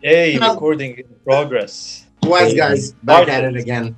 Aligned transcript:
Hey, 0.00 0.38
recording 0.38 0.96
in 0.96 1.04
progress. 1.24 2.06
Wise 2.22 2.54
guys, 2.54 2.92
back 3.02 3.26
at 3.26 3.42
it 3.42 3.56
again. 3.56 3.96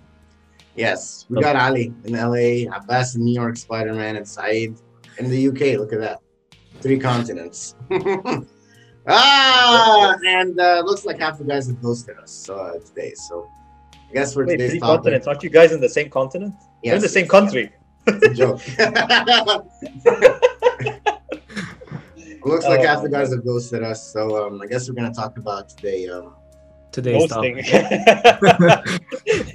Yes, 0.74 1.26
we 1.28 1.42
got 1.42 1.56
Ali 1.56 1.92
in 2.04 2.14
LA, 2.14 2.74
Abbas 2.74 3.16
in 3.16 3.24
New 3.24 3.34
York, 3.34 3.58
Spider 3.58 3.92
Man, 3.92 4.16
and 4.16 4.26
Saeed 4.26 4.76
in 5.18 5.28
the 5.28 5.48
UK. 5.48 5.78
Look 5.78 5.92
at 5.92 6.00
that. 6.00 6.20
Three 6.80 6.98
continents. 6.98 7.74
ah, 9.06 10.16
and 10.26 10.58
uh, 10.58 10.82
looks 10.86 11.04
like 11.04 11.18
half 11.18 11.36
the 11.36 11.44
guys 11.44 11.66
have 11.66 11.82
ghosted 11.82 12.16
us 12.16 12.48
uh, 12.48 12.78
today. 12.82 13.12
So 13.14 13.46
I 13.92 14.14
guess 14.14 14.32
for 14.32 14.46
Wait, 14.46 14.52
today's 14.52 14.70
three 14.70 14.80
topic, 14.80 15.02
continents. 15.02 15.26
Aren't 15.26 15.42
you 15.42 15.50
guys 15.50 15.72
in 15.72 15.82
the 15.82 15.88
same 15.88 16.08
continent? 16.08 16.54
You're 16.82 16.94
in 16.94 17.02
the 17.02 17.10
same 17.10 17.28
country. 17.28 17.72
joke. 18.32 18.62
looks 22.44 22.64
like 22.66 22.80
Oh, 22.80 22.86
half 22.86 23.02
the 23.02 23.08
guys 23.08 23.30
have 23.32 23.44
ghosted 23.44 23.82
us. 23.82 24.12
So 24.12 24.46
um, 24.46 24.60
I 24.62 24.66
guess 24.66 24.88
we're 24.88 24.94
gonna 24.94 25.12
talk 25.14 25.36
about 25.38 25.68
today 25.68 26.08
um, 26.08 26.34
Today's 26.92 27.30
Ghosting. 27.30 27.64
topic. 27.64 29.00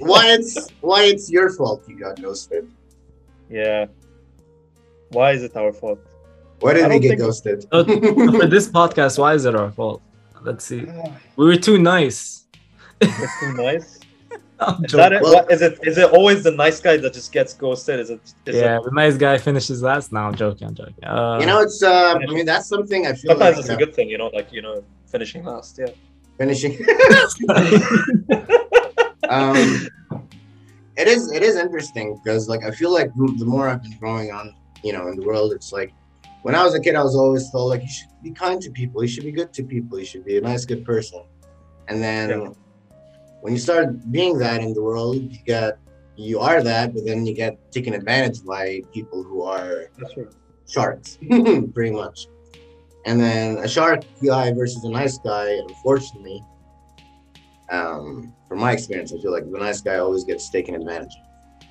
why 0.00 0.28
it's 0.32 0.70
why 0.80 1.02
it's 1.04 1.30
your 1.30 1.50
fault 1.52 1.84
you 1.88 1.98
got 1.98 2.20
ghosted. 2.20 2.70
yeah. 3.50 3.86
Why 5.10 5.32
is 5.32 5.42
it 5.42 5.54
our 5.56 5.72
fault? 5.72 6.00
Why 6.60 6.70
I 6.70 6.74
did 6.74 6.88
we 6.88 6.98
get 7.00 7.08
think- 7.10 7.20
ghosted? 7.20 7.62
So, 7.70 7.84
for 8.40 8.46
this 8.46 8.68
podcast, 8.68 9.18
why 9.18 9.34
is 9.34 9.44
it 9.44 9.54
our 9.54 9.70
fault? 9.70 10.02
Let's 10.42 10.64
see. 10.64 10.86
We 11.36 11.44
were 11.44 11.56
too 11.56 11.78
nice. 11.78 12.46
It's 13.00 13.40
too 13.40 13.52
nice. 13.54 14.00
I'm 14.58 14.84
Is 14.84 14.92
that 14.92 15.12
it? 15.12 15.22
Well- 15.22 15.34
What, 15.34 15.52
is 15.52 15.60
it? 15.62 15.78
Is 15.82 15.98
it 15.98 16.10
always 16.12 16.42
the 16.42 16.50
nice 16.50 16.80
guy 16.80 16.96
that 16.96 17.12
just 17.12 17.30
gets 17.32 17.52
ghosted? 17.52 18.00
Is 18.00 18.10
it? 18.10 18.20
Is 18.46 18.56
yeah, 18.56 18.78
It, 18.78 18.84
the 18.84 18.90
nice 18.92 19.16
guy 19.16 19.36
finishes 19.38 19.82
last. 19.82 20.12
Now 20.12 20.26
I'm 20.28 20.34
joking. 20.34 20.68
I'm 20.68 20.74
joking. 20.74 21.04
Uh, 21.04 21.38
You 21.40 21.46
know, 21.46 21.60
it's 21.60 21.82
uh, 21.82 22.14
I 22.16 22.26
mean, 22.32 22.46
that's 22.46 22.68
something 22.68 23.06
I 23.06 23.12
feel 23.12 23.30
sometimes 23.32 23.56
like 23.56 23.64
it's 23.64 23.68
a 23.68 23.76
good 23.76 23.94
thing, 23.94 24.08
you 24.08 24.18
know, 24.18 24.28
like 24.28 24.52
you 24.52 24.62
know, 24.62 24.82
finishing 25.06 25.44
last. 25.44 25.78
Yeah. 25.78 25.92
finishing. 26.38 26.72
um, 29.28 29.88
it 30.96 31.08
is 31.08 31.30
it 31.32 31.42
is 31.42 31.56
interesting 31.56 32.18
because 32.22 32.48
like 32.48 32.64
I 32.64 32.70
feel 32.70 32.92
like 32.92 33.10
the 33.14 33.44
more 33.44 33.68
I've 33.68 33.82
been 33.82 33.96
growing 33.98 34.30
on, 34.32 34.54
you 34.82 34.92
know, 34.92 35.08
in 35.08 35.16
the 35.18 35.26
world, 35.26 35.52
it's 35.52 35.72
like 35.72 35.92
when 36.42 36.54
I 36.54 36.64
was 36.64 36.74
a 36.74 36.80
kid, 36.80 36.94
I 36.94 37.02
was 37.02 37.16
always 37.16 37.50
told 37.50 37.70
like 37.70 37.82
you 37.82 37.88
should 37.88 38.08
be 38.22 38.30
kind 38.30 38.60
to 38.62 38.70
people, 38.70 39.02
you 39.02 39.08
should 39.08 39.24
be 39.24 39.32
good 39.32 39.52
to 39.54 39.62
people, 39.64 39.98
you 39.98 40.06
should 40.06 40.24
be 40.24 40.38
a 40.38 40.40
nice, 40.40 40.64
good 40.64 40.84
person, 40.84 41.22
and 41.88 42.02
then 42.02 42.30
Yeah. 42.30 42.48
When 43.46 43.52
you 43.54 43.60
start 43.60 44.10
being 44.10 44.38
that 44.38 44.60
in 44.60 44.74
the 44.74 44.82
world, 44.82 45.14
you 45.32 45.38
get 45.46 45.78
you 46.16 46.40
are 46.40 46.60
that, 46.64 46.92
but 46.92 47.04
then 47.04 47.24
you 47.24 47.32
get 47.32 47.52
taken 47.70 47.94
advantage 47.94 48.44
by 48.44 48.82
people 48.92 49.22
who 49.22 49.42
are 49.42 49.84
That's 49.98 50.14
sharks, 50.68 51.16
pretty 51.74 51.92
much. 51.92 52.26
And 53.04 53.20
then 53.20 53.58
a 53.58 53.68
shark 53.68 54.00
guy 54.26 54.52
versus 54.52 54.82
a 54.82 54.90
nice 54.90 55.18
guy, 55.18 55.48
unfortunately, 55.68 56.42
um, 57.70 58.34
from 58.48 58.58
my 58.58 58.72
experience, 58.72 59.12
I 59.12 59.18
feel 59.22 59.30
like 59.30 59.48
the 59.48 59.60
nice 59.60 59.80
guy 59.80 59.98
always 59.98 60.24
gets 60.24 60.50
taken 60.50 60.74
advantage 60.74 61.14
of. 61.20 61.66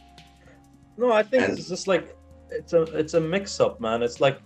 No, 0.95 1.11
I 1.11 1.23
think 1.23 1.43
And- 1.43 1.59
it's 1.59 1.67
just 1.67 1.89
like 1.89 2.15
it's 2.51 2.71
a 2.71 2.83
it's 3.01 3.15
a 3.15 3.19
mix 3.19 3.59
up, 3.59 3.81
man. 3.81 4.01
It's 4.01 4.21
like 4.21 4.37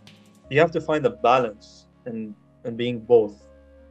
you 0.49 0.59
have 0.59 0.71
to 0.71 0.81
find 0.81 1.05
a 1.05 1.11
balance 1.11 1.85
in 2.07 2.33
in 2.65 2.75
being 2.75 2.97
both. 3.01 3.35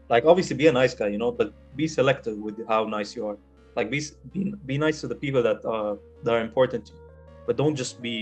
Like 0.09 0.25
obviously 0.25 0.57
be 0.57 0.67
a 0.67 0.73
nice 0.73 0.93
guy, 0.93 1.07
you 1.15 1.19
know, 1.19 1.31
but 1.31 1.53
be 1.83 1.87
selective 1.89 2.37
with 2.47 2.57
how 2.73 2.81
nice 2.99 3.11
you 3.17 3.27
are. 3.31 3.39
Like 3.77 3.91
be 3.95 4.01
be, 4.35 4.43
be 4.67 4.77
nice 4.87 5.01
to 5.03 5.09
the 5.13 5.19
people 5.25 5.43
that 5.49 5.61
uh 5.75 5.95
that 6.25 6.35
are 6.37 6.45
important 6.51 6.83
to 6.89 6.93
you, 6.95 7.01
but 7.47 7.57
don't 7.63 7.77
just 7.85 8.03
be 8.03 8.17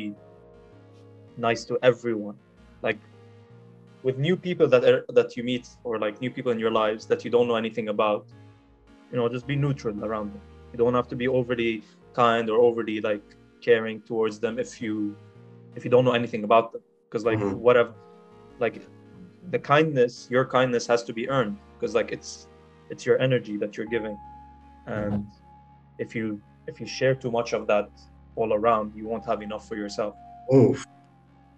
nice 1.36 1.64
to 1.68 1.78
everyone. 1.82 2.36
Like 2.82 3.00
with 4.02 4.18
new 4.18 4.36
people 4.36 4.68
that 4.68 4.84
are, 4.84 5.04
that 5.18 5.36
you 5.36 5.42
meet 5.42 5.66
or 5.84 5.98
like 5.98 6.20
new 6.20 6.30
people 6.30 6.52
in 6.52 6.58
your 6.58 6.70
lives 6.82 7.06
that 7.06 7.24
you 7.24 7.30
don't 7.30 7.48
know 7.48 7.56
anything 7.56 7.88
about, 7.88 8.26
you 9.10 9.16
know, 9.18 9.28
just 9.28 9.46
be 9.46 9.56
neutral 9.56 9.96
around 10.04 10.32
them. 10.34 10.42
You 10.72 10.78
don't 10.78 10.94
have 10.94 11.08
to 11.08 11.16
be 11.16 11.28
overly 11.28 11.82
kind 12.14 12.48
or 12.50 12.58
overly 12.68 13.00
like 13.00 13.24
caring 13.62 14.00
towards 14.02 14.38
them 14.38 14.58
if 14.58 14.80
you 14.80 15.16
if 15.76 15.84
you 15.84 15.90
don't 15.90 16.04
know 16.04 16.12
anything 16.12 16.44
about 16.44 16.72
them 16.72 16.82
because 17.08 17.24
like 17.24 17.38
Mhm. 17.38 17.56
whatever 17.66 17.92
like 18.58 18.76
the 19.50 19.58
kindness 19.58 20.28
your 20.30 20.44
kindness 20.56 20.86
has 20.86 21.02
to 21.08 21.12
be 21.12 21.28
earned 21.28 21.56
because 21.74 21.94
like 21.94 22.10
it's 22.16 22.48
it's 22.90 23.04
your 23.06 23.18
energy 23.20 23.56
that 23.56 23.76
you're 23.76 23.86
giving 23.86 24.18
and 24.86 25.26
if 25.98 26.14
you 26.14 26.40
if 26.66 26.80
you 26.80 26.86
share 26.86 27.14
too 27.14 27.30
much 27.30 27.52
of 27.52 27.66
that 27.66 27.88
all 28.36 28.52
around 28.52 28.94
you 28.94 29.06
won't 29.06 29.24
have 29.26 29.42
enough 29.42 29.66
for 29.68 29.76
yourself 29.76 30.14
Oof. 30.54 30.84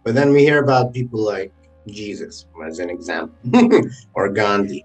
But 0.04 0.14
then 0.14 0.32
we 0.32 0.40
hear 0.40 0.62
about 0.62 0.94
people 0.94 1.20
like 1.20 1.52
Jesus, 1.86 2.46
as 2.66 2.78
an 2.78 2.90
example, 2.90 3.36
or 4.14 4.30
Gandhi, 4.30 4.84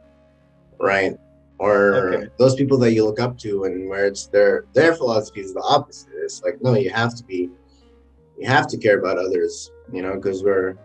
right? 0.80 1.14
Or 1.60 1.96
Okay. 1.96 2.28
those 2.38 2.56
people 2.56 2.78
that 2.80 2.92
you 2.92 3.06
look 3.06 3.20
up 3.20 3.38
to, 3.40 3.64
and 3.66 3.88
where 3.88 4.06
it's 4.06 4.28
their 4.28 4.66
their 4.74 4.96
philosophy 4.96 5.42
is 5.42 5.54
the 5.54 5.62
opposite. 5.62 6.12
It's 6.24 6.42
like, 6.44 6.56
no, 6.62 6.74
you 6.76 6.90
have 6.90 7.16
to 7.16 7.24
be, 7.24 7.50
you 8.38 8.48
have 8.48 8.68
to 8.68 8.78
care 8.78 9.00
about 9.00 9.18
others, 9.18 9.72
you 9.92 10.02
know, 10.02 10.16
because 10.16 10.44
we're, 10.44 10.76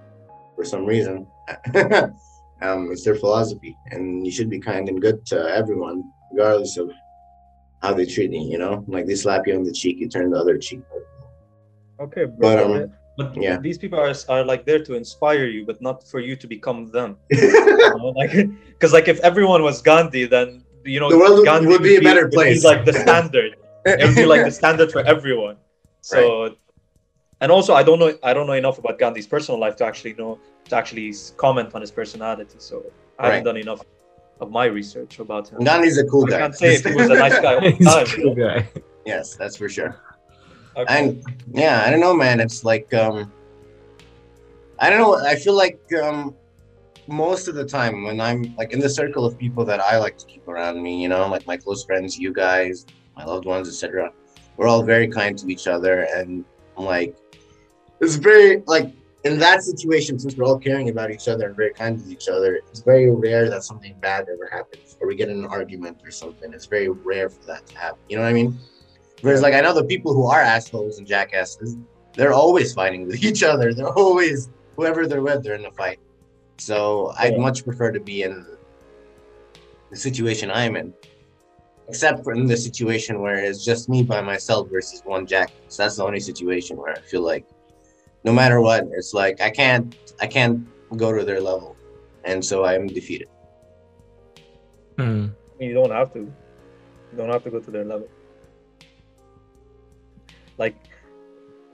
for 0.55 0.65
some 0.65 0.87
reason, 0.87 1.27
um, 2.63 2.91
it's 2.93 3.05
their 3.05 3.15
philosophy, 3.17 3.77
and 3.93 4.25
you 4.27 4.33
should 4.33 4.51
be 4.51 4.59
kind 4.61 4.89
and 4.89 5.01
good 5.01 5.25
to 5.27 5.37
everyone, 5.61 6.05
regardless 6.33 6.77
of 6.77 6.91
how 7.83 7.95
they 7.95 8.07
treat 8.07 8.33
you. 8.33 8.43
You 8.43 8.59
know, 8.59 8.85
like 8.89 9.07
they 9.07 9.15
slap 9.15 9.47
you 9.47 9.55
on 9.57 9.65
the 9.65 9.73
cheek, 9.73 9.99
you 9.99 10.09
turn 10.09 10.31
the 10.31 10.39
other 10.39 10.59
cheek. 10.59 10.81
okay 12.01 12.25
bro, 12.27 12.39
But, 12.39 12.59
um, 12.65 12.73
but, 13.17 13.35
but 13.35 13.43
yeah. 13.43 13.57
these 13.59 13.79
people 13.79 13.99
are, 13.99 14.15
are 14.29 14.45
like 14.45 14.65
there 14.65 14.83
to 14.89 14.95
inspire 14.95 15.47
you 15.47 15.67
but 15.67 15.83
not 15.83 16.07
for 16.11 16.21
you 16.21 16.37
to 16.37 16.47
become 16.47 16.87
them 16.97 17.17
you 17.31 17.51
know? 17.99 18.13
like 18.17 18.33
because 18.69 18.93
like 18.93 19.09
if 19.09 19.19
everyone 19.31 19.63
was 19.63 19.83
gandhi 19.83 20.25
then 20.27 20.63
you 20.85 21.01
know 21.01 21.11
The 21.11 21.19
world 21.19 21.39
would- 21.39 21.45
gandhi 21.45 21.67
would 21.67 21.83
be 21.83 21.97
a 21.97 22.01
better 22.01 22.25
would 22.27 22.33
place. 22.39 22.63
like 22.65 22.85
the 22.85 22.93
standard 23.05 23.57
it 23.85 24.07
would 24.07 24.15
be 24.17 24.27
like 24.27 24.45
the 24.45 24.51
standard 24.61 24.93
for 24.93 25.01
everyone. 25.15 25.57
So, 26.01 26.55
and 27.43 27.51
also 27.51 27.75
I 27.75 27.83
don't 27.83 27.99
know 27.99 28.13
I 28.23 28.33
don't 28.33 28.47
know 28.47 28.59
enough 28.65 28.79
about 28.79 28.99
Gandhi's 29.03 29.27
personal 29.27 29.59
life 29.65 29.75
to 29.81 29.85
actually 29.91 30.15
know 30.21 30.39
to 30.69 30.77
actually 30.77 31.13
comment 31.37 31.75
on 31.75 31.81
his 31.81 31.91
personality. 31.91 32.57
So 32.59 32.85
I 33.19 33.27
haven't 33.27 33.45
done 33.45 33.57
enough 33.57 33.83
of 34.41 34.51
my 34.51 34.67
research 34.67 35.19
about 35.19 35.49
him. 35.49 35.65
Gandhi's 35.65 35.99
a 35.99 36.05
cool 36.07 36.25
guy. 36.25 36.37
I 36.37 36.39
guy. 36.39 36.43
can't 36.45 36.55
say 36.57 36.75
if 36.75 36.85
he 36.85 36.95
was 36.95 37.11
a 37.11 37.15
nice 37.15 37.41
guy 37.41 37.55
all 37.55 37.61
the 37.61 37.71
He's 37.79 37.87
a 37.87 38.05
time. 38.05 38.07
cool 38.07 38.35
guy. 38.35 38.69
yes, 39.05 39.35
that's 39.35 39.57
for 39.57 39.69
sure. 39.69 40.01
Okay. 40.77 40.99
And 40.99 41.25
yeah, 41.53 41.83
I 41.85 41.91
don't 41.91 42.01
know, 42.01 42.15
man. 42.15 42.39
It's 42.41 42.65
like 42.65 42.93
um, 42.95 43.33
I 44.79 44.91
don't 44.91 45.01
know. 45.01 45.17
I 45.17 45.35
feel 45.35 45.55
like 45.55 45.81
um, 46.01 46.35
most 47.09 47.49
of 47.49 47.55
the 47.57 47.65
time 47.65 48.05
when 48.05 48.21
I'm 48.21 48.55
like 48.57 48.73
in 48.73 48.79
the 48.79 48.89
circle 48.89 49.25
of 49.25 49.37
people 49.37 49.65
that 49.65 49.81
I 49.81 49.99
like 49.99 50.19
to 50.19 50.27
keep 50.27 50.47
around 50.47 50.81
me, 50.81 51.03
you 51.03 51.09
know, 51.09 51.27
like 51.29 51.47
my 51.47 51.57
close 51.57 51.85
friends, 51.85 52.17
you 52.17 52.33
guys, 52.33 52.87
my 53.17 53.25
loved 53.25 53.45
ones, 53.45 53.67
etc. 53.69 54.13
We're 54.57 54.69
all 54.69 54.83
very 54.83 55.09
kind 55.09 55.37
to 55.39 55.49
each 55.49 55.67
other, 55.67 56.07
and 56.15 56.45
like 56.77 57.17
it's 58.01 58.15
very 58.15 58.63
like 58.67 58.93
in 59.25 59.39
that 59.39 59.63
situation, 59.63 60.19
since 60.19 60.37
we're 60.37 60.45
all 60.45 60.59
caring 60.59 60.89
about 60.91 61.11
each 61.11 61.29
other 61.29 61.47
and 61.47 61.57
very 61.57 61.73
kind 61.73 61.99
to 61.99 62.11
each 62.11 62.29
other, 62.29 62.57
it's 62.57 62.81
very 62.81 63.11
rare 63.11 63.51
that 63.51 63.65
something 63.65 63.95
bad 64.01 64.27
ever 64.33 64.49
happens 64.51 64.97
or 65.01 65.09
we 65.09 65.17
get 65.17 65.29
in 65.29 65.39
an 65.39 65.47
argument 65.47 65.99
or 66.05 66.11
something. 66.11 66.53
It's 66.53 66.67
very 66.67 66.89
rare 66.89 67.29
for 67.29 67.45
that 67.47 67.67
to 67.67 67.79
happen. 67.79 67.99
You 68.09 68.17
know 68.17 68.23
what 68.23 68.31
I 68.31 68.33
mean? 68.33 68.59
Whereas, 69.21 69.43
like, 69.43 69.55
I 69.55 69.61
know 69.61 69.75
the 69.75 69.85
people 69.85 70.15
who 70.15 70.27
are 70.27 70.41
assholes 70.41 70.99
and 70.99 71.07
jackasses, 71.07 71.77
they're 72.15 72.33
always 72.33 72.73
fighting 72.73 73.07
with 73.07 73.23
each 73.25 73.43
other. 73.43 73.75
They're 73.75 73.93
always, 73.93 74.51
whoever 74.77 75.07
they're 75.07 75.23
with, 75.23 75.43
they're 75.43 75.57
in 75.57 75.67
a 75.67 75.73
fight. 75.73 75.99
So 76.59 77.13
I'd 77.19 77.39
much 77.39 77.65
prefer 77.65 77.91
to 77.93 78.01
be 78.01 78.23
in 78.23 78.47
the 79.91 79.97
situation 79.97 80.51
I'm 80.51 80.77
in, 80.77 80.93
except 81.89 82.23
for 82.23 82.33
in 82.35 82.47
the 82.47 82.57
situation 82.57 83.21
where 83.21 83.37
it's 83.37 83.65
just 83.65 83.89
me 83.89 84.03
by 84.03 84.21
myself 84.21 84.69
versus 84.71 85.03
one 85.05 85.27
jackass. 85.27 85.77
That's 85.77 85.97
the 85.97 86.05
only 86.05 86.21
situation 86.21 86.77
where 86.77 86.93
I 86.93 87.01
feel 87.01 87.23
like, 87.23 87.47
no 88.25 88.33
matter 88.33 88.61
what, 88.61 88.89
it's 88.93 89.15
like 89.15 89.41
I 89.41 89.51
can't, 89.51 89.95
I 90.21 90.27
can't 90.27 90.67
go 90.97 91.13
to 91.13 91.25
their 91.25 91.41
level, 91.41 91.77
and 92.25 92.45
so 92.45 92.65
I'm 92.65 92.87
defeated. 92.87 93.29
Hmm. 94.99 95.29
You 95.61 95.75
don't 95.75 95.91
have 95.91 96.13
to. 96.15 96.21
You 96.21 97.17
don't 97.17 97.31
have 97.31 97.45
to 97.45 97.51
go 97.51 97.61
to 97.61 97.71
their 97.71 97.85
level. 97.85 98.09
Like, 100.59 100.77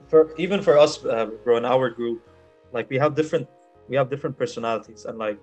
for 0.07 0.33
even 0.37 0.61
for 0.61 0.77
us, 0.77 1.03
uh, 1.03 1.25
bro, 1.43 1.57
in 1.57 1.65
our 1.65 1.89
group, 1.89 2.21
like 2.71 2.89
we 2.89 2.97
have 2.97 3.15
different, 3.15 3.47
we 3.89 3.95
have 3.95 4.09
different 4.09 4.37
personalities, 4.37 5.05
and 5.05 5.17
like 5.17 5.41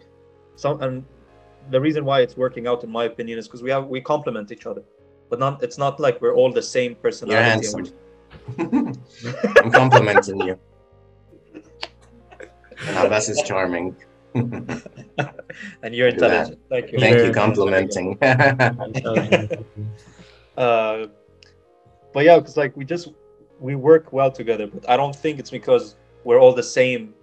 some, 0.56 0.80
and 0.80 1.04
the 1.70 1.80
reason 1.80 2.04
why 2.04 2.20
it's 2.20 2.36
working 2.36 2.66
out, 2.66 2.84
in 2.84 2.90
my 2.90 3.04
opinion, 3.04 3.38
is 3.38 3.46
because 3.48 3.62
we 3.62 3.70
have 3.70 3.86
we 3.86 4.00
complement 4.00 4.52
each 4.52 4.66
other, 4.66 4.82
but 5.28 5.38
not. 5.38 5.62
It's 5.62 5.78
not 5.78 5.98
like 5.98 6.20
we're 6.20 6.34
all 6.34 6.52
the 6.52 6.62
same 6.62 6.94
personality 6.94 7.66
You're 7.66 7.72
personality. 7.74 7.94
and 8.58 8.86
handsome. 8.86 9.54
I'm 9.64 9.70
complimenting 9.70 10.40
you. 10.40 10.58
And 12.86 12.96
Abbas 13.06 13.28
is 13.28 13.42
charming. 13.42 13.96
and 14.34 15.94
you're 15.94 16.10
Look 16.10 16.22
at 16.22 16.48
intelligent. 16.48 16.58
Thank 16.70 16.92
you. 16.92 16.98
Thank 16.98 17.16
Very 17.16 17.28
you, 17.28 17.34
complimenting. 17.34 18.18
uh, 20.56 21.06
but 22.12 22.24
yeah, 22.24 22.38
because 22.38 22.56
like 22.56 22.76
we 22.76 22.84
just 22.84 23.08
we 23.60 23.74
work 23.74 24.12
well 24.12 24.30
together, 24.30 24.66
but 24.66 24.88
I 24.88 24.96
don't 24.96 25.14
think 25.14 25.38
it's 25.38 25.50
because 25.50 25.96
we're 26.24 26.38
all 26.40 26.52
the 26.54 26.62
same 26.62 27.14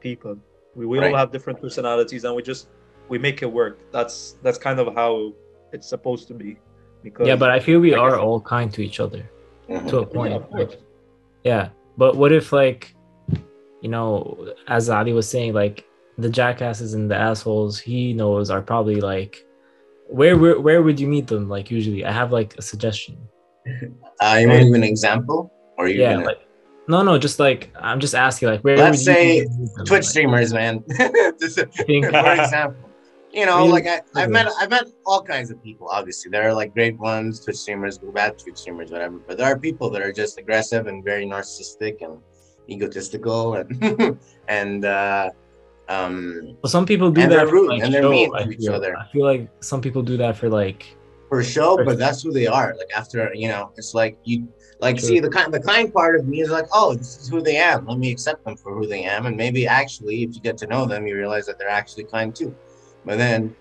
people. 0.00 0.38
We, 0.74 0.86
we 0.86 0.98
Right. 0.98 1.10
all 1.12 1.16
have 1.18 1.32
different 1.32 1.60
personalities, 1.60 2.24
and 2.24 2.34
we 2.36 2.42
just 2.42 2.68
we 3.08 3.18
make 3.18 3.42
it 3.42 3.50
work. 3.50 3.78
That's 3.92 4.36
that's 4.42 4.58
kind 4.58 4.78
of 4.78 4.94
how 4.94 5.32
it's 5.72 5.88
supposed 5.88 6.28
to 6.28 6.34
be. 6.34 6.58
Because 7.02 7.26
Yeah, 7.26 7.36
but 7.36 7.50
I 7.50 7.60
feel 7.60 7.80
we 7.80 7.94
I 7.94 7.98
are 7.98 8.10
guess- 8.10 8.18
all 8.20 8.40
kind 8.40 8.72
to 8.74 8.82
each 8.82 9.00
other 9.00 9.28
Mhm. 9.68 9.88
to 9.88 9.98
a 9.98 10.06
point. 10.06 10.34
of 10.34 10.48
course. 10.50 10.76
Yeah, 11.44 11.68
but 11.96 12.16
what 12.16 12.32
if 12.32 12.52
like, 12.52 12.94
you 13.82 13.88
know, 13.88 14.54
as 14.68 14.88
Ali 14.90 15.12
was 15.12 15.28
saying, 15.28 15.52
like 15.54 15.84
the 16.18 16.30
jackasses 16.30 16.94
and 16.94 17.10
the 17.10 17.16
assholes 17.16 17.78
he 17.78 18.12
knows 18.12 18.50
are 18.50 18.62
probably 18.62 19.00
like, 19.00 19.44
where 20.08 20.36
where 20.38 20.58
where 20.60 20.82
would 20.82 20.98
you 21.00 21.08
meet 21.08 21.26
them? 21.26 21.48
Like 21.48 21.70
usually, 21.70 22.04
I 22.04 22.12
have 22.12 22.32
like 22.32 22.56
a 22.58 22.62
suggestion. 22.62 23.16
Uh, 24.20 24.38
you 24.40 24.48
want 24.48 24.60
to 24.60 24.64
give 24.66 24.74
an 24.74 24.84
example, 24.84 25.52
or 25.76 25.88
you 25.88 26.00
yeah, 26.00 26.14
gonna 26.14 26.26
like 26.26 26.38
no, 26.88 27.02
no, 27.02 27.18
just 27.18 27.38
like 27.40 27.72
I'm 27.80 27.98
just 28.00 28.14
asking, 28.14 28.48
like 28.48 28.60
where 28.62 28.76
Let's 28.76 29.04
say? 29.04 29.44
Twitch 29.78 29.90
Like, 29.90 30.02
streamers, 30.04 30.52
man? 30.52 30.84
Just 31.40 31.58
think- 31.58 32.06
for 32.10 32.32
example, 32.32 32.88
you 33.32 33.44
know, 33.44 33.58
Really? 33.58 33.70
like 33.82 33.86
I, 33.88 34.00
I've 34.14 34.30
met 34.30 34.46
I've 34.60 34.70
met 34.70 34.86
all 35.04 35.20
kinds 35.20 35.50
of 35.50 35.60
people. 35.62 35.88
Obviously, 35.90 36.30
there 36.30 36.48
are 36.48 36.54
like 36.54 36.72
great 36.72 36.96
ones, 36.98 37.44
Twitch 37.44 37.56
streamers, 37.56 37.98
bad 37.98 38.38
Twitch 38.38 38.58
streamers, 38.58 38.90
whatever. 38.92 39.18
But 39.18 39.36
there 39.38 39.46
are 39.52 39.58
people 39.58 39.90
that 39.90 40.00
are 40.00 40.12
just 40.12 40.38
aggressive 40.38 40.86
and 40.86 41.04
very 41.04 41.26
narcissistic 41.26 42.02
and 42.02 42.18
egotistical, 42.68 43.54
and 43.54 44.18
and 44.48 44.84
uh, 44.84 45.30
um, 45.88 46.56
Well, 46.62 46.70
some 46.70 46.86
people 46.86 47.10
do 47.10 47.20
And 47.22 47.30
that 47.32 47.36
they're 47.36 47.46
rude, 47.48 47.68
like, 47.70 47.82
and 47.82 47.92
they're 47.94 48.02
show, 48.02 48.10
mean 48.10 48.30
I 48.34 48.44
to 48.44 48.50
each 48.50 48.58
feel. 48.60 48.74
other. 48.74 48.96
I 48.96 49.06
feel 49.12 49.24
like 49.24 49.48
some 49.60 49.80
people 49.80 50.02
do 50.02 50.16
that 50.18 50.36
for 50.36 50.48
like 50.48 50.96
for 51.28 51.42
show, 51.42 51.76
Sure. 51.76 51.84
but 51.84 51.98
that's 51.98 52.22
who 52.22 52.32
they 52.32 52.46
are. 52.46 52.74
Like 52.78 52.90
after 52.96 53.32
you 53.34 53.48
know, 53.48 53.72
it's 53.76 53.94
like 53.94 54.18
you 54.24 54.48
like 54.80 54.98
True. 54.98 55.08
see 55.08 55.20
the 55.20 55.30
kind 55.30 55.52
the 55.52 55.60
kind 55.60 55.92
part 55.92 56.16
of 56.18 56.26
me 56.26 56.40
is 56.40 56.50
like, 56.50 56.66
oh, 56.72 56.94
this 56.94 57.16
is 57.20 57.28
who 57.28 57.40
they 57.42 57.56
am. 57.56 57.86
Let 57.86 57.98
me 57.98 58.10
accept 58.10 58.44
them 58.44 58.56
for 58.56 58.74
who 58.74 58.86
they 58.86 59.04
am, 59.04 59.26
and 59.26 59.36
maybe 59.36 59.66
actually, 59.66 60.22
if 60.24 60.34
you 60.34 60.40
get 60.40 60.56
to 60.58 60.66
know 60.66 60.84
them, 60.86 61.06
you 61.06 61.16
realize 61.16 61.46
that 61.46 61.58
they're 61.58 61.68
actually 61.68 62.04
kind 62.04 62.34
too. 62.34 62.54
But 63.04 63.18
then, 63.18 63.54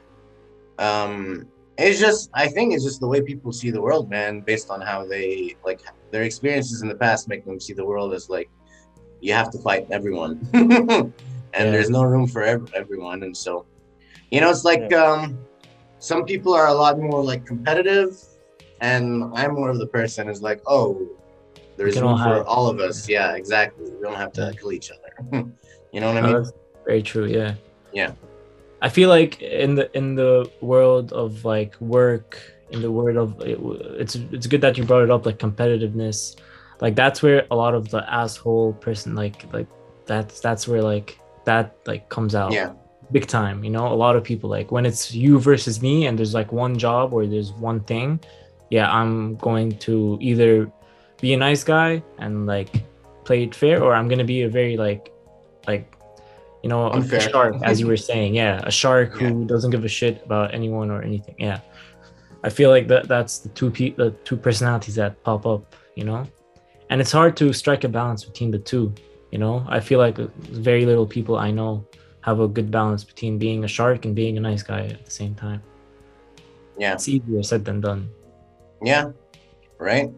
um, 0.80 1.48
it's 1.78 2.00
just 2.00 2.30
I 2.34 2.48
think 2.48 2.74
it's 2.74 2.84
just 2.84 3.00
the 3.00 3.08
way 3.08 3.22
people 3.22 3.52
see 3.52 3.72
the 3.72 3.82
world, 3.82 4.10
man, 4.10 4.42
based 4.42 4.70
on 4.70 4.82
how 4.82 5.06
they 5.06 5.56
like 5.64 5.82
their 6.12 6.24
experiences 6.24 6.82
in 6.82 6.88
the 6.88 6.96
past 6.96 7.28
make 7.28 7.46
them 7.46 7.60
see 7.60 7.74
the 7.74 7.86
world 7.86 8.14
as 8.14 8.30
like 8.30 8.50
you 9.22 9.34
have 9.34 9.50
to 9.52 9.58
fight 9.60 9.88
everyone, 9.92 10.40
and 10.54 11.14
Yeah. 11.54 11.72
there's 11.72 11.90
no 11.90 12.04
room 12.04 12.28
for 12.28 12.44
ev- 12.44 12.72
everyone, 12.76 13.24
and 13.24 13.36
so 13.36 13.66
you 14.32 14.42
know, 14.42 14.50
it's 14.50 14.64
like 14.66 14.92
um 14.94 15.38
some 16.00 16.26
people 16.26 16.54
are 16.54 16.68
a 16.68 16.74
lot 16.74 17.00
more 17.00 17.24
like 17.24 17.46
competitive 17.46 18.12
and 18.82 19.24
i'm 19.34 19.54
more 19.56 19.70
of 19.70 19.80
the 19.80 19.88
person 19.88 20.28
who's 20.28 20.42
like 20.42 20.62
oh 20.68 21.08
there's 21.78 21.96
room 22.00 22.18
for 22.18 22.24
have- 22.44 22.46
all 22.46 22.68
of 22.68 22.80
us 22.80 23.08
yeah 23.08 23.34
exactly 23.36 23.90
we 23.90 24.02
don't 24.02 24.16
have 24.16 24.34
to 24.34 24.42
Yeah. 24.42 24.52
kill 24.60 24.74
each 24.74 24.92
other 24.92 25.12
you 25.94 26.00
know 26.02 26.14
what 26.14 26.22
i 26.24 26.34
mean 26.34 26.46
very 26.86 27.02
true. 27.02 27.26
Yeah. 27.26 27.56
Yeah. 27.94 28.12
I 28.82 28.90
feel 28.90 29.10
like 29.10 29.42
in 29.42 29.74
the 29.74 29.90
in 29.98 30.14
the 30.14 30.52
world 30.62 31.14
of 31.14 31.44
like 31.46 31.74
work, 31.82 32.38
in 32.70 32.82
the 32.84 32.92
world 32.92 33.18
of 33.18 33.42
it, 33.42 33.58
it's 34.00 34.14
it's 34.36 34.46
good 34.46 34.62
that 34.62 34.78
you 34.78 34.84
brought 34.84 35.02
it 35.02 35.10
up, 35.10 35.26
like 35.26 35.40
competitiveness. 35.40 36.36
Like 36.82 36.96
that's 36.96 37.22
where 37.24 37.46
a 37.52 37.56
lot 37.56 37.74
of 37.74 37.90
the 37.90 38.02
asshole 38.12 38.74
person, 38.74 39.16
like 39.16 39.46
like 39.54 39.68
that's 40.06 40.40
that's 40.42 40.68
where 40.68 40.82
like 40.82 41.20
that 41.46 41.76
like 41.86 42.10
comes 42.10 42.36
out. 42.36 42.52
yeah 42.54 42.74
Big 43.12 43.28
time. 43.28 43.64
You 43.64 43.70
know, 43.70 43.88
a 43.88 43.94
lot 43.94 44.16
of 44.16 44.24
people 44.24 44.50
like 44.50 44.72
when 44.72 44.86
it's 44.86 45.14
you 45.14 45.40
versus 45.40 45.82
me, 45.82 46.08
and 46.08 46.18
there's 46.18 46.34
like 46.34 46.52
one 46.52 46.78
job 46.78 47.14
or 47.14 47.26
there's 47.28 47.52
one 47.54 47.80
thing. 47.82 48.20
Yeah, 48.72 48.92
I'm 48.92 49.36
going 49.38 49.78
to 49.80 50.18
either 50.22 50.72
be 51.22 51.34
a 51.34 51.38
nice 51.38 51.64
guy 51.64 52.02
and 52.18 52.48
like 52.48 52.84
play 53.24 53.44
it 53.44 53.54
fair, 53.54 53.84
or 53.84 53.94
I'm 53.94 54.08
gonna 54.08 54.24
be 54.24 54.42
a 54.42 54.50
very 54.50 54.76
like 54.76 55.12
like 55.68 55.96
you 56.64 56.70
know 56.70 56.88
a 56.88 56.92
Unfair. 56.94 57.22
shark 57.22 57.56
as 57.62 57.80
you 57.80 57.86
were 57.86 57.98
saying 58.12 58.34
yeah 58.34 58.60
a 58.64 58.72
shark 58.72 59.22
Yeah. 59.22 59.30
who 59.30 59.46
doesn't 59.46 59.70
give 59.70 59.86
a 59.86 59.88
shit 59.88 60.24
about 60.26 60.52
anyone 60.52 60.90
or 60.90 61.04
anything 61.04 61.36
yeah 61.38 61.60
i 62.44 62.50
feel 62.50 62.72
like 62.72 62.88
that 62.88 63.08
that's 63.08 63.38
the 63.40 63.50
two 63.50 63.70
pe- 63.70 63.92
the 63.94 64.10
two 64.26 64.36
personalities 64.36 64.96
that 64.96 65.22
pop 65.24 65.46
up 65.46 65.76
you 65.96 66.04
know 66.06 66.26
and 66.90 67.02
it's 67.02 67.12
hard 67.12 67.36
to 67.38 67.52
strike 67.54 67.84
a 67.84 67.90
balance 67.90 68.24
between 68.24 68.52
the 68.52 68.60
two 68.60 68.94
you 69.32 69.40
know? 69.40 69.66
I 69.68 69.82
feel 69.82 70.00
like 70.00 70.18
very 70.18 70.86
little 70.86 71.06
people 71.06 71.38
i 71.38 71.52
know 71.52 71.86
have 72.22 72.40
a 72.40 72.48
good 72.48 72.72
balance 72.72 73.04
between 73.04 73.38
being 73.38 73.64
a 73.64 73.68
shark 73.68 74.06
and 74.06 74.16
being 74.16 74.38
a 74.38 74.40
nice 74.40 74.64
guy 74.64 74.88
at 74.88 75.06
the 75.06 75.12
same 75.12 75.36
time. 75.36 75.62
Yeah. 76.76 76.94
It's 76.94 77.08
easier 77.08 77.44
said 77.44 77.64
than 77.64 77.82
done. 77.82 78.10
Yeah 78.82 79.12
right? 79.78 80.12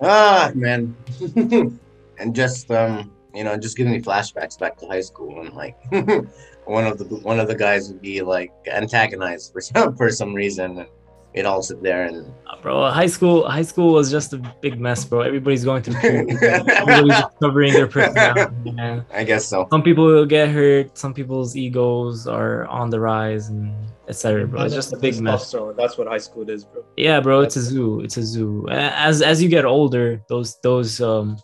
Ah 0.00 0.50
man. 0.54 0.96
And 2.18 2.36
just 2.36 2.70
um 2.70 3.10
you 3.34 3.42
know 3.42 3.56
just 3.56 3.76
giving 3.76 3.92
me 3.92 4.00
flashbacks 4.00 4.56
back 4.56 4.76
to 4.78 4.86
high 4.86 5.00
school 5.00 5.40
and 5.40 5.54
like 5.54 5.76
one 6.66 6.86
of 6.86 6.98
the 6.98 7.04
one 7.22 7.40
of 7.40 7.48
the 7.48 7.54
guys 7.54 7.88
would 7.88 8.00
be 8.00 8.22
like 8.22 8.52
antagonized 8.70 9.52
for 9.52 9.60
some 9.60 9.96
for 9.96 10.08
some 10.08 10.32
reason 10.32 10.86
and 11.34 11.44
we'd 11.44 11.46
all 11.46 11.62
sit 11.62 11.82
there 11.82 12.04
and 12.04 12.26
Uh, 12.46 12.56
bro 12.62 12.90
high 12.90 13.06
school 13.08 13.48
high 13.48 13.62
school 13.64 13.92
was 13.94 14.10
just 14.10 14.32
a 14.34 14.38
big 14.60 14.78
mess 14.80 15.04
bro. 15.04 15.20
Everybody's 15.22 15.64
going 15.64 15.82
through 15.82 15.94
puberty. 16.00 16.36
everybody's 16.44 17.18
just 17.20 17.38
covering 17.40 17.72
their 17.72 17.86
personality 17.88 18.70
man. 18.72 19.04
I 19.12 19.24
guess 19.24 19.44
so. 19.46 19.66
Some 19.70 19.82
people 19.82 20.04
will 20.06 20.26
get 20.26 20.48
hurt. 20.50 20.96
Some 20.98 21.14
people's 21.14 21.56
egos 21.56 22.26
are 22.26 22.66
on 22.66 22.90
the 22.90 23.00
rise 23.00 23.48
and 23.48 23.72
etc 24.08 24.46
bro. 24.46 24.62
It's 24.64 24.74
just 24.74 24.92
a 24.92 24.96
big 24.98 25.20
mess. 25.20 25.42
Testosterone, 25.48 25.76
That's 25.76 25.96
what 25.96 26.06
high 26.08 26.18
school 26.28 26.48
is, 26.50 26.64
bro. 26.64 26.84
yeah 26.96 27.20
bro 27.20 27.40
it's 27.40 27.56
a 27.56 27.62
zoo. 27.62 28.00
It's 28.04 28.16
a 28.18 28.22
zoo. 28.22 28.68
As 28.70 29.22
as 29.22 29.42
you 29.42 29.48
get 29.48 29.64
older 29.64 30.20
those 30.28 30.58
those 30.62 31.00
um 31.00 31.36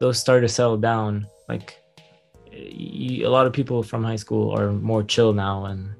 those 0.00 0.18
start 0.18 0.42
to 0.42 0.48
settle 0.48 0.76
down. 0.78 1.26
Like 1.48 1.80
a 2.52 3.26
lot 3.28 3.46
of 3.46 3.52
people 3.52 3.82
from 3.82 4.04
high 4.04 4.16
school 4.24 4.50
are 4.56 4.72
more 4.72 5.02
chill 5.02 5.32
now 5.32 5.66
and 5.66 5.90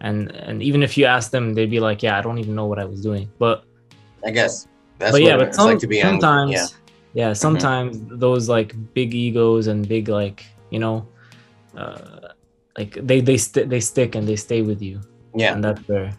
and 0.00 0.30
and 0.32 0.62
even 0.62 0.82
if 0.82 0.96
you 0.96 1.04
ask 1.04 1.30
them 1.30 1.54
they'd 1.54 1.70
be 1.70 1.80
like 1.80 2.02
yeah 2.02 2.18
i 2.18 2.20
don't 2.20 2.38
even 2.38 2.54
know 2.54 2.66
what 2.66 2.78
i 2.78 2.84
was 2.84 3.00
doing 3.00 3.28
but 3.38 3.64
i 4.24 4.30
guess 4.30 4.68
that's 4.98 5.12
but 5.12 5.20
what 5.20 5.22
yeah 5.22 5.36
but 5.36 5.48
it's 5.48 5.56
some, 5.56 5.66
like 5.66 5.78
to 5.78 5.86
be 5.86 6.00
sometimes 6.00 6.52
yeah 6.52 6.66
yeah, 7.14 7.32
sometimes 7.32 7.98
those 8.20 8.48
like 8.48 8.76
big 8.94 9.14
egos 9.14 9.66
and 9.66 9.88
big 9.88 10.08
like 10.08 10.44
you 10.70 10.78
know 10.78 11.08
uh 11.76 12.28
like 12.76 12.94
they 12.94 13.20
they 13.20 13.36
st- 13.36 13.68
they 13.68 13.80
stick 13.80 14.14
and 14.14 14.28
they 14.28 14.36
stay 14.36 14.62
with 14.62 14.80
you 14.80 15.00
yeah 15.34 15.54
and 15.54 15.64
that's 15.64 15.80
where 15.88 16.12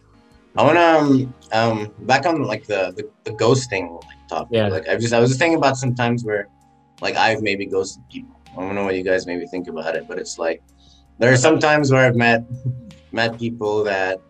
I 0.57 0.63
wanna 0.63 0.81
um, 0.81 1.33
um 1.53 1.93
back 1.99 2.25
on 2.25 2.43
like 2.43 2.65
the 2.65 2.91
the, 2.97 3.09
the 3.23 3.31
ghosting 3.37 4.03
like 4.03 4.27
topic. 4.27 4.49
Yeah. 4.51 4.67
Like 4.67 4.89
I 4.89 4.97
just 4.97 5.13
I 5.13 5.19
was 5.19 5.29
just 5.29 5.39
thinking 5.39 5.57
about 5.57 5.77
some 5.77 5.95
times 5.95 6.25
where 6.25 6.47
like 7.01 7.15
I've 7.15 7.41
maybe 7.41 7.65
ghosted 7.65 8.03
people. 8.11 8.35
I 8.57 8.61
don't 8.61 8.75
know 8.75 8.83
what 8.83 8.95
you 8.95 9.03
guys 9.03 9.27
maybe 9.27 9.45
think 9.47 9.67
about 9.67 9.95
it, 9.95 10.07
but 10.07 10.17
it's 10.17 10.37
like 10.39 10.61
there 11.17 11.31
are 11.31 11.37
some 11.37 11.59
times 11.59 11.91
where 11.91 12.05
I've 12.05 12.15
met 12.15 12.43
met 13.11 13.37
people 13.37 13.83
that 13.83 14.21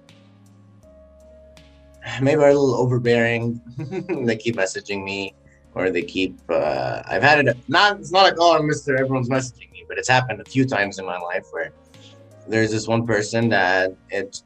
maybe 2.21 2.41
are 2.41 2.49
a 2.49 2.53
little 2.53 2.75
overbearing. 2.75 3.61
they 4.25 4.37
keep 4.37 4.55
messaging 4.55 5.03
me 5.03 5.33
or 5.75 5.89
they 5.89 6.01
keep 6.01 6.35
uh 6.49 7.01
I've 7.07 7.23
had 7.23 7.47
it 7.47 7.57
not 7.67 7.99
it's 7.99 8.11
not 8.11 8.23
like 8.23 8.35
oh 8.39 8.59
Mr. 8.61 8.97
Everyone's 8.99 9.29
messaging 9.29 9.71
me, 9.71 9.85
but 9.87 9.97
it's 9.97 10.09
happened 10.09 10.41
a 10.41 10.45
few 10.45 10.65
times 10.65 10.99
in 10.99 11.05
my 11.05 11.17
life 11.17 11.45
where 11.51 11.71
there's 12.47 12.71
this 12.71 12.87
one 12.87 13.05
person 13.05 13.49
that 13.49 13.91
it's 14.09 14.43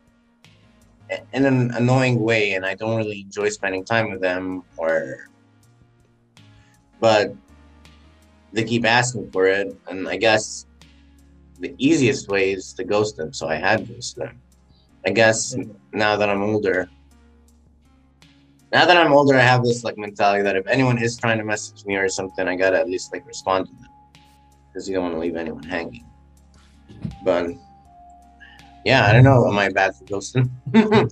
in 1.34 1.46
an 1.46 1.72
annoying 1.72 2.20
way 2.20 2.54
and 2.54 2.66
I 2.66 2.76
don't 2.76 2.98
really 2.98 3.22
enjoy 3.22 3.50
spending 3.50 3.86
time 3.86 4.12
with 4.12 4.22
them 4.22 4.64
or 4.78 5.30
but 7.00 7.34
they 8.52 8.64
keep 8.64 8.86
asking 8.86 9.32
for 9.32 9.48
it 9.48 9.76
and 9.88 10.08
I 10.08 10.18
guess 10.18 10.66
the 11.66 11.74
easiest 11.90 12.24
way 12.34 12.44
is 12.58 12.74
to 12.78 12.84
ghost 12.94 13.14
them 13.18 13.32
so 13.34 13.44
I 13.48 13.58
had 13.68 13.88
ghosted 13.90 14.24
them. 14.24 14.36
I 15.08 15.12
guess 15.20 15.40
now 16.04 16.14
that 16.20 16.30
I'm 16.30 16.44
older 16.52 16.78
now 18.72 18.86
that 18.90 18.98
I'm 19.02 19.14
older 19.14 19.36
I 19.44 19.46
have 19.54 19.64
this 19.64 19.84
like 19.88 19.98
mentality 19.98 20.42
that 20.48 20.56
if 20.62 20.66
anyone 20.68 20.98
is 21.06 21.14
trying 21.24 21.38
to 21.42 21.46
message 21.54 21.82
me 21.86 21.96
or 21.96 22.10
something 22.10 22.48
I 22.48 22.56
gotta 22.64 22.80
at 22.84 22.90
least 22.94 23.08
like 23.14 23.26
respond 23.26 23.68
to 23.68 23.74
them 23.80 23.92
because 24.68 24.84
you 24.88 24.94
don't 24.96 25.04
want 25.08 25.16
to 25.16 25.20
leave 25.26 25.36
anyone 25.36 25.66
hanging 25.76 26.06
but 27.22 27.46
yeah 28.84 29.02
I 29.08 29.14
don't 29.14 29.24
know 29.30 29.40
am 29.50 29.58
I 29.58 29.70
bad 29.70 29.92
for 29.96 30.06
ghosting 30.06 30.48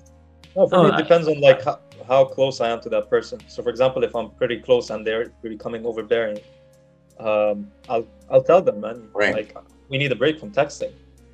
No, 0.55 0.67
for 0.67 0.75
Oh, 0.79 0.83
me, 0.83 0.89
it 0.89 0.97
depends 1.03 1.29
on 1.29 1.39
like 1.39 1.63
how, 1.63 1.79
how 2.09 2.25
close 2.25 2.59
I 2.59 2.67
am 2.73 2.81
to 2.81 2.89
that 2.89 3.09
person. 3.09 3.39
So, 3.47 3.63
for 3.63 3.69
example, 3.69 4.03
if 4.03 4.13
I'm 4.13 4.31
pretty 4.31 4.57
close 4.59 4.89
and 4.89 5.07
they're 5.07 5.27
becoming 5.41 5.85
overbearing, 5.85 6.39
um, 7.19 7.71
I'll 7.87 8.05
I'll 8.29 8.43
tell 8.43 8.61
them, 8.61 8.81
man, 8.81 8.97
Right. 9.13 9.33
like 9.37 9.55
we 9.91 9.97
need 9.97 10.11
a 10.11 10.15
break 10.15 10.39
from 10.39 10.51
texting, 10.51 10.93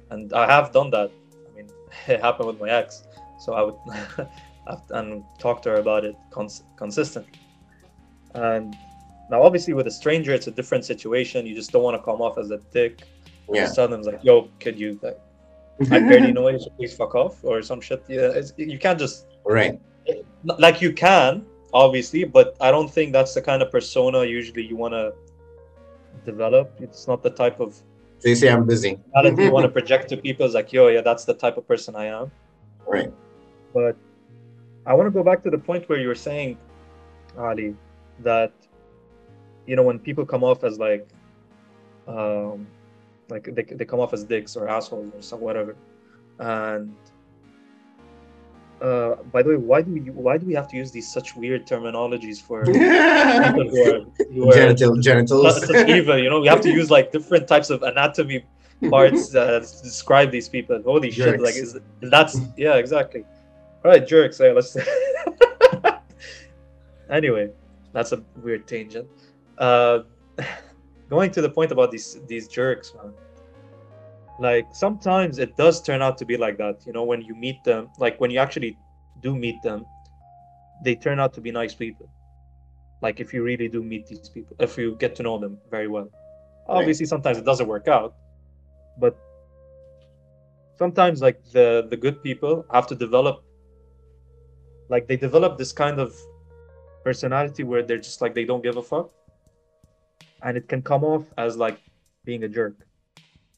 and 0.10 0.34
I 0.34 0.46
have 0.48 0.74
done 0.74 0.90
that. 0.90 1.12
I 1.48 1.56
mean, 1.56 1.70
it 2.08 2.20
happened 2.22 2.48
with 2.48 2.60
my 2.60 2.70
ex, 2.70 3.04
so 3.40 3.54
I 3.54 3.62
would 3.62 4.28
and 4.90 5.24
talk 5.40 5.62
to 5.62 5.70
her 5.70 5.76
about 5.78 6.04
it 6.04 6.16
cons- 6.32 6.64
consistently. 6.76 7.40
And 8.34 8.76
now, 9.30 9.42
obviously, 9.44 9.74
with 9.74 9.88
a 9.88 9.92
stranger, 9.92 10.34
it's 10.34 10.48
a 10.48 10.52
different 10.52 10.84
situation. 10.84 11.46
You 11.46 11.56
just 11.56 11.72
don't 11.72 11.84
want 11.84 11.96
to 11.96 12.04
come 12.04 12.22
off 12.22 12.38
as 12.38 12.52
a 12.52 12.60
dick. 12.74 13.04
yeah 13.54 13.62
Just 13.64 13.76
tell 13.76 13.88
them 13.88 14.02
like, 14.02 14.24
"Yo, 14.24 14.50
could 14.60 14.78
you 14.80 15.00
like, 15.02 15.20
I 15.92 16.00
barely 16.00 16.34
know 16.34 16.50
you, 16.50 16.60
so 16.60 16.70
please 16.72 16.94
fuck 16.94 17.16
off," 17.16 17.44
or 17.44 17.62
some 17.62 17.80
shit. 17.80 18.04
Yeah, 18.10 18.32
it's, 18.40 18.52
you 18.58 18.80
can't 18.80 19.00
just 19.00 19.28
right 19.46 19.80
like 20.58 20.82
you 20.82 20.94
can 20.94 21.46
obviously 21.74 22.24
but 22.24 22.56
i 22.62 22.72
don't 22.72 22.92
think 22.92 23.12
that's 23.12 23.34
the 23.34 23.42
kind 23.42 23.62
of 23.62 23.72
persona 23.72 24.24
usually 24.24 24.64
you 24.64 24.76
want 24.76 24.94
to 24.94 25.14
develop 26.26 26.74
it's 26.80 27.08
not 27.08 27.22
the 27.24 27.30
type 27.30 27.60
of 27.60 27.82
so 28.20 28.30
you 28.30 28.36
say 28.36 28.50
I'm 28.50 28.66
busy. 28.66 29.00
Talent 29.14 29.40
you 29.40 29.52
want 29.52 29.66
to 29.66 29.70
project 29.80 30.10
to 30.10 30.18
people 30.18 30.46
it's 30.46 30.56
like 30.56 30.74
yo 30.74 30.88
yeah 30.88 31.02
that's 31.02 31.26
the 31.26 31.34
type 31.34 31.58
of 31.58 31.68
person 31.68 31.96
i 31.96 32.06
am. 32.06 32.32
Right. 32.88 33.12
But 33.74 33.98
I 34.86 34.94
want 34.94 35.08
to 35.08 35.12
go 35.12 35.24
back 35.24 35.44
to 35.44 35.50
the 35.50 35.58
point 35.58 35.88
where 35.90 36.00
you 36.00 36.08
were 36.08 36.16
saying, 36.16 36.58
Ali, 37.38 37.76
that 38.20 38.54
you 39.66 39.76
know 39.76 39.84
when 39.84 40.00
people 40.00 40.26
come 40.26 40.44
off 40.44 40.64
as 40.64 40.80
like, 40.80 41.08
um, 42.08 42.66
like 43.30 43.50
they, 43.54 43.64
they 43.64 43.86
come 43.86 44.00
off 44.00 44.14
as 44.14 44.24
dicks 44.24 44.56
or 44.56 44.70
assholes 44.70 45.14
or 45.14 45.22
some 45.22 45.42
whatever, 45.42 45.76
and 46.40 46.96
uh, 48.82 49.16
by 49.32 49.42
the 49.42 49.50
way, 49.50 49.56
why 49.56 49.82
do 49.82 49.92
we 49.92 50.00
why 50.12 50.38
do 50.38 50.46
we 50.46 50.54
have 50.54 50.68
to 50.70 50.78
use 50.78 50.92
these 50.92 51.12
such 51.12 51.36
weird 51.36 51.66
terminologies 51.66 52.42
for 52.42 52.64
people 52.66 52.82
who 53.70 53.92
are, 53.92 54.02
who 54.32 54.50
are 54.50 54.54
Genital, 54.54 54.98
genitals. 54.98 55.66
such 55.66 55.90
evil? 55.90 56.18
You 56.18 56.30
know, 56.30 56.40
we 56.40 56.48
have 56.48 56.62
to 56.62 56.70
use 56.70 56.92
like 56.92 57.12
different 57.12 57.48
types 57.48 57.70
of 57.70 57.82
anatomy 57.84 58.46
parts 58.90 59.34
uh, 59.36 59.60
to 59.60 59.84
describe 59.84 60.32
these 60.32 60.48
people. 60.48 60.82
Holy 60.84 61.10
shit! 61.10 61.42
Like, 61.42 61.56
is 61.56 61.78
that's 62.02 62.38
yeah, 62.56 62.76
exactly. 62.76 63.24
All 63.84 63.92
right, 63.92 64.06
jerks. 64.06 64.40
Yeah, 64.40 64.52
let's. 64.52 64.78
anyway, 67.10 67.50
that's 67.94 68.12
a 68.12 68.24
weird 68.44 68.68
tangent. 68.68 69.08
Uh, 69.58 70.00
going 71.10 71.32
to 71.32 71.42
the 71.42 71.50
point 71.50 71.72
about 71.72 71.90
these 71.90 72.20
these 72.28 72.48
jerks, 72.48 72.94
man. 72.96 73.12
Like 74.40 74.68
sometimes 74.72 75.40
it 75.40 75.58
does 75.58 75.82
turn 75.82 76.02
out 76.02 76.18
to 76.20 76.26
be 76.26 76.38
like 76.38 76.58
that. 76.58 76.86
You 76.86 76.94
know, 76.94 77.04
when 77.04 77.22
you 77.22 77.36
meet 77.36 77.64
them, 77.64 77.90
like 77.98 78.20
when 78.20 78.30
you 78.30 78.40
actually 78.40 78.78
do 79.22 79.36
meet 79.36 79.62
them, 79.64 79.86
they 80.84 80.96
turn 80.96 81.20
out 81.20 81.34
to 81.34 81.42
be 81.42 81.52
nice 81.52 81.74
people. 81.74 82.10
Like 83.02 83.20
if 83.20 83.34
you 83.34 83.44
really 83.44 83.68
do 83.68 83.84
meet 83.84 84.08
these 84.08 84.30
people, 84.30 84.56
if 84.60 84.78
you 84.78 84.96
get 84.96 85.16
to 85.16 85.24
know 85.24 85.38
them 85.38 85.58
very 85.70 85.88
well. 85.88 86.10
Obviously, 86.68 87.06
sometimes 87.06 87.38
it 87.38 87.46
doesn't 87.46 87.68
work 87.68 87.88
out, 87.88 88.16
but 89.00 89.18
sometimes 90.78 91.22
like 91.22 91.44
the 91.52 91.88
the 91.90 91.98
good 91.98 92.22
people 92.22 92.66
have 92.72 92.88
to 92.88 92.96
develop 92.96 93.44
like 94.90 95.08
they 95.08 95.18
develop 95.18 95.58
this 95.58 95.72
kind 95.72 96.00
of 96.00 96.16
personality 97.04 97.64
where 97.64 97.84
they're 97.84 97.98
just 98.10 98.22
like 98.22 98.34
they 98.36 98.46
don't 98.46 98.64
give 98.64 98.78
a 98.78 98.84
fuck 98.84 99.10
and 100.44 100.58
it 100.58 100.68
can 100.68 100.82
come 100.82 101.04
off 101.04 101.24
as 101.38 101.58
like 101.58 101.80
being 102.26 102.44
a 102.44 102.48
jerk 102.48 102.87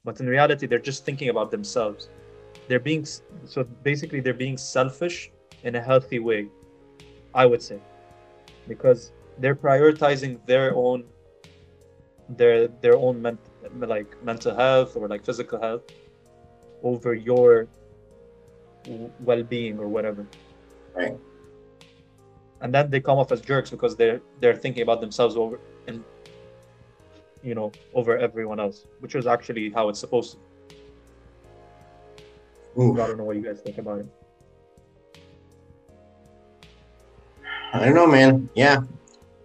but 0.03 0.19
in 0.19 0.27
reality 0.27 0.67
they're 0.67 0.79
just 0.79 1.05
thinking 1.05 1.29
about 1.29 1.51
themselves. 1.51 2.09
They're 2.67 2.79
being 2.79 3.05
so 3.45 3.63
basically 3.83 4.19
they're 4.19 4.33
being 4.33 4.57
selfish 4.57 5.31
in 5.63 5.75
a 5.75 5.81
healthy 5.81 6.19
way 6.19 6.47
i 7.33 7.45
would 7.45 7.61
say. 7.61 7.79
Because 8.67 9.11
they're 9.37 9.55
prioritizing 9.55 10.45
their 10.45 10.75
own 10.75 11.03
their 12.29 12.67
their 12.67 12.95
own 12.95 13.21
ment- 13.21 13.39
like 13.79 14.21
mental 14.23 14.55
health 14.55 14.95
or 14.95 15.07
like 15.07 15.25
physical 15.25 15.59
health 15.59 15.83
over 16.83 17.13
your 17.13 17.67
well-being 19.19 19.79
or 19.79 19.87
whatever. 19.87 20.25
Right. 20.95 21.17
and 22.61 22.73
then 22.73 22.89
they 22.89 22.99
come 22.99 23.17
off 23.17 23.31
as 23.31 23.41
jerks 23.41 23.69
because 23.69 23.95
they're 23.95 24.21
they're 24.39 24.55
thinking 24.55 24.83
about 24.83 25.01
themselves 25.01 25.35
over 25.35 25.59
you 27.43 27.55
know 27.55 27.71
over 27.93 28.17
everyone 28.17 28.59
else 28.59 28.85
which 28.99 29.15
is 29.15 29.27
actually 29.27 29.69
how 29.69 29.89
it's 29.89 29.99
supposed 29.99 30.37
to 30.37 30.39
Oof. 32.81 32.99
i 32.99 33.07
don't 33.07 33.17
know 33.17 33.23
what 33.23 33.35
you 33.35 33.43
guys 33.43 33.61
think 33.61 33.77
about 33.77 33.99
it 33.99 34.07
I 37.71 37.85
don't 37.85 37.93
know, 37.93 38.07
man. 38.07 38.49
Yeah, 38.55 38.81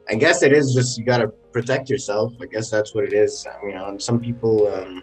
I 0.08 0.14
guess 0.14 0.42
it 0.42 0.52
is 0.52 0.72
just 0.74 0.98
you 0.98 1.04
gotta 1.04 1.28
protect 1.28 1.90
yourself. 1.90 2.32
I 2.40 2.46
guess 2.46 2.70
that's 2.70 2.94
what 2.94 3.04
it 3.04 3.12
is. 3.12 3.46
I 3.46 3.64
mean, 3.64 3.76
um, 3.76 4.00
some 4.00 4.18
people 4.18 4.68
um, 4.68 5.02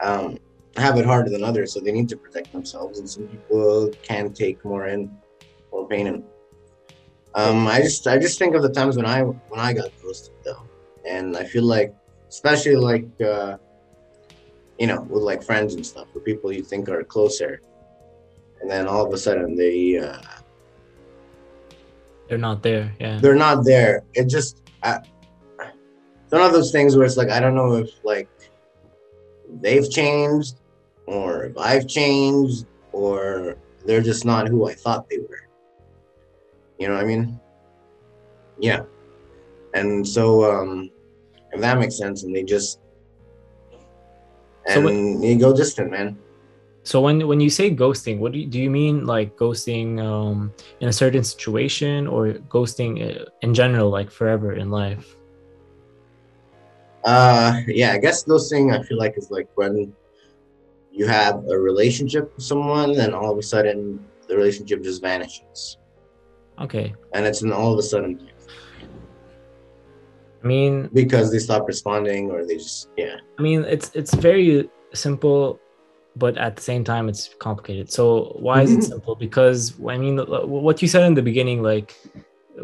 um, 0.00 0.38
have 0.76 0.96
it 0.96 1.04
harder 1.04 1.28
than 1.30 1.42
others, 1.42 1.72
so 1.72 1.80
they 1.80 1.90
need 1.90 2.08
to 2.10 2.16
protect 2.16 2.52
themselves, 2.52 3.00
and 3.00 3.08
some 3.08 3.26
people 3.26 3.90
can 4.02 4.32
take 4.32 4.64
more 4.64 4.86
in, 4.86 5.10
more 5.72 5.88
pain 5.88 6.06
in. 6.06 6.24
Um, 7.34 7.66
I 7.66 7.80
just, 7.82 8.06
I 8.06 8.16
just 8.16 8.38
think 8.38 8.54
of 8.54 8.62
the 8.62 8.70
times 8.70 8.96
when 8.96 9.04
I, 9.04 9.22
when 9.22 9.60
I 9.60 9.72
got 9.72 9.90
ghosted 10.02 10.34
though, 10.44 10.62
and 11.08 11.36
I 11.36 11.44
feel 11.44 11.64
like, 11.64 11.94
especially 12.28 12.76
like, 12.76 13.06
uh, 13.20 13.56
you 14.78 14.86
know, 14.86 15.00
with 15.02 15.22
like 15.22 15.42
friends 15.42 15.74
and 15.74 15.84
stuff, 15.86 16.08
with 16.14 16.24
people 16.24 16.52
you 16.52 16.62
think 16.62 16.88
are 16.88 17.02
closer, 17.04 17.60
and 18.60 18.70
then 18.70 18.86
all 18.86 19.06
of 19.06 19.12
a 19.12 19.18
sudden 19.18 19.54
they. 19.56 19.98
Uh, 19.98 20.18
They're 22.28 22.38
not 22.38 22.62
there. 22.62 22.92
Yeah. 22.98 23.18
they're 23.22 23.36
not 23.48 23.64
there. 23.64 24.02
It 24.14 24.26
just 24.28 24.62
I, 24.82 24.98
it's 25.60 26.32
one 26.32 26.42
of 26.42 26.52
those 26.52 26.72
things 26.72 26.96
where 26.96 27.06
it's 27.06 27.16
like 27.16 27.30
I 27.30 27.38
don't 27.38 27.54
know 27.54 27.74
if 27.76 27.90
like 28.04 28.28
they've 29.62 29.88
changed 29.88 30.56
or 31.06 31.44
if 31.44 31.56
I've 31.56 31.86
changed 31.86 32.66
or 32.90 33.56
they're 33.86 34.02
just 34.02 34.24
not 34.24 34.48
who 34.48 34.68
I 34.68 34.74
thought 34.74 35.08
they 35.08 35.18
were. 35.18 35.46
You 36.80 36.88
know 36.88 36.94
what 36.94 37.04
I 37.04 37.06
mean? 37.06 37.38
Yeah. 38.58 38.82
And 39.74 40.02
so 40.06 40.50
um 40.50 40.90
if 41.56 41.60
that 41.64 41.78
makes 41.80 41.96
sense 41.96 42.22
and 42.24 42.36
they 42.36 42.44
just 42.44 42.78
So 44.68 44.86
and 44.86 45.24
you 45.24 45.38
go 45.38 45.56
distant, 45.56 45.90
man. 45.90 46.18
So 46.82 47.00
when 47.00 47.26
when 47.26 47.40
you 47.40 47.50
say 47.50 47.66
ghosting, 47.70 48.18
what 48.22 48.30
do 48.32 48.38
you, 48.38 48.46
do 48.46 48.58
you 48.58 48.70
mean 48.70 49.06
like 49.06 49.34
ghosting 49.34 49.98
um, 49.98 50.52
in 50.80 50.86
a 50.88 50.92
certain 50.92 51.24
situation 51.24 52.06
or 52.06 52.38
ghosting 52.46 52.92
uh, 53.02 53.24
in 53.42 53.54
general, 53.54 53.90
like 53.90 54.10
forever 54.10 54.54
in 54.54 54.70
life? 54.70 55.16
Uh, 57.04 57.62
yeah, 57.66 57.92
I 57.94 57.98
guess 57.98 58.24
ghosting 58.24 58.74
I 58.74 58.82
feel 58.86 58.98
like 58.98 59.14
is 59.16 59.30
like 59.30 59.48
when 59.54 59.94
you 60.90 61.06
have 61.06 61.42
a 61.50 61.56
relationship 61.58 62.24
with 62.34 62.44
someone, 62.44 62.98
and 63.02 63.14
all 63.14 63.30
of 63.34 63.38
a 63.38 63.46
sudden 63.52 63.98
the 64.28 64.34
relationship 64.36 64.82
just 64.82 65.02
vanishes, 65.02 65.78
Okay. 66.58 66.94
and 67.14 67.26
it's 67.26 67.42
an 67.42 67.52
all 67.52 67.72
of 67.72 67.78
a 67.78 67.86
sudden 67.92 68.30
I 70.46 70.48
mean, 70.48 70.88
because 70.92 71.32
they 71.32 71.40
stop 71.40 71.66
responding 71.66 72.30
or 72.30 72.46
they 72.46 72.58
just 72.58 72.88
yeah. 72.96 73.16
I 73.36 73.42
mean, 73.42 73.64
it's 73.64 73.90
it's 73.94 74.14
very 74.14 74.70
simple, 74.94 75.58
but 76.14 76.38
at 76.38 76.54
the 76.54 76.62
same 76.62 76.84
time, 76.84 77.08
it's 77.08 77.34
complicated. 77.40 77.90
So 77.90 78.36
why 78.38 78.62
is 78.62 78.70
it 78.70 78.82
simple? 78.94 79.16
Because 79.16 79.74
I 79.88 79.98
mean, 79.98 80.20
uh, 80.20 80.46
what 80.46 80.80
you 80.82 80.86
said 80.86 81.02
in 81.02 81.14
the 81.14 81.22
beginning, 81.30 81.64
like 81.64 81.96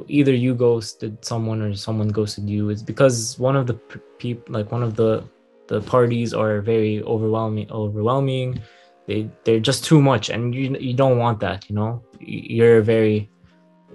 either 0.06 0.32
you 0.32 0.54
ghosted 0.54 1.24
someone 1.24 1.60
or 1.60 1.74
someone 1.74 2.06
ghosted 2.06 2.48
you, 2.48 2.70
is 2.70 2.84
because 2.84 3.36
one 3.40 3.56
of 3.56 3.66
the 3.66 3.74
people, 4.22 4.54
like 4.54 4.70
one 4.70 4.84
of 4.84 4.94
the 4.94 5.24
the 5.66 5.80
parties, 5.80 6.32
are 6.32 6.60
very 6.60 7.02
overwhelming. 7.02 7.68
Overwhelming. 7.72 8.62
They 9.08 9.28
they're 9.42 9.58
just 9.58 9.84
too 9.84 10.00
much, 10.00 10.30
and 10.30 10.54
you 10.54 10.76
you 10.78 10.94
don't 10.94 11.18
want 11.18 11.40
that. 11.40 11.68
You 11.68 11.74
know, 11.74 12.04
you're 12.20 12.80
very 12.80 13.28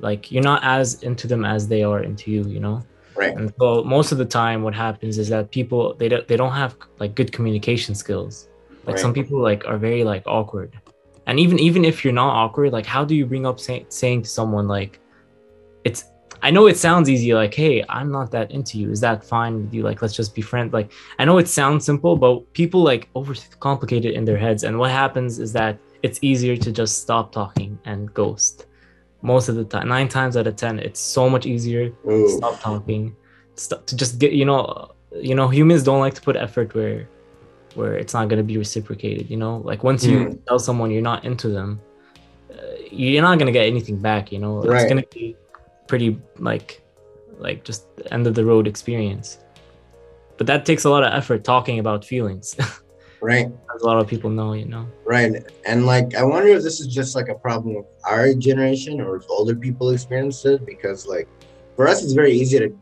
like 0.02 0.30
you're 0.30 0.44
not 0.44 0.62
as 0.66 1.02
into 1.04 1.26
them 1.26 1.46
as 1.46 1.70
they 1.70 1.84
are 1.84 2.04
into 2.04 2.32
you. 2.32 2.44
You 2.50 2.60
know. 2.60 2.84
Right. 3.18 3.36
And 3.36 3.52
so 3.60 3.84
most 3.84 4.12
of 4.12 4.18
the 4.18 4.26
time, 4.26 4.62
what 4.62 4.76
happens 4.76 5.18
is 5.18 5.30
that 5.30 5.50
people 5.52 5.96
they 5.96 6.08
don't 6.08 6.28
they 6.28 6.38
don't 6.38 6.54
have 6.54 6.76
like 7.00 7.16
good 7.16 7.32
communication 7.32 7.96
skills. 7.96 8.48
Like 8.86 8.98
some 8.98 9.14
people 9.14 9.42
like 9.42 9.66
are 9.66 9.78
very 9.78 10.04
like 10.06 10.24
awkward, 10.28 10.80
and 11.26 11.40
even 11.40 11.60
even 11.60 11.84
if 11.84 12.06
you're 12.06 12.14
not 12.14 12.34
awkward, 12.34 12.72
like 12.72 12.86
how 12.86 13.04
do 13.04 13.16
you 13.16 13.26
bring 13.26 13.46
up 13.46 13.60
say, 13.60 13.86
saying 13.90 14.22
to 14.22 14.30
someone 14.30 14.68
like, 14.68 15.02
it's 15.84 16.06
I 16.42 16.52
know 16.52 16.68
it 16.68 16.78
sounds 16.78 17.10
easy 17.10 17.34
like 17.34 17.54
hey 17.54 17.84
I'm 17.90 18.12
not 18.12 18.32
that 18.32 18.52
into 18.52 18.78
you. 18.78 18.92
Is 18.92 19.02
that 19.02 19.26
fine 19.26 19.62
with 19.62 19.74
you? 19.74 19.84
Like 19.84 20.02
let's 20.02 20.16
just 20.16 20.36
be 20.36 20.42
friends. 20.42 20.72
Like 20.72 20.92
I 21.20 21.26
know 21.26 21.38
it 21.38 21.48
sounds 21.48 21.86
simple 21.86 22.16
but 22.16 22.54
people 22.54 22.82
like 22.84 23.12
overcomplicate 23.14 24.06
it 24.06 24.14
in 24.14 24.24
their 24.24 24.38
heads. 24.38 24.64
And 24.64 24.78
what 24.78 24.92
happens 24.92 25.40
is 25.40 25.52
that 25.54 25.80
it's 26.04 26.20
easier 26.22 26.56
to 26.56 26.72
just 26.72 27.02
stop 27.02 27.32
talking 27.32 27.80
and 27.86 28.14
ghost 28.14 28.67
most 29.34 29.46
of 29.50 29.56
the 29.60 29.66
time 29.74 29.88
nine 29.96 30.08
times 30.18 30.34
out 30.40 30.48
of 30.52 30.56
ten 30.64 30.80
it's 30.88 31.02
so 31.18 31.24
much 31.34 31.46
easier 31.54 31.84
Ooh. 32.10 32.28
stop 32.38 32.56
talking 32.70 33.04
stop 33.56 33.86
to 33.90 33.94
just 34.02 34.14
get 34.24 34.32
you 34.40 34.46
know 34.52 34.64
you 35.30 35.36
know 35.40 35.48
humans 35.58 35.82
don't 35.84 36.00
like 36.06 36.16
to 36.20 36.24
put 36.28 36.36
effort 36.48 36.74
where 36.78 37.00
where 37.80 37.94
it's 38.02 38.14
not 38.18 38.26
going 38.30 38.42
to 38.44 38.50
be 38.54 38.58
reciprocated 38.58 39.30
you 39.30 39.38
know? 39.44 39.54
Like 39.70 39.82
once 39.84 40.02
you 40.10 40.18
Mhm. 40.20 40.46
tell 40.48 40.60
someone 40.68 40.90
you're 40.94 41.10
not 41.14 41.22
into 41.30 41.48
them 41.58 41.70
uh, 42.54 42.76
you're 42.92 43.22
not 43.30 43.36
going 43.40 43.50
to 43.54 43.58
get 43.60 43.68
anything 43.74 43.98
back 44.10 44.32
you 44.34 44.40
know? 44.44 44.54
It's 44.64 44.86
going 44.92 45.02
to 45.04 45.10
be 45.14 45.36
pretty 45.92 46.10
like 46.50 46.70
like 47.46 47.64
just 47.70 47.82
end 48.16 48.26
of 48.30 48.34
the 48.34 48.46
road 48.52 48.66
experience. 48.74 49.28
But 50.38 50.48
that 50.48 50.66
takes 50.70 50.84
a 50.86 50.90
lot 50.90 51.04
of 51.08 51.12
effort 51.20 51.44
talking 51.44 51.78
about 51.84 52.00
feelings 52.14 52.56
Right. 53.22 53.48
as 53.76 53.82
a 53.82 53.86
lot 53.86 54.00
of 54.00 54.08
people 54.08 54.30
know 54.30 54.54
you 54.54 54.66
know 54.66 54.88
Right. 55.06 55.42
And 55.66 55.86
like 55.86 56.16
I 56.16 56.24
wonder 56.24 56.50
if 56.50 56.64
this 56.64 56.82
is 56.82 56.88
just 56.88 57.16
like 57.16 57.30
a 57.30 57.36
problem 57.36 57.78
of 57.78 57.86
our 58.06 58.34
generation 58.34 59.00
or 59.00 59.16
if 59.16 59.24
older 59.30 59.56
people 59.56 59.90
experience 59.92 60.44
it 60.46 60.66
because 60.66 61.08
like 61.08 61.28
for 61.78 61.88
us 61.88 62.04
it's 62.04 62.14
very 62.14 62.34
easy 62.34 62.60
to 62.60 62.78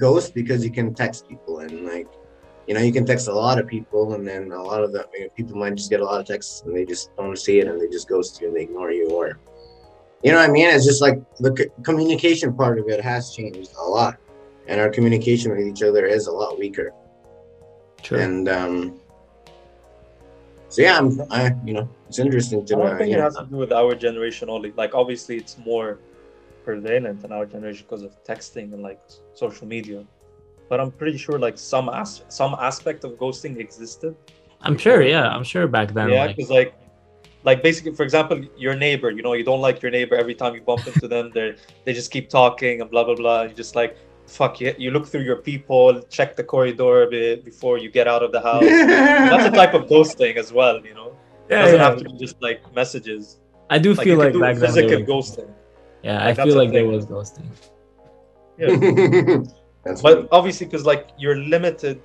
ghost 0.00 0.34
because 0.34 0.64
you 0.64 0.72
can 0.72 0.92
text 0.94 1.28
people 1.28 1.60
and 1.60 1.84
like 1.86 2.08
you 2.66 2.74
know 2.74 2.80
you 2.80 2.92
can 2.92 3.06
text 3.06 3.28
a 3.28 3.32
lot 3.32 3.58
of 3.58 3.66
people 3.68 4.14
and 4.14 4.26
then 4.26 4.50
a 4.50 4.62
lot 4.62 4.82
of 4.82 4.92
the 4.92 5.06
you 5.14 5.20
know, 5.20 5.28
people 5.36 5.56
might 5.56 5.76
just 5.76 5.90
get 5.90 6.00
a 6.00 6.04
lot 6.04 6.20
of 6.20 6.26
texts 6.26 6.62
and 6.66 6.76
they 6.76 6.84
just 6.84 7.14
don't 7.16 7.38
see 7.38 7.60
it 7.60 7.68
and 7.68 7.80
they 7.80 7.88
just 7.88 8.08
ghost 8.08 8.40
you 8.40 8.48
and 8.48 8.56
they 8.56 8.62
ignore 8.62 8.90
you 8.90 9.08
or 9.10 9.38
you 10.24 10.32
know 10.32 10.38
what 10.38 10.50
I 10.50 10.52
mean 10.52 10.68
it's 10.68 10.86
just 10.86 11.02
like 11.02 11.18
the 11.38 11.54
c- 11.56 11.70
communication 11.84 12.52
part 12.54 12.78
of 12.78 12.88
it 12.88 13.00
has 13.00 13.32
changed 13.32 13.70
a 13.78 13.84
lot 13.84 14.16
and 14.66 14.80
our 14.80 14.90
communication 14.90 15.52
with 15.52 15.66
each 15.66 15.82
other 15.82 16.04
is 16.04 16.26
a 16.26 16.32
lot 16.32 16.58
weaker 16.58 16.92
True. 18.02 18.18
and 18.18 18.48
um 18.48 19.00
So 20.68 20.82
yeah, 20.82 20.98
I'm, 20.98 21.20
I, 21.30 21.52
you 21.64 21.74
know, 21.74 21.88
it's 22.08 22.18
interesting 22.20 22.64
to 22.66 22.76
I 22.76 22.78
don't 22.78 22.98
think 22.98 23.12
it 23.12 23.16
know. 23.16 23.22
has 23.24 23.36
to 23.36 23.46
do 23.46 23.56
with 23.56 23.72
our 23.72 23.94
generation 23.94 24.48
only. 24.48 24.70
Like 24.76 24.94
obviously, 24.94 25.36
it's 25.36 25.58
more 25.58 25.98
prevalent 26.64 27.24
in 27.24 27.32
our 27.32 27.46
generation 27.46 27.84
because 27.88 28.02
of 28.02 28.12
texting 28.24 28.72
and 28.72 28.82
like 28.82 29.00
social 29.34 29.66
media. 29.66 30.04
But 30.68 30.78
I'm 30.80 30.92
pretty 30.92 31.18
sure 31.18 31.38
like 31.38 31.58
some 31.58 31.88
as- 31.88 32.22
some 32.28 32.54
aspect 32.54 33.02
of 33.04 33.12
ghosting 33.12 33.58
existed. 33.58 34.14
I'm 34.62 34.78
sure, 34.78 35.02
yeah, 35.02 35.26
I'm 35.28 35.42
sure 35.42 35.66
back 35.66 35.92
then. 35.92 36.10
yeah, 36.10 36.26
like, 36.26 36.36
because 36.36 36.50
like 36.50 36.74
like 37.42 37.62
basically, 37.62 37.94
for 37.94 38.04
example, 38.04 38.40
your 38.56 38.76
neighbor. 38.76 39.10
You 39.10 39.22
know, 39.22 39.32
you 39.32 39.44
don't 39.44 39.60
like 39.60 39.82
your 39.82 39.90
neighbor. 39.90 40.14
Every 40.14 40.34
time 40.34 40.54
you 40.54 40.60
bump 40.60 40.86
into 40.86 41.08
them, 41.08 41.32
they 41.34 41.56
they 41.84 41.92
just 41.92 42.10
keep 42.10 42.28
talking 42.28 42.80
and 42.80 42.90
blah 42.90 43.04
blah 43.04 43.16
blah. 43.16 43.42
You 43.42 43.54
just 43.54 43.74
like 43.74 43.96
fuck 44.30 44.60
you. 44.60 44.74
You 44.78 44.90
look 44.90 45.06
through 45.06 45.22
your 45.30 45.36
people, 45.50 46.00
check 46.16 46.36
the 46.36 46.44
corridor 46.44 47.02
a 47.02 47.10
bit 47.10 47.44
before 47.44 47.78
you 47.78 47.90
get 47.90 48.06
out 48.08 48.22
of 48.22 48.30
the 48.32 48.40
house. 48.40 48.62
That's 49.30 49.46
a 49.52 49.56
type 49.60 49.74
of 49.74 49.82
ghosting 49.88 50.36
as 50.36 50.52
well. 50.52 50.76
You 50.84 50.94
know, 50.94 51.08
it 51.48 51.52
yeah, 51.54 51.62
doesn't 51.62 51.78
yeah. 51.78 51.84
have 51.88 51.98
to 51.98 52.04
be 52.04 52.12
just 52.24 52.36
like 52.40 52.60
messages. 52.74 53.38
I 53.68 53.78
do 53.78 53.94
Like 53.94 54.04
feel 54.06 54.18
like 54.18 54.32
can 54.32 54.32
do 54.34 54.40
back 54.40 54.56
then. 54.56 54.60
there 54.60 54.88
physical 54.88 55.16
was- 55.16 55.30
ghosting. 55.36 55.50
yeah, 56.02 56.24
like, 56.24 56.38
I 56.38 56.44
feel 56.44 56.56
like 56.56 56.72
there 56.72 56.86
was 56.86 57.06
ghosting. 57.14 57.46
Yeah. 58.58 59.38
That's 59.84 60.02
but 60.02 60.28
obviously 60.30 60.66
because 60.66 60.84
like 60.84 61.08
you're 61.18 61.36
limited 61.36 62.02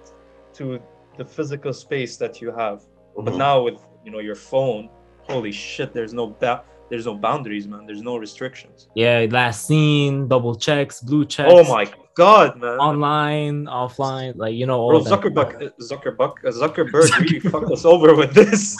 to 0.53 0.79
the 1.17 1.25
physical 1.25 1.73
space 1.73 2.15
that 2.17 2.41
you 2.41 2.49
have 2.51 2.83
but 3.15 3.33
Mhm. 3.33 3.37
now 3.37 3.61
with 3.63 3.79
you 4.05 4.11
know 4.11 4.19
your 4.19 4.35
phone 4.35 4.89
holy 5.23 5.51
shit 5.51 5.91
there's 5.93 6.13
no 6.13 6.27
ba- 6.27 6.63
there's 6.89 7.05
no 7.05 7.15
boundaries 7.15 7.67
man 7.67 7.85
there's 7.85 8.01
no 8.01 8.15
restrictions 8.15 8.87
Yeah, 8.95 9.25
last 9.29 9.65
seen, 9.67 10.29
double 10.29 10.55
checks, 10.55 11.01
blue 11.01 11.25
checks. 11.25 11.51
oh 11.53 11.63
my 11.65 11.85
god 12.15 12.57
man 12.57 12.77
Online, 12.79 13.65
offline, 13.65 14.33
like 14.37 14.55
you 14.55 14.65
know 14.65 14.79
all 14.79 14.89
bro 14.91 14.99
that. 15.03 15.11
zuckerberg 15.13 15.71
zuckerberg 15.89 16.33
uh, 16.43 16.51
zuckerberg 16.61 17.07
really 17.19 17.39
fucked 17.39 17.71
us 17.71 17.85
over 17.85 18.15
with 18.15 18.33
this 18.33 18.75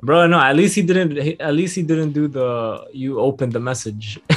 Bro, 0.00 0.28
no, 0.28 0.38
at 0.38 0.54
least 0.54 0.76
he 0.76 0.82
didn't. 0.82 1.18
At 1.40 1.54
least 1.54 1.74
he 1.74 1.82
didn't 1.82 2.12
do 2.12 2.28
the 2.28 2.86
you 2.92 3.18
opened 3.18 3.52
the 3.52 3.58
message. 3.58 4.20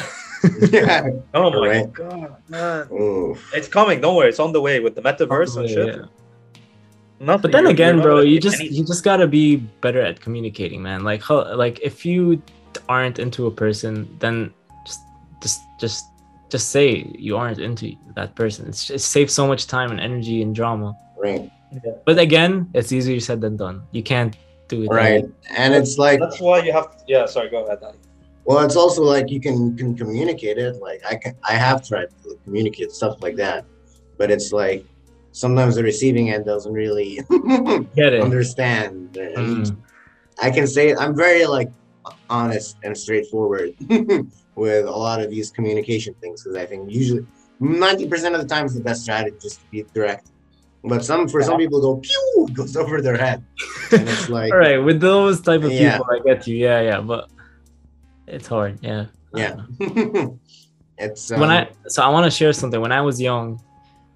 yeah. 0.74 1.08
oh 1.36 1.52
my 1.54 1.68
Right. 1.68 1.94
god 1.94 2.36
man 2.50 2.88
Oof. 2.92 3.38
it's 3.54 3.68
coming 3.68 4.02
don't 4.02 4.16
worry 4.16 4.30
it's 4.30 4.40
on 4.40 4.54
the 4.54 4.62
way 4.62 4.80
with 4.80 4.96
the 4.96 5.02
metaverse 5.04 5.58
and 5.58 5.70
shit 5.70 5.88
Yeah. 5.96 6.06
Nothing, 7.22 7.42
But 7.44 7.52
then 7.52 7.64
you're- 7.70 7.74
again, 7.78 7.96
you're 7.98 8.04
bro, 8.04 8.22
you 8.22 8.40
just 8.42 8.60
anything. 8.60 8.78
you 8.78 8.84
just 8.84 9.04
gotta 9.04 9.28
be 9.28 9.58
better 9.86 10.02
at 10.02 10.20
communicating, 10.20 10.82
man. 10.82 11.04
Like 11.04 11.22
like 11.30 11.78
if 11.84 12.04
you 12.10 12.42
aren't 12.90 13.20
into 13.20 13.46
a 13.46 13.52
person, 13.52 14.10
then 14.18 14.52
just 14.88 15.02
just 15.44 15.60
just 15.80 16.06
just 16.52 16.70
say 16.70 17.10
you 17.18 17.38
aren't 17.38 17.60
into 17.60 17.96
that 18.16 18.36
person. 18.36 18.68
It's 18.68 18.90
it 18.90 19.00
saves 19.00 19.34
so 19.34 19.48
much 19.48 19.66
time 19.68 19.90
and 19.92 20.00
energy 20.00 20.42
and 20.44 20.54
drama. 20.54 20.96
Right. 21.18 21.50
But 22.06 22.20
again, 22.20 22.70
it's 22.74 22.92
easier 22.92 23.20
said 23.22 23.40
than 23.40 23.56
done. 23.56 23.84
You 23.92 24.04
can't 24.04 24.36
do 24.68 24.84
it. 24.84 24.88
Right. 24.90 25.24
way. 25.24 25.32
And 25.56 25.74
it's 25.74 25.98
like, 25.98 26.20
that's 26.20 26.40
why 26.42 26.60
you 26.60 26.74
have 26.74 26.92
to 26.98 27.04
yeah 27.08 27.26
sorry 27.26 27.50
go 27.50 27.66
ahead 27.66 27.80
Danny. 27.82 27.98
well, 28.46 28.60
it's 28.66 28.76
also 28.76 29.02
like 29.04 29.32
you 29.32 29.40
can 29.40 29.76
can 29.78 29.96
communicate 29.96 30.58
it. 30.58 30.76
Like 30.88 31.02
I 31.12 31.16
can, 31.16 31.36
I 31.48 31.54
have 31.54 31.88
tried 31.88 32.10
to 32.24 32.38
communicate 32.44 32.92
stuff 32.92 33.16
like 33.22 33.38
that, 33.38 33.66
but 34.18 34.30
it's 34.30 34.52
like 34.52 34.86
sometimes 35.32 35.76
the 35.76 35.84
receiving 35.84 36.32
end 36.34 36.44
doesn't 36.46 36.74
really 36.74 37.22
Get 37.96 38.12
it. 38.14 38.22
understand. 38.22 39.14
Mm. 39.14 39.78
I 40.42 40.52
can 40.52 40.68
say 40.68 40.94
I'm 40.94 41.16
very 41.16 41.46
like 41.46 41.72
honest 42.30 42.78
and 42.84 42.98
straightforward 42.98 43.76
with 44.56 44.86
a 44.86 44.92
lot 44.92 45.22
of 45.22 45.30
these 45.30 45.50
communication 45.52 46.14
things 46.16 46.44
because 46.44 46.58
I 46.58 46.66
think 46.66 46.92
usually 46.92 47.26
90% 47.62 48.34
of 48.36 48.42
the 48.42 48.48
time 48.48 48.66
is 48.66 48.74
the 48.74 48.82
best 48.82 49.04
strategy 49.04 49.38
just 49.42 49.62
to 49.62 49.66
be 49.72 49.86
direct. 49.94 50.30
But 50.84 51.06
some 51.06 51.28
for 51.28 51.44
some 51.44 51.58
people 51.58 51.80
go 51.80 51.98
pew 51.98 52.48
goes 52.54 52.76
over 52.76 53.02
their 53.02 53.18
head. 53.18 53.44
And 53.92 54.10
it's 54.10 54.30
like 54.38 54.52
All 54.52 54.58
right, 54.58 54.78
with 54.78 55.00
those 55.00 55.42
type 55.42 55.64
of 55.64 55.72
Yeah. 55.72 55.98
people, 55.98 56.08
I 56.12 56.20
get 56.26 56.48
you. 56.48 56.58
Yeah, 56.58 56.82
yeah, 56.82 57.02
but 57.02 57.30
it's 58.28 58.48
hard. 58.48 58.80
Yeah. 58.82 59.06
Yeah. 59.36 59.58
it's 60.98 61.30
when 61.30 61.44
um, 61.44 61.50
I 61.52 61.70
so 61.88 62.02
I 62.02 62.10
want 62.10 62.26
to 62.26 62.32
share 62.32 62.52
something. 62.52 62.82
When 62.82 62.92
I 62.92 63.02
was 63.02 63.22
young, 63.22 63.62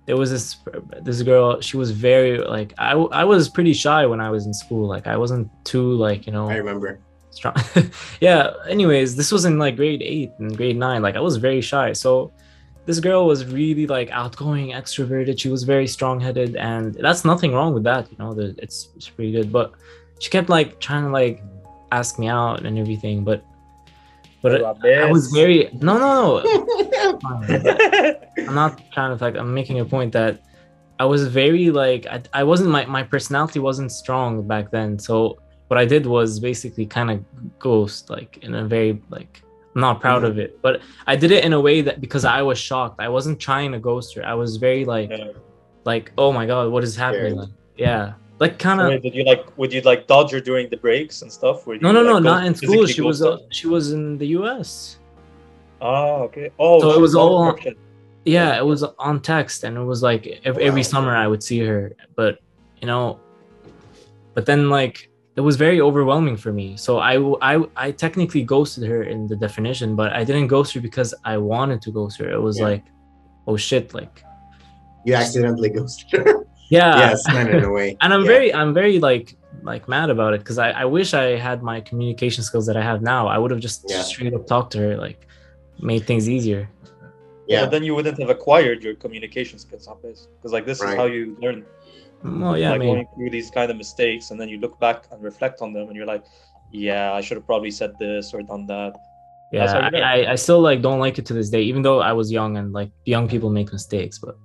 there 0.07 0.17
was 0.17 0.31
this 0.31 0.57
this 1.03 1.21
girl. 1.21 1.61
She 1.61 1.77
was 1.77 1.91
very 1.91 2.39
like 2.39 2.73
I 2.79 2.93
I 2.93 3.23
was 3.25 3.47
pretty 3.47 3.73
shy 3.73 4.05
when 4.07 4.19
I 4.19 4.31
was 4.31 4.47
in 4.47 4.53
school. 4.53 4.87
Like 4.87 5.05
I 5.05 5.17
wasn't 5.17 5.49
too 5.65 5.93
like 5.93 6.25
you 6.25 6.33
know 6.33 6.49
I 6.49 6.55
remember. 6.55 6.99
Strong. 7.35 7.55
yeah. 8.21 8.53
Anyways, 8.67 9.15
this 9.15 9.31
was 9.31 9.45
in 9.45 9.57
like 9.59 9.75
grade 9.75 10.01
eight 10.01 10.31
and 10.39 10.55
grade 10.55 10.77
nine. 10.77 11.01
Like 11.01 11.15
I 11.15 11.19
was 11.19 11.37
very 11.37 11.61
shy. 11.61 11.93
So 11.93 12.31
this 12.85 12.99
girl 12.99 13.25
was 13.25 13.45
really 13.45 13.87
like 13.87 14.09
outgoing, 14.11 14.71
extroverted. 14.71 15.39
She 15.39 15.49
was 15.49 15.63
very 15.63 15.87
strong 15.87 16.19
headed, 16.19 16.55
and 16.55 16.95
that's 16.95 17.25
nothing 17.25 17.53
wrong 17.53 17.73
with 17.73 17.83
that. 17.83 18.09
You 18.11 18.17
know, 18.17 18.33
the, 18.33 18.55
it's 18.57 18.89
it's 18.95 19.09
pretty 19.09 19.31
good. 19.31 19.51
But 19.51 19.73
she 20.19 20.29
kept 20.29 20.49
like 20.49 20.79
trying 20.79 21.03
to 21.03 21.09
like 21.09 21.43
ask 21.91 22.19
me 22.19 22.27
out 22.27 22.65
and 22.65 22.77
everything. 22.77 23.23
But 23.23 23.43
but 24.41 24.63
I 24.85 25.11
was 25.11 25.31
very 25.31 25.69
no 25.81 25.97
no 25.97 26.41
no. 26.41 26.59
I'm 28.47 28.55
not 28.55 28.79
trying 28.91 29.17
to 29.17 29.23
like 29.23 29.35
I'm 29.35 29.53
making 29.53 29.79
a 29.79 29.85
point 29.85 30.13
that 30.13 30.41
I 30.99 31.05
was 31.05 31.27
very 31.27 31.71
like 31.71 32.05
I, 32.05 32.21
I 32.33 32.43
wasn't 32.43 32.69
my 32.69 32.85
my 32.85 33.03
personality 33.03 33.59
wasn't 33.59 33.91
strong 33.91 34.47
back 34.47 34.71
then. 34.71 34.99
So 34.99 35.39
what 35.67 35.77
I 35.77 35.85
did 35.85 36.05
was 36.05 36.39
basically 36.39 36.85
kind 36.85 37.09
of 37.11 37.23
ghost 37.59 38.09
like 38.09 38.37
in 38.43 38.53
a 38.55 38.65
very 38.65 39.01
like 39.09 39.41
I'm 39.75 39.81
not 39.81 39.99
proud 39.99 40.23
of 40.23 40.37
it, 40.39 40.61
but 40.61 40.81
I 41.05 41.15
did 41.15 41.31
it 41.31 41.43
in 41.43 41.53
a 41.53 41.59
way 41.59 41.81
that 41.81 41.99
because 41.99 42.23
I 42.23 42.41
was 42.41 42.57
shocked. 42.57 42.99
I 43.01 43.09
wasn't 43.09 43.39
trying 43.39 43.71
to 43.73 43.79
ghost 43.79 44.15
her. 44.15 44.25
I 44.25 44.33
was 44.33 44.57
very 44.57 44.85
like 44.85 45.09
Yeah. 45.09 45.31
like 45.83 46.11
oh 46.17 46.31
my 46.31 46.45
god, 46.45 46.71
what 46.71 46.83
is 46.83 46.95
happening? 46.95 47.35
Like, 47.35 47.49
yeah, 47.77 48.13
like 48.39 48.57
kind 48.59 48.79
of 48.79 49.01
did 49.01 49.13
you 49.15 49.23
like 49.25 49.45
would 49.57 49.73
you 49.73 49.81
like 49.81 50.07
dodge 50.07 50.31
her 50.31 50.39
during 50.39 50.69
the 50.69 50.77
breaks 50.77 51.21
and 51.23 51.31
stuff? 51.31 51.65
No 51.67 51.73
you, 51.73 51.79
no 51.79 51.91
no 51.91 52.13
like, 52.13 52.23
not 52.23 52.45
in 52.45 52.55
school. 52.55 52.85
She 52.85 53.01
was 53.01 53.21
uh, 53.21 53.37
she 53.49 53.67
was 53.67 53.91
in 53.91 54.17
the 54.17 54.27
U.S. 54.39 54.97
Oh, 55.81 56.23
okay. 56.23 56.51
Oh, 56.57 56.79
So 56.79 56.91
it 56.93 57.01
was 57.01 57.15
all- 57.15 57.35
on 57.37 57.59
yeah 58.27 58.57
it 58.57 58.65
was 58.65 58.81
on 58.97 59.21
text 59.21 59.63
and 59.63 59.77
it 59.77 59.83
was 59.83 60.01
like 60.01 60.41
every, 60.45 60.63
every 60.63 60.81
summer 60.81 61.15
i 61.15 61.27
would 61.27 61.43
see 61.43 61.59
her 61.59 61.95
but 62.15 62.39
you 62.81 62.87
know 62.87 63.19
but 64.33 64.47
then 64.47 64.67
like 64.67 65.11
it 65.37 65.41
was 65.41 65.55
very 65.57 65.79
overwhelming 65.81 66.37
for 66.37 66.51
me 66.53 66.77
so 66.77 66.91
I, 66.99 67.15
I, 67.41 67.63
I 67.75 67.91
technically 67.91 68.43
ghosted 68.43 68.83
her 68.91 69.03
in 69.03 69.27
the 69.27 69.35
definition 69.35 69.95
but 69.95 70.09
i 70.13 70.23
didn't 70.23 70.47
ghost 70.47 70.73
her 70.75 70.81
because 70.89 71.13
i 71.25 71.35
wanted 71.37 71.81
to 71.85 71.91
ghost 71.91 72.17
her 72.19 72.29
it 72.37 72.41
was 72.41 72.57
Yeah. 72.59 72.69
like 72.71 72.83
oh 73.47 73.57
shit 73.57 73.93
like 73.93 74.23
You 75.07 75.13
accidentally 75.15 75.69
ghosted 75.69 76.07
her. 76.25 76.45
yeah 76.77 76.97
yes, 77.03 77.25
kind 77.27 77.47
of 77.49 77.55
in 77.55 77.63
a 77.63 77.71
way. 77.79 77.89
and 78.01 78.09
i'm 78.13 78.21
Yeah. 78.23 78.33
very 78.35 78.49
i'm 78.59 78.73
very 78.73 78.97
like 78.99 79.27
like 79.71 79.83
mad 79.95 80.09
about 80.15 80.31
it 80.35 80.39
because 80.43 80.57
I, 80.67 80.69
I 80.83 80.85
wish 80.97 81.09
i 81.13 81.27
had 81.47 81.57
my 81.71 81.77
communication 81.89 82.41
skills 82.43 82.65
that 82.69 82.77
i 82.77 82.83
have 82.91 83.01
now 83.01 83.27
i 83.27 83.37
would 83.41 83.51
have 83.51 83.59
just 83.67 83.79
Yeah. 83.87 84.01
straight 84.11 84.33
up 84.37 84.43
talked 84.53 84.71
to 84.73 84.79
her 84.85 84.93
like 85.07 85.19
made 85.91 86.03
things 86.09 86.25
easier 86.35 86.61
Yeah, 87.47 87.53
Yeah. 87.53 87.61
but 87.63 87.71
then 87.73 87.83
you 87.87 87.93
wouldn't 87.97 88.17
have 88.23 88.31
acquired 88.37 88.79
your 88.85 88.95
communication 89.03 89.57
skills 89.65 89.85
on 89.91 89.97
this 90.05 90.19
because 90.35 90.51
like 90.57 90.65
this 90.71 90.79
Right. 90.81 90.93
is 90.93 90.97
how 91.01 91.07
you 91.15 91.23
learn. 91.43 91.59
Well 92.41 92.57
yeah 92.57 92.71
like 92.71 92.79
maybe. 92.79 92.91
going 92.91 93.07
through 93.15 93.29
these 93.29 93.49
kind 93.51 93.69
of 93.71 93.77
mistakes, 93.77 94.31
and 94.31 94.39
then 94.39 94.49
you 94.49 94.57
look 94.59 94.79
back 94.79 95.05
and 95.11 95.21
reflect 95.23 95.61
on 95.61 95.73
them, 95.73 95.87
and 95.87 95.95
you're 95.95 96.05
like, 96.15 96.23
yeah, 96.71 97.13
I 97.13 97.21
should 97.21 97.37
have 97.37 97.45
probably 97.45 97.71
said 97.71 97.91
this 97.99 98.33
or 98.33 98.41
done 98.41 98.65
that. 98.67 98.93
Yeah, 99.51 99.65
That's 99.67 99.95
I. 99.95 99.99
I, 99.99 100.31
I 100.33 100.35
still 100.35 100.59
like 100.69 100.81
don't 100.81 100.99
like 100.99 101.17
it 101.19 101.25
to 101.27 101.33
this 101.33 101.49
day, 101.49 101.61
even 101.61 101.81
though 101.81 101.99
I 102.01 102.13
was 102.13 102.31
young 102.31 102.57
and 102.57 102.73
like 102.73 102.91
young 103.05 103.27
people 103.27 103.49
make 103.49 103.71
mistakes. 103.71 104.17
But 104.19 104.35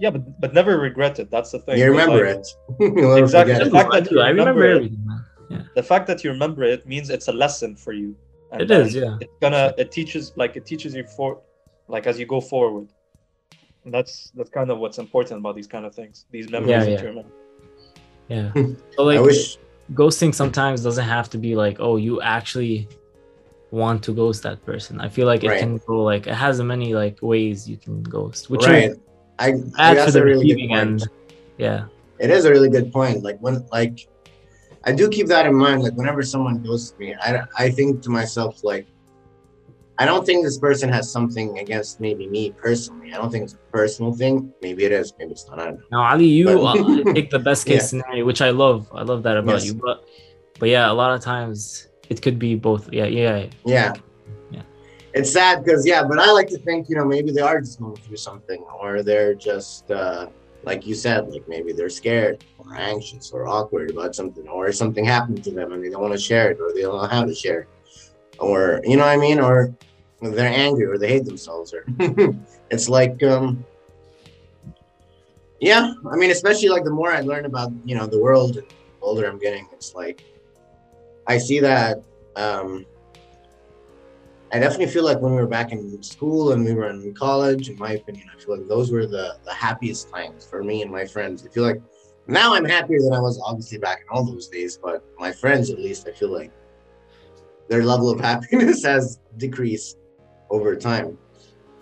Yeah, 0.00 0.10
but 0.14 0.22
but 0.42 0.50
never 0.54 0.78
regret 0.78 1.18
it. 1.18 1.28
That's 1.34 1.50
the 1.54 1.58
thing. 1.64 1.78
You 1.78 1.90
remember 1.90 2.22
like, 2.26 2.36
it. 2.36 2.46
Exactly. 3.22 3.54
forget 3.54 3.60
The 3.64 3.66
it. 3.66 3.72
fact 3.78 3.90
that 3.96 4.10
you 4.10 4.20
I 4.20 4.28
remember 4.28 4.60
remember 4.60 4.64
it- 4.64 4.76
everything. 4.76 5.04
Man. 5.06 5.70
The 5.74 5.82
fact 5.82 6.06
that 6.10 6.18
you 6.22 6.30
remember 6.30 6.62
it 6.62 6.86
means 6.86 7.08
it's 7.16 7.28
a 7.28 7.32
lesson 7.44 7.74
for 7.84 7.92
you. 8.00 8.14
And 8.52 8.60
It 8.62 8.68
then 8.68 8.82
is, 8.86 8.94
yeah. 8.94 9.16
It's 9.22 9.36
gonna 9.40 9.64
it 9.82 9.88
teaches 9.90 10.32
like 10.42 10.52
it 10.60 10.64
teaches 10.66 10.90
you 10.94 11.04
for 11.16 11.40
like 11.94 12.06
as 12.10 12.16
you 12.20 12.26
go 12.26 12.40
forward. 12.40 12.88
And 13.84 13.94
that's 13.94 14.30
that's 14.34 14.50
kind 14.50 14.70
of 14.70 14.78
what's 14.78 14.98
important 14.98 15.40
about 15.40 15.56
these 15.56 15.66
kind 15.66 15.84
of 15.86 15.94
things. 15.94 16.26
These 16.30 16.50
memories 16.50 16.70
Yeah, 16.70 16.84
yeah. 16.84 17.00
remember. 17.10 17.30
Yeah. 18.28 18.52
So 18.96 19.02
like 19.04 19.18
I 19.18 19.20
wish 19.22 19.58
ghosting 19.94 20.34
sometimes 20.34 20.82
doesn't 20.82 21.04
have 21.04 21.30
to 21.30 21.38
be 21.38 21.56
like, 21.56 21.78
oh, 21.80 21.96
you 21.96 22.20
actually 22.20 22.88
want 23.70 24.02
to 24.04 24.12
ghost 24.12 24.42
that 24.42 24.64
person. 24.64 25.00
I 25.00 25.08
feel 25.08 25.26
like 25.26 25.44
it 25.44 25.48
Right. 25.48 25.60
can 25.60 25.78
go 25.86 26.02
like 26.02 26.26
it 26.26 26.34
has 26.34 26.60
many 26.60 26.94
like 26.94 27.18
ways 27.22 27.68
you 27.68 27.76
can 27.76 28.02
ghost, 28.02 28.50
which 28.50 28.64
right. 28.66 28.90
is 28.90 28.98
I, 29.38 29.48
I 29.48 29.52
bad 29.52 29.96
that's 29.96 30.12
the 30.14 30.22
a 30.22 30.24
really 30.24 30.46
good 30.48 30.68
point. 30.68 30.72
end. 30.80 31.08
Yeah. 31.56 31.86
It 32.18 32.30
is 32.30 32.44
a 32.44 32.50
really 32.50 32.68
good 32.68 32.92
point. 32.92 33.22
Like 33.22 33.38
when 33.38 33.64
like 33.72 34.08
I 34.84 34.92
do 34.92 35.08
keep 35.08 35.26
that 35.28 35.46
in 35.46 35.54
mind. 35.54 35.82
Like 35.82 35.94
whenever 35.94 36.22
someone 36.22 36.62
goes 36.62 36.90
to 36.90 36.98
me, 36.98 37.14
I 37.14 37.42
I 37.56 37.70
think 37.70 38.02
to 38.02 38.10
myself 38.10 38.62
like 38.64 38.86
I 40.00 40.06
don't 40.06 40.24
think 40.24 40.44
this 40.44 40.58
person 40.58 40.88
has 40.90 41.10
something 41.10 41.58
against 41.58 42.00
maybe 42.00 42.28
me 42.28 42.52
personally. 42.52 43.12
I 43.12 43.16
don't 43.16 43.30
think 43.30 43.44
it's 43.44 43.54
a 43.54 43.72
personal 43.72 44.12
thing. 44.12 44.52
Maybe 44.62 44.84
it 44.84 44.92
is. 44.92 45.12
Maybe 45.18 45.32
it's 45.32 45.48
not. 45.48 45.58
I 45.58 45.64
don't 45.66 45.74
know. 45.78 45.84
Now 45.90 46.02
Ali, 46.12 46.26
you 46.26 46.44
But- 46.46 46.62
uh, 46.62 47.12
take 47.18 47.30
the 47.30 47.38
best 47.40 47.66
case 47.66 47.82
Yeah. 47.92 48.02
scenario, 48.02 48.24
which 48.24 48.40
I 48.40 48.50
love. 48.50 48.88
I 48.92 49.02
love 49.02 49.22
that 49.24 49.36
about 49.36 49.54
Yes. 49.54 49.66
you. 49.66 49.74
But 49.74 50.04
but 50.60 50.68
yeah, 50.68 50.90
a 50.90 50.94
lot 51.02 51.10
of 51.14 51.20
times 51.20 51.88
it 52.08 52.22
could 52.22 52.38
be 52.38 52.54
both. 52.54 52.92
Yeah, 52.92 53.06
yeah. 53.06 53.46
Yeah. 53.64 53.92
Yeah. 54.50 54.62
It's 55.14 55.32
sad 55.32 55.64
because 55.64 55.84
yeah, 55.86 56.02
but 56.04 56.18
I 56.20 56.30
like 56.32 56.48
to 56.48 56.58
think 56.58 56.88
you 56.88 56.94
know 56.96 57.04
maybe 57.04 57.30
they 57.32 57.40
are 57.40 57.60
just 57.60 57.80
going 57.80 57.96
through 57.96 58.16
something 58.18 58.62
or 58.80 59.02
they're 59.02 59.34
just 59.34 59.90
uh 59.90 60.26
like 60.64 60.86
you 60.86 60.94
said, 60.94 61.28
like 61.28 61.46
maybe 61.48 61.72
they're 61.72 61.88
scared 62.02 62.44
or 62.58 62.74
anxious 62.76 63.30
or 63.32 63.46
awkward 63.48 63.90
about 63.90 64.14
something, 64.14 64.46
or 64.48 64.70
something 64.72 65.04
happened 65.04 65.42
to 65.44 65.50
them 65.52 65.72
and 65.72 65.82
they 65.82 65.88
don't 65.88 66.02
want 66.02 66.12
to 66.12 66.18
share 66.20 66.50
it, 66.50 66.58
or 66.60 66.72
they 66.74 66.82
don't 66.82 66.96
know 67.00 67.08
how 67.08 67.24
to 67.24 67.34
share, 67.34 67.60
it. 67.62 67.68
or 68.38 68.80
you 68.84 68.96
know 68.96 69.04
what 69.04 69.10
I 69.10 69.16
mean, 69.16 69.38
or 69.40 69.72
they're 70.20 70.52
angry 70.52 70.84
or 70.84 70.98
they 70.98 71.08
hate 71.08 71.24
themselves, 71.24 71.72
or 71.72 71.84
it's 72.70 72.88
like, 72.88 73.22
um, 73.22 73.64
yeah, 75.60 75.92
I 76.10 76.16
mean, 76.16 76.30
especially 76.30 76.68
like 76.68 76.84
the 76.84 76.90
more 76.90 77.12
I 77.12 77.20
learn 77.20 77.44
about 77.44 77.72
you 77.84 77.94
know 77.94 78.06
the 78.06 78.20
world 78.20 78.56
and 78.56 78.66
the 78.66 79.06
older 79.06 79.26
I'm 79.26 79.38
getting, 79.38 79.68
it's 79.72 79.94
like 79.94 80.24
I 81.26 81.38
see 81.38 81.60
that. 81.60 82.02
Um, 82.36 82.86
I 84.50 84.58
definitely 84.58 84.86
feel 84.86 85.04
like 85.04 85.20
when 85.20 85.32
we 85.32 85.40
were 85.40 85.46
back 85.46 85.72
in 85.72 86.02
school 86.02 86.52
and 86.52 86.64
we 86.64 86.72
were 86.72 86.88
in 86.88 87.12
college, 87.14 87.68
in 87.68 87.76
my 87.76 87.92
opinion, 87.92 88.28
I 88.34 88.40
feel 88.40 88.56
like 88.56 88.66
those 88.66 88.90
were 88.90 89.06
the, 89.06 89.36
the 89.44 89.52
happiest 89.52 90.10
times 90.10 90.46
for 90.46 90.64
me 90.64 90.80
and 90.80 90.90
my 90.90 91.04
friends. 91.04 91.44
I 91.44 91.50
feel 91.50 91.64
like 91.64 91.82
now 92.26 92.54
I'm 92.54 92.64
happier 92.64 92.98
than 93.00 93.12
I 93.12 93.20
was 93.20 93.38
obviously 93.44 93.76
back 93.76 94.00
in 94.00 94.06
all 94.10 94.24
those 94.24 94.48
days, 94.48 94.78
but 94.82 95.04
my 95.18 95.32
friends, 95.32 95.68
at 95.70 95.78
least, 95.78 96.08
I 96.08 96.12
feel 96.12 96.32
like 96.32 96.50
their 97.68 97.84
level 97.84 98.08
of 98.08 98.20
happiness 98.32 98.84
has 98.84 99.20
decreased 99.36 99.97
over 100.50 100.76
time. 100.76 101.18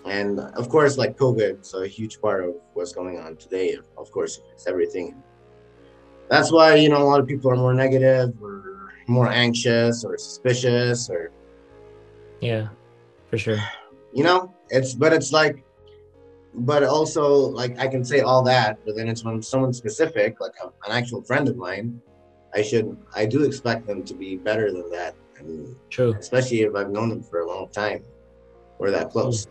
And 0.04 0.38
of 0.40 0.68
course, 0.68 0.96
like 0.98 1.16
COVID 1.16 1.60
is 1.62 1.74
a 1.74 1.86
huge 1.86 2.20
part 2.20 2.44
of 2.44 2.54
what's 2.74 2.92
going 2.92 3.18
on 3.18 3.36
today. 3.36 3.76
Of 3.98 4.10
course, 4.12 4.40
it's 4.52 4.66
everything. 4.66 5.14
That's 6.30 6.52
why, 6.52 6.74
you 6.76 6.88
know, 6.88 7.02
a 7.02 7.08
lot 7.08 7.20
of 7.20 7.26
people 7.26 7.50
are 7.50 7.56
more 7.56 7.74
negative 7.74 8.34
or 8.42 8.92
more 9.08 9.28
anxious 9.28 10.04
or 10.04 10.16
suspicious 10.18 11.08
or 11.10 11.30
Yeah, 12.40 12.68
for 13.30 13.38
sure. 13.38 13.60
you 14.12 14.24
know 14.24 14.52
it's 14.70 14.94
but 14.94 15.12
it's 15.12 15.30
like 15.32 15.62
but 16.70 16.82
also 16.82 17.24
like 17.60 17.78
i 17.78 17.86
can 17.86 18.02
say 18.04 18.20
all 18.20 18.42
that 18.42 18.78
but 18.84 18.96
then 18.96 19.08
it's 19.08 19.22
when 19.24 19.42
someone 19.42 19.72
specific 19.72 20.40
like 20.40 20.54
a, 20.64 20.66
an 20.88 20.92
actual 20.98 21.22
friend 21.22 21.48
of 21.48 21.56
mine 21.56 22.00
i 22.54 22.62
should 22.62 22.96
i 23.14 23.26
do 23.26 23.44
expect 23.44 23.86
them 23.86 24.02
to 24.04 24.14
be 24.14 24.36
better 24.36 24.72
than 24.72 24.88
that 24.90 25.14
and 25.38 25.76
True. 25.90 26.14
especially 26.18 26.62
if 26.62 26.74
i've 26.74 26.90
known 26.90 27.08
them 27.10 27.22
for 27.22 27.40
a 27.40 27.46
long 27.46 27.68
time 27.70 28.02
we're 28.78 28.90
that 28.90 29.10
close 29.10 29.46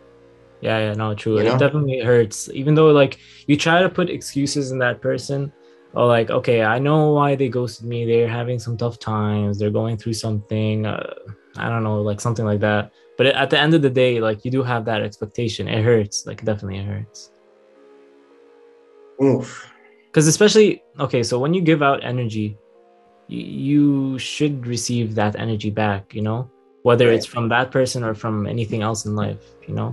Yeah, 0.60 0.78
yeah, 0.78 0.92
no, 0.94 1.14
true. 1.14 1.38
You 1.38 1.44
know? 1.44 1.56
It 1.56 1.58
definitely 1.58 2.00
hurts. 2.00 2.48
Even 2.52 2.74
though 2.74 2.90
like 2.90 3.18
you 3.46 3.56
try 3.56 3.82
to 3.82 3.88
put 3.88 4.08
excuses 4.08 4.70
in 4.70 4.78
that 4.78 5.00
person, 5.00 5.52
or 5.96 6.06
like, 6.06 6.30
okay, 6.30 6.62
I 6.62 6.78
know 6.78 7.12
why 7.12 7.34
they 7.36 7.48
ghosted 7.48 7.86
me. 7.86 8.04
They're 8.04 8.28
having 8.28 8.58
some 8.58 8.76
tough 8.76 8.98
times. 8.98 9.58
They're 9.58 9.70
going 9.70 9.96
through 9.96 10.12
something. 10.12 10.84
Uh, 10.84 11.14
I 11.56 11.68
don't 11.68 11.82
know, 11.82 12.02
like 12.02 12.20
something 12.20 12.44
like 12.44 12.60
that. 12.60 12.92
But 13.16 13.28
at 13.28 13.48
the 13.48 13.58
end 13.58 13.72
of 13.72 13.80
the 13.80 13.90
day, 13.90 14.20
like 14.20 14.44
you 14.44 14.50
do 14.50 14.62
have 14.62 14.84
that 14.84 15.00
expectation. 15.00 15.68
It 15.68 15.82
hurts. 15.82 16.26
Like 16.26 16.44
definitely, 16.44 16.78
it 16.78 16.84
hurts. 16.84 17.32
Oof. 19.22 19.72
Because 20.08 20.26
especially 20.26 20.82
okay, 21.00 21.22
so 21.22 21.38
when 21.38 21.54
you 21.54 21.62
give 21.62 21.82
out 21.82 22.04
energy, 22.04 22.58
you 23.28 24.18
should 24.18 24.66
receive 24.66 25.14
that 25.14 25.36
energy 25.36 25.70
back. 25.70 26.14
You 26.14 26.22
know, 26.22 26.50
whether 26.86 27.10
it's 27.10 27.26
from 27.26 27.48
that 27.48 27.72
person 27.72 28.04
or 28.04 28.14
from 28.14 28.46
anything 28.46 28.80
else 28.80 29.06
in 29.06 29.16
life. 29.16 29.42
You 29.66 29.74
know, 29.74 29.90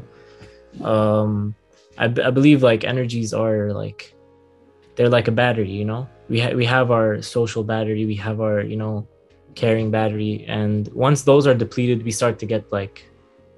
um, 0.86 1.56
I, 1.98 2.06
I 2.06 2.30
believe 2.30 2.62
like 2.62 2.84
energies 2.84 3.34
are 3.34 3.74
like 3.74 4.14
they're 4.96 5.10
like 5.10 5.28
a 5.28 5.32
battery. 5.32 5.72
You 5.72 5.86
know, 5.86 6.08
we 6.30 6.40
ha- 6.40 6.54
we 6.54 6.66
have 6.66 6.92
our 6.92 7.20
social 7.24 7.64
battery, 7.64 8.06
we 8.06 8.14
have 8.22 8.42
our 8.42 8.62
you 8.62 8.78
know 8.78 9.08
caring 9.56 9.90
battery, 9.90 10.46
and 10.48 10.88
once 10.94 11.24
those 11.24 11.48
are 11.48 11.56
depleted, 11.56 12.06
we 12.06 12.12
start 12.12 12.38
to 12.40 12.46
get 12.46 12.72
like 12.72 13.10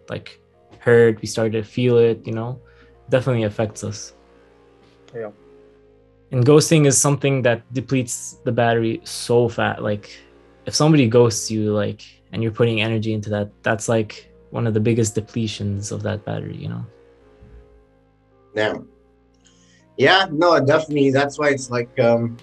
like 0.08 0.39
hurt. 0.80 1.19
We 1.19 1.28
start 1.28 1.52
to 1.60 1.63
feel 1.63 1.98
it. 1.98 2.26
You 2.26 2.32
know, 2.39 2.62
definitely 3.10 3.43
affects 3.43 3.84
us. 3.84 4.13
Yeah. 5.13 5.32
And 6.32 6.45
ghosting 6.45 6.88
is 6.88 6.95
something 6.95 7.41
that 7.43 7.67
depletes 7.74 8.39
the 8.45 8.54
battery 8.54 9.02
so 9.04 9.50
fast. 9.50 9.82
Like 9.82 10.08
if 10.65 10.74
somebody 10.74 11.12
ghosts 11.12 11.52
you, 11.52 11.76
like 11.76 12.02
and 12.36 12.43
you're 12.43 12.52
putting 12.52 12.82
energy 12.82 13.13
into 13.13 13.30
that, 13.30 13.50
that's 13.63 13.88
like 13.88 14.30
one 14.50 14.67
of 14.67 14.74
the 14.74 14.80
biggest 14.82 15.15
depletions 15.15 15.93
of 15.93 16.04
that 16.04 16.26
battery, 16.26 16.58
you 16.58 16.67
know? 16.67 16.86
Damn. 18.54 18.89
Yeah, 19.95 20.28
no, 20.30 20.60
definitely. 20.60 21.12
That's 21.12 21.39
why 21.39 21.52
it's 21.52 21.69
like, 21.69 21.98
um, 21.98 22.36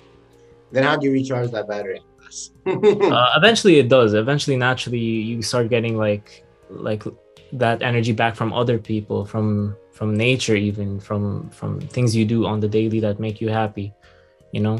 then 0.70 0.84
how 0.84 0.96
do 0.96 1.06
you 1.06 1.12
recharge 1.12 1.50
that 1.50 1.68
battery? 1.68 2.00
uh, 2.66 3.26
eventually 3.36 3.78
it 3.78 3.90
does. 3.90 4.14
Eventually, 4.14 4.56
naturally, 4.56 4.98
you 4.98 5.42
start 5.42 5.68
getting 5.68 5.98
like 5.98 6.42
like 6.70 7.02
that 7.52 7.82
energy 7.82 8.12
back 8.12 8.34
from 8.34 8.54
other 8.54 8.78
people, 8.78 9.26
from 9.26 9.76
from 9.92 10.16
nature, 10.16 10.56
even 10.56 10.98
from 10.98 11.50
from 11.50 11.78
things 11.80 12.16
you 12.16 12.24
do 12.24 12.46
on 12.46 12.60
the 12.60 12.68
daily 12.68 13.00
that 13.00 13.20
make 13.20 13.42
you 13.42 13.50
happy. 13.50 13.92
You 14.52 14.60
know, 14.60 14.78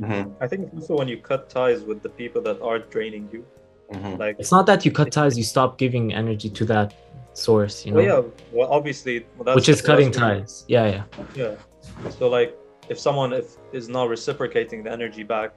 Mhm, 0.00 0.34
I 0.40 0.48
think 0.48 0.72
also 0.74 0.96
when 0.96 1.08
you 1.08 1.18
cut 1.18 1.50
ties 1.50 1.82
with 1.82 2.02
the 2.02 2.08
people 2.08 2.40
that 2.42 2.62
aren't 2.62 2.90
draining 2.90 3.28
you. 3.30 3.44
Mhm. 3.92 4.18
Like, 4.18 4.36
it's 4.38 4.52
not 4.52 4.66
that 4.66 4.84
you 4.84 4.92
cut 4.92 5.12
ties; 5.12 5.36
you 5.36 5.44
stop 5.44 5.78
giving 5.78 6.12
energy 6.12 6.50
to 6.50 6.64
that 6.66 6.94
source. 7.34 7.84
You 7.84 7.92
know, 7.92 7.96
well, 7.96 8.06
yeah, 8.06 8.30
well, 8.52 8.68
obviously, 8.70 9.26
well, 9.36 9.44
that's, 9.44 9.56
which 9.56 9.68
is 9.68 9.82
cutting 9.82 10.10
that's 10.10 10.18
ties. 10.18 10.64
Yeah, 10.68 10.86
yeah. 10.86 11.04
Yeah. 11.34 12.10
So 12.10 12.28
like 12.28 12.56
if 12.88 12.98
someone 12.98 13.32
if 13.32 13.56
is 13.72 13.88
not 13.88 14.08
reciprocating 14.08 14.82
the 14.82 14.92
energy 14.92 15.22
back, 15.22 15.54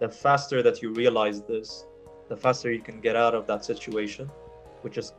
the 0.00 0.08
faster 0.08 0.62
that 0.62 0.82
you 0.82 0.92
realize 0.92 1.42
this, 1.42 1.86
the 2.28 2.36
faster 2.36 2.72
you 2.72 2.80
can 2.80 3.00
get 3.00 3.16
out 3.16 3.34
of 3.34 3.46
that 3.46 3.64
situation, 3.64 4.30
which 4.82 4.94
just 4.94 5.14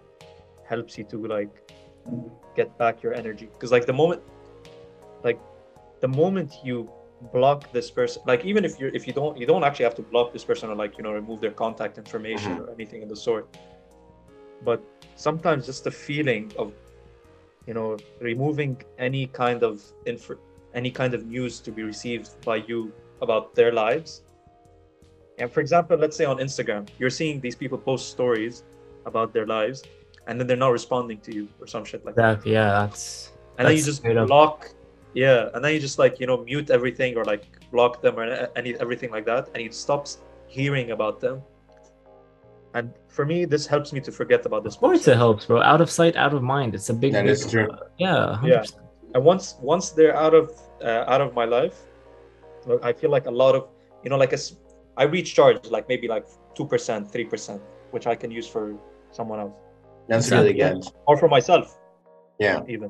helps 0.65 0.98
you 0.98 1.04
to 1.06 1.17
like 1.28 1.50
get 2.56 2.78
back 2.78 3.04
your 3.04 3.13
energy. 3.13 3.50
Because 3.54 3.72
like 3.72 3.86
the 3.86 3.93
moment 3.93 4.22
like 5.24 5.39
the 6.02 6.08
moment 6.08 6.54
you 6.63 6.89
block 7.31 7.71
this 7.71 7.89
person 7.89 8.21
like 8.25 8.43
even 8.43 8.65
if 8.65 8.79
you're 8.79 8.93
if 8.93 9.07
you 9.07 9.13
don't 9.13 9.38
you 9.38 9.45
don't 9.45 9.63
actually 9.63 9.86
have 9.86 9.95
to 9.95 10.01
block 10.01 10.33
this 10.33 10.43
person 10.43 10.69
or 10.69 10.75
like 10.75 10.97
you 10.97 11.03
know 11.03 11.13
remove 11.13 11.39
their 11.39 11.51
contact 11.51 11.97
information 11.97 12.53
mm-hmm. 12.53 12.69
or 12.69 12.71
anything 12.71 13.01
of 13.03 13.09
the 13.09 13.15
sort 13.15 13.57
but 14.63 14.83
sometimes 15.15 15.65
just 15.65 15.83
the 15.83 15.91
feeling 15.91 16.51
of 16.57 16.73
you 17.65 17.73
know 17.73 17.97
removing 18.19 18.81
any 18.97 19.27
kind 19.27 19.63
of 19.63 19.81
info 20.05 20.38
any 20.73 20.91
kind 20.91 21.13
of 21.13 21.25
news 21.25 21.59
to 21.59 21.71
be 21.71 21.83
received 21.83 22.29
by 22.43 22.55
you 22.55 22.91
about 23.21 23.55
their 23.55 23.71
lives 23.71 24.23
and 25.38 25.51
for 25.51 25.62
example 25.62 25.95
let's 25.97 26.17
say 26.17 26.25
on 26.25 26.38
instagram 26.38 26.88
you're 26.99 27.09
seeing 27.09 27.39
these 27.39 27.55
people 27.55 27.77
post 27.77 28.09
stories 28.09 28.63
about 29.05 29.33
their 29.33 29.45
lives 29.45 29.83
and 30.27 30.39
then 30.39 30.47
they're 30.47 30.57
not 30.57 30.71
responding 30.71 31.19
to 31.19 31.33
you 31.33 31.47
or 31.62 31.67
some 31.67 31.86
shit 31.86 32.03
like 32.05 32.15
that 32.15 32.31
Exactly. 32.31 32.53
Yeah, 32.53 32.69
that's 32.69 33.33
and 33.57 33.67
then 33.67 33.73
you 33.73 33.77
That's 33.77 33.86
just 33.86 33.97
straight 33.99 34.17
up. 34.17 34.29
Block 35.15 35.26
yeah 35.26 35.49
and 35.54 35.63
then 35.63 35.73
you 35.73 35.80
just 35.80 35.99
like 35.99 36.19
you 36.19 36.28
know 36.28 36.38
mute 36.43 36.69
everything 36.69 37.17
or 37.17 37.23
like 37.26 37.43
block 37.71 38.02
them 38.02 38.17
or 38.19 38.23
a- 38.23 38.49
any 38.56 38.76
everything 38.80 39.12
like 39.12 39.26
that 39.26 39.47
and 39.54 39.58
he 39.63 39.69
stops 39.71 40.17
hearing 40.47 40.91
about 40.91 41.19
them 41.19 41.41
and 42.73 42.91
for 43.08 43.26
me 43.26 43.45
this 43.45 43.67
helps 43.67 43.93
me 43.93 43.99
to 44.02 44.12
forget 44.12 44.45
about 44.45 44.63
this 44.63 44.76
of 44.76 44.80
course 44.82 44.99
person. 44.99 45.13
it 45.13 45.17
helps, 45.17 45.45
bro. 45.45 45.62
Out 45.62 45.82
of 45.82 45.89
sight, 45.91 46.15
out 46.15 46.34
of 46.34 46.41
mind. 46.41 46.73
It's 46.73 46.89
a 46.89 46.93
big. 46.93 47.13
That 47.13 47.23
big- 47.23 47.32
is 47.32 47.49
true. 47.52 47.69
Yeah. 47.99 48.39
100%. 48.41 48.47
Yeah. 48.49 48.63
and 49.15 49.23
once 49.23 49.45
once 49.62 49.86
they're 49.91 50.15
out 50.26 50.34
of 50.34 50.45
uh, 50.84 51.13
out 51.13 51.21
of 51.21 51.30
my 51.36 51.45
life 51.45 51.78
i 52.82 52.91
feel 52.91 53.12
like 53.12 53.28
a 53.28 53.36
lot 53.43 53.54
of 53.56 53.63
you 54.04 54.10
know 54.10 54.17
like 54.17 54.34
a 54.38 54.39
s- 54.43 54.56
i 54.97 55.04
recharge 55.04 55.67
like 55.76 55.86
maybe 55.93 56.08
like 56.08 56.26
2% 56.56 57.12
3% 57.12 57.62
which 57.91 58.06
i 58.08 58.15
can 58.21 58.32
use 58.39 58.47
for 58.47 58.63
someone 59.12 59.39
else 59.43 59.58
That's 60.10 60.32
really 60.32 60.54
good. 60.54 60.82
or 61.08 61.15
for 61.21 61.30
myself 61.38 61.65
Yeah. 62.39 62.63
even 62.76 62.89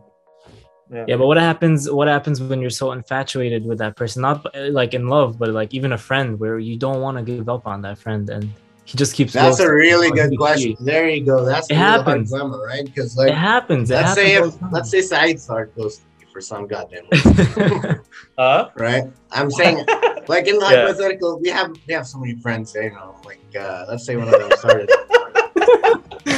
yeah, 0.91 1.05
Yeah, 1.07 1.15
but 1.17 1.27
what 1.27 1.37
happens? 1.37 1.89
What 1.89 2.07
happens 2.07 2.41
when 2.41 2.61
you're 2.61 2.69
so 2.69 2.91
infatuated 2.91 3.65
with 3.65 3.77
that 3.79 3.95
person? 3.95 4.21
Not 4.21 4.45
like 4.71 4.93
in 4.93 5.07
love, 5.07 5.37
but 5.39 5.49
like 5.49 5.73
even 5.73 5.91
a 5.93 5.97
friend, 5.97 6.39
where 6.39 6.59
you 6.59 6.77
don't 6.77 7.01
want 7.01 7.17
to 7.17 7.23
give 7.23 7.49
up 7.49 7.67
on 7.67 7.81
that 7.81 7.97
friend, 7.99 8.29
and 8.29 8.49
he 8.85 8.97
just 8.97 9.15
keeps. 9.15 9.33
That's 9.33 9.59
a 9.59 9.71
really 9.71 10.11
good 10.11 10.31
he 10.31 10.37
question. 10.37 10.71
cheats. 10.71 10.83
There 10.85 11.09
you 11.09 11.25
go. 11.25 11.45
That's 11.45 11.67
It 11.69 11.75
the 11.75 11.79
happens. 11.79 12.31
dilemma, 12.31 12.57
right? 12.65 12.85
Because 12.85 13.15
like 13.17 13.29
It 13.29 13.35
happens. 13.35 13.91
It 13.91 13.95
let's 13.95 14.13
say 14.13 14.33
if 14.35 14.37
happens 14.37 14.57
all 14.61 14.69
the 14.69 14.75
let's 14.75 14.91
say 14.91 15.01
Saeed 15.01 15.39
started 15.39 15.73
ghosting 15.75 16.05
you 16.19 16.27
for 16.31 16.41
some 16.41 16.67
goddamn 16.67 17.05
reason, 17.11 17.81
uh, 18.37 18.65
right? 18.77 19.03
I'm 19.31 19.49
saying, 19.51 19.85
like 20.27 20.47
in 20.47 20.57
the 20.59 20.65
Yeah. 20.69 20.85
hypothetical, 20.85 21.39
we 21.41 21.49
have 21.49 21.71
we 21.87 21.93
have 21.93 22.05
so 22.07 22.19
many 22.19 22.35
friends. 22.41 22.73
You 22.75 22.91
know, 22.91 23.15
like 23.25 23.39
uh, 23.59 23.85
let's 23.89 24.05
say 24.05 24.15
one 24.15 24.27
of 24.27 24.39
them 24.39 24.51
started 24.57 24.89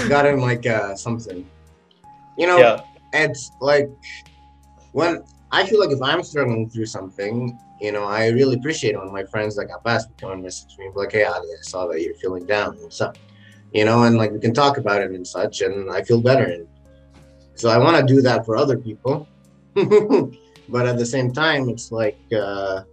got 0.09 0.25
him 0.25 0.39
like 0.39 0.65
uh, 0.65 0.95
something. 0.95 1.45
You 2.37 2.47
know, 2.47 2.59
yeah 2.59 2.81
it's 3.13 3.49
like 3.61 3.89
when 4.95 5.21
I 5.51 5.65
feel 5.65 5.81
like 5.81 5.91
if 5.91 6.01
I'm 6.01 6.23
struggling 6.23 6.69
through 6.69 6.85
something, 6.85 7.59
you 7.81 7.91
know, 7.91 8.05
I 8.05 8.29
really 8.29 8.55
appreciate 8.55 8.97
when 8.97 9.11
my 9.11 9.25
friends 9.25 9.57
like 9.57 9.67
Abbas 9.67 10.07
would 10.07 10.17
come 10.21 10.31
and 10.31 10.41
message 10.41 10.77
me, 10.79 10.89
like, 10.95 11.11
"Hey, 11.11 11.25
Ali, 11.25 11.49
I 11.49 11.61
saw 11.63 11.85
that 11.87 12.01
you're 12.01 12.15
feeling 12.15 12.45
down. 12.45 12.77
What's 12.79 13.01
up?" 13.01 13.17
You 13.73 13.83
know, 13.83 14.03
and 14.03 14.15
like 14.15 14.31
we 14.31 14.39
can 14.39 14.53
talk 14.53 14.77
about 14.77 15.01
it 15.01 15.11
and 15.11 15.27
such, 15.27 15.59
and 15.59 15.91
I 15.91 16.01
feel 16.01 16.21
better. 16.21 16.45
And 16.45 16.65
so 17.55 17.67
I 17.69 17.77
want 17.77 17.97
to 17.97 18.13
do 18.13 18.21
that 18.21 18.45
for 18.45 18.55
other 18.55 18.77
people, 18.77 19.27
but 19.75 20.87
at 20.87 20.97
the 20.97 21.05
same 21.05 21.33
time, 21.33 21.67
it's 21.67 21.91
like 21.91 22.17
uh, 22.33 22.83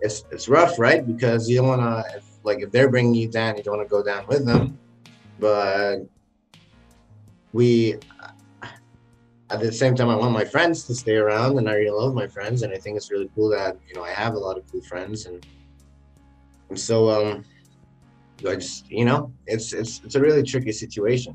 it's 0.00 0.24
it's 0.30 0.48
rough, 0.48 0.78
right? 0.78 1.06
Because 1.06 1.50
you 1.50 1.58
don't 1.58 1.68
want 1.68 1.82
to, 1.82 2.22
like, 2.44 2.60
if 2.62 2.70
they're 2.72 2.90
bringing 2.90 3.14
you 3.14 3.28
down, 3.28 3.58
you 3.58 3.62
don't 3.62 3.76
want 3.76 3.86
to 3.86 3.94
go 3.94 4.02
down 4.02 4.26
with 4.26 4.46
them, 4.46 4.78
but 5.38 5.98
we 7.52 7.96
at 9.50 9.60
the 9.60 9.72
same 9.72 9.94
time, 9.94 10.08
I 10.08 10.16
want 10.16 10.32
my 10.32 10.44
friends 10.44 10.84
to 10.84 10.94
stay 10.94 11.16
around, 11.16 11.58
and 11.58 11.68
I 11.68 11.74
really 11.74 11.90
love 11.90 12.14
my 12.14 12.26
friends, 12.26 12.62
and 12.62 12.72
I 12.72 12.78
think 12.78 12.96
it's 12.96 13.10
really 13.10 13.30
cool 13.34 13.48
that 13.50 13.76
you 13.86 13.94
know 13.94 14.02
I 14.02 14.10
have 14.10 14.34
a 14.34 14.38
lot 14.38 14.58
of 14.58 14.70
cool 14.70 14.82
friends, 14.82 15.26
and 15.26 15.46
and 16.68 16.78
so 16.78 17.08
um, 17.10 17.44
I 18.40 18.56
just 18.56 18.90
you 18.90 19.04
know 19.04 19.32
it's 19.46 19.72
it's 19.72 20.00
it's 20.04 20.16
a 20.16 20.20
really 20.20 20.42
tricky 20.42 20.72
situation. 20.72 21.34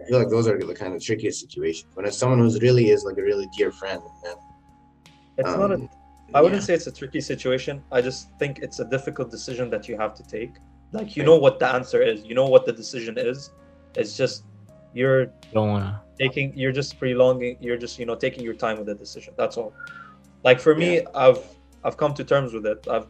I 0.00 0.04
feel 0.04 0.18
like 0.18 0.28
those 0.28 0.46
are 0.46 0.58
the 0.58 0.74
kind 0.74 0.94
of 0.94 1.02
trickiest 1.02 1.40
situations 1.40 1.86
when 1.94 2.04
it's 2.04 2.18
someone 2.18 2.38
who's 2.38 2.60
really 2.60 2.90
is 2.90 3.04
like 3.04 3.16
a 3.16 3.22
really 3.22 3.48
dear 3.56 3.72
friend. 3.72 4.02
And, 4.26 4.36
It's 5.38 5.48
not 5.48 5.70
a. 5.70 5.74
um, 5.74 5.88
I 6.34 6.42
wouldn't 6.42 6.60
yeah. 6.62 6.66
say 6.66 6.74
it's 6.74 6.86
a 6.86 6.92
tricky 6.92 7.22
situation. 7.22 7.82
I 7.90 8.02
just 8.02 8.28
think 8.38 8.58
it's 8.58 8.80
a 8.80 8.84
difficult 8.84 9.30
decision 9.30 9.70
that 9.70 9.88
you 9.88 9.96
have 9.96 10.14
to 10.14 10.22
take. 10.22 10.52
Like 10.92 11.16
you 11.16 11.24
know 11.24 11.38
what 11.38 11.58
the 11.58 11.68
answer 11.68 12.02
is. 12.02 12.22
You 12.24 12.34
know 12.34 12.48
what 12.48 12.66
the 12.66 12.72
decision 12.72 13.16
is. 13.16 13.50
It's 13.96 14.14
just 14.14 14.44
you're 14.92 15.26
Don't 15.54 15.70
wanna. 15.70 16.03
Taking. 16.18 16.56
You're 16.56 16.72
just 16.72 16.98
prolonging. 16.98 17.56
You're 17.60 17.76
just 17.76 17.98
you 17.98 18.06
know 18.06 18.14
taking 18.14 18.42
your 18.44 18.54
time 18.54 18.76
with 18.78 18.86
the 18.86 18.94
decision. 18.94 19.34
That's 19.36 19.56
all. 19.56 19.72
Like 20.44 20.60
for 20.60 20.74
me, 20.74 21.00
I've 21.14 21.42
I've 21.84 21.96
come 21.96 22.14
to 22.14 22.24
terms 22.24 22.52
with 22.52 22.66
it. 22.66 22.86
I've 22.88 23.06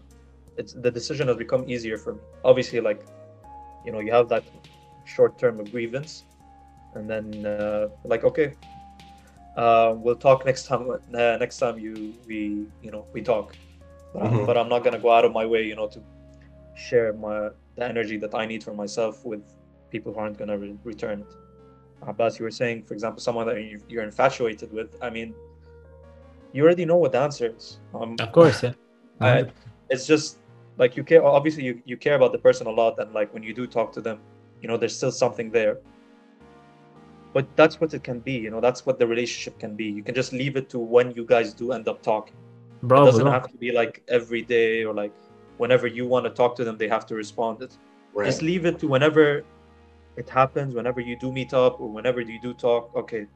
it's 0.56 0.72
the 0.72 0.90
decision 0.90 1.28
has 1.28 1.36
become 1.36 1.68
easier 1.68 1.98
for 1.98 2.14
me. 2.14 2.20
Obviously, 2.44 2.80
like 2.80 3.00
you 3.84 3.92
know 3.92 4.00
you 4.00 4.12
have 4.12 4.28
that 4.28 4.44
short 5.04 5.38
term 5.38 5.60
of 5.60 5.70
grievance, 5.70 6.24
and 6.94 7.08
then 7.10 7.44
uh, 7.46 7.88
like 8.04 8.24
okay, 8.24 8.54
uh, 9.56 9.94
we'll 9.96 10.16
talk 10.16 10.44
next 10.46 10.66
time. 10.66 10.88
Uh, 10.90 11.36
next 11.38 11.58
time 11.58 11.78
you 11.78 12.14
we 12.26 12.66
you 12.82 12.90
know 12.90 13.06
we 13.12 13.20
talk, 13.22 13.56
but, 14.12 14.22
I'm- 14.22 14.32
Mhm. 14.38 14.46
but 14.46 14.56
I'm 14.56 14.68
not 14.68 14.84
gonna 14.84 14.98
go 14.98 15.10
out 15.12 15.24
of 15.24 15.32
my 15.32 15.44
way, 15.46 15.62
you 15.64 15.76
know, 15.76 15.88
to 15.88 16.00
share 16.76 17.12
my 17.12 17.50
the 17.76 17.84
energy 17.84 18.16
that 18.18 18.34
I 18.34 18.46
need 18.46 18.62
for 18.62 18.72
myself 18.74 19.24
with 19.24 19.42
people 19.90 20.12
who 20.12 20.20
aren't 20.20 20.38
gonna 20.38 20.58
re- 20.58 20.78
return 20.84 21.20
it. 21.20 21.32
Abbas, 22.08 22.38
you 22.38 22.44
were 22.44 22.50
saying, 22.50 22.82
for 22.82 22.94
example, 22.94 23.20
someone 23.20 23.46
that 23.46 23.60
you- 23.62 23.80
you're 23.88 24.04
infatuated 24.04 24.72
with. 24.72 24.96
I 25.02 25.10
mean, 25.10 25.34
you 26.52 26.62
already 26.64 26.84
know 26.84 26.96
what 26.96 27.12
the 27.12 27.18
answer 27.18 27.52
is. 27.56 27.80
Um, 27.94 28.16
Of 28.20 28.32
course, 28.32 28.62
yeah. 28.62 28.72
I- 29.20 29.46
it's 29.90 30.06
just 30.06 30.38
like 30.76 30.96
you 30.96 31.04
care 31.04 31.24
obviously 31.24 31.64
you, 31.64 31.80
you 31.84 31.96
care 31.96 32.14
about 32.14 32.32
the 32.32 32.38
person 32.38 32.66
a 32.66 32.70
lot 32.70 32.98
and 32.98 33.12
like 33.12 33.32
when 33.32 33.42
you 33.42 33.54
do 33.54 33.66
talk 33.66 33.92
to 33.92 34.00
them 34.00 34.18
you 34.60 34.68
know 34.68 34.76
there's 34.76 34.96
still 34.96 35.12
something 35.12 35.50
there 35.50 35.78
but 37.32 37.46
that's 37.56 37.80
what 37.80 37.92
it 37.94 38.02
can 38.02 38.20
be 38.20 38.32
you 38.32 38.50
know 38.50 38.60
that's 38.60 38.86
what 38.86 38.98
the 38.98 39.06
relationship 39.06 39.58
can 39.58 39.74
be 39.76 39.84
you 39.84 40.02
can 40.02 40.14
just 40.14 40.32
leave 40.32 40.56
it 40.56 40.68
to 40.68 40.78
when 40.78 41.10
you 41.12 41.24
guys 41.24 41.52
do 41.52 41.72
end 41.72 41.88
up 41.88 42.02
talking 42.02 42.36
it 42.82 42.88
doesn't 42.88 43.22
bro. 43.22 43.32
have 43.32 43.50
to 43.50 43.56
be 43.58 43.72
like 43.72 44.02
every 44.08 44.42
day 44.42 44.84
or 44.84 44.94
like 44.94 45.12
whenever 45.58 45.86
you 45.86 46.06
want 46.06 46.24
to 46.24 46.30
talk 46.30 46.56
to 46.56 46.64
them 46.64 46.76
they 46.76 46.88
have 46.88 47.06
to 47.06 47.14
respond 47.14 47.62
it 47.62 47.76
right. 48.14 48.26
just 48.26 48.42
leave 48.42 48.64
it 48.66 48.78
to 48.78 48.88
whenever 48.88 49.44
it 50.16 50.28
happens 50.28 50.74
whenever 50.74 51.00
you 51.00 51.16
do 51.16 51.32
meet 51.32 51.52
up 51.54 51.80
or 51.80 51.88
whenever 51.90 52.20
you 52.20 52.40
do 52.40 52.54
talk 52.54 52.90
okay 52.94 53.26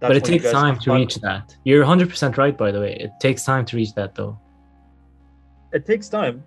that's 0.00 0.10
but 0.10 0.16
it 0.16 0.24
takes 0.24 0.50
time 0.50 0.78
to 0.80 0.92
reach 0.92 1.14
that. 1.16 1.56
You're 1.62 1.84
100% 1.84 2.36
right, 2.36 2.58
by 2.58 2.72
the 2.72 2.80
way. 2.80 2.96
It 2.96 3.12
takes 3.20 3.44
time 3.44 3.64
to 3.66 3.76
reach 3.76 3.94
that, 3.94 4.14
though. 4.16 4.38
it 5.72 5.84
takes 5.86 6.08
time 6.08 6.42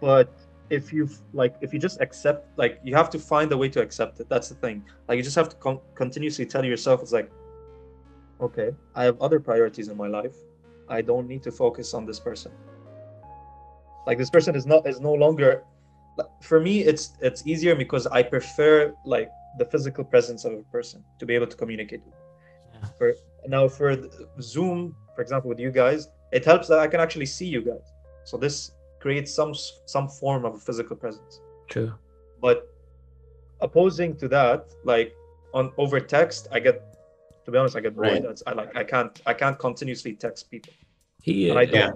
but 0.00 0.32
if 0.70 0.92
you 0.92 1.08
like 1.32 1.54
if 1.60 1.72
you 1.74 1.78
just 1.78 2.00
accept 2.00 2.56
like 2.56 2.80
you 2.84 2.94
have 2.94 3.10
to 3.10 3.18
find 3.18 3.50
a 3.52 3.56
way 3.56 3.68
to 3.68 3.80
accept 3.82 4.20
it 4.20 4.28
that's 4.28 4.48
the 4.48 4.54
thing 4.54 4.82
like 5.08 5.16
you 5.16 5.22
just 5.22 5.36
have 5.36 5.48
to 5.48 5.56
con- 5.56 5.80
continuously 5.94 6.46
tell 6.46 6.64
yourself 6.64 7.02
it's 7.02 7.12
like 7.12 7.30
okay 8.40 8.70
i 8.94 9.02
have 9.04 9.20
other 9.20 9.40
priorities 9.40 9.88
in 9.88 9.96
my 9.96 10.06
life 10.06 10.36
i 10.88 11.02
don't 11.02 11.26
need 11.28 11.42
to 11.42 11.50
focus 11.50 11.92
on 11.94 12.06
this 12.06 12.20
person 12.20 12.52
like 14.06 14.18
this 14.18 14.30
person 14.30 14.54
is 14.54 14.64
not 14.64 14.86
is 14.86 15.00
no 15.00 15.12
longer 15.12 15.64
for 16.40 16.60
me 16.60 16.80
it's 16.80 17.04
it's 17.20 17.46
easier 17.46 17.74
because 17.74 18.06
i 18.18 18.22
prefer 18.22 18.94
like 19.04 19.30
the 19.58 19.64
physical 19.64 20.04
presence 20.04 20.44
of 20.44 20.52
a 20.52 20.62
person 20.76 21.02
to 21.18 21.24
be 21.26 21.34
able 21.34 21.46
to 21.46 21.56
communicate 21.56 22.02
with 22.06 22.14
Yeah. 22.74 22.88
for 22.98 23.08
now 23.56 23.68
for 23.68 23.88
zoom 24.40 24.78
for 25.14 25.22
example 25.22 25.48
with 25.52 25.60
you 25.66 25.70
guys 25.82 26.00
it 26.32 26.44
helps 26.44 26.66
that 26.68 26.78
i 26.78 26.86
can 26.92 27.00
actually 27.00 27.26
see 27.26 27.46
you 27.46 27.62
guys 27.70 27.86
so 28.24 28.36
this 28.36 28.72
creates 29.00 29.30
some 29.38 29.52
some 29.94 30.06
form 30.20 30.44
of 30.48 30.52
a 30.54 30.58
physical 30.68 30.96
presence 30.96 31.32
True. 31.72 31.92
but 32.40 32.58
opposing 33.60 34.16
to 34.22 34.26
that 34.28 34.60
like 34.84 35.12
on 35.54 35.64
over 35.78 35.98
text 36.00 36.48
i 36.52 36.58
get 36.60 36.76
to 37.44 37.50
be 37.50 37.56
honest 37.58 37.74
i 37.76 37.80
get 37.80 37.94
bored 37.96 38.08
Right. 38.24 38.42
I 38.46 38.52
like 38.60 38.70
i 38.76 38.84
can't 38.84 39.14
i 39.26 39.34
can't 39.42 39.58
continuously 39.58 40.12
text 40.14 40.50
people 40.50 40.72
He, 41.28 41.50
and 41.50 41.58
I 41.58 41.66
don't. 41.66 41.76
Yeah. 41.76 41.92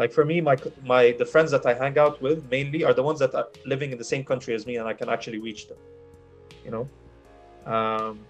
Like 0.00 0.12
for 0.18 0.24
me, 0.24 0.40
my 0.40 0.56
my 0.92 1.02
the 1.22 1.26
friends 1.32 1.50
that 1.54 1.64
I 1.70 1.74
hang 1.74 1.96
out 2.04 2.16
with 2.26 2.38
mainly 2.50 2.80
are 2.88 2.94
the 3.00 3.02
ones 3.02 3.18
that 3.22 3.34
are 3.34 3.48
living 3.72 3.90
in 3.94 3.98
the 4.02 4.08
same 4.12 4.24
country 4.30 4.54
as 4.58 4.62
me, 4.68 4.76
and 4.80 4.88
I 4.92 4.94
can 5.00 5.08
actually 5.14 5.40
reach 5.48 5.68
them. 5.68 5.80
You 6.64 6.70
know. 6.74 6.84
Um, 7.74 8.20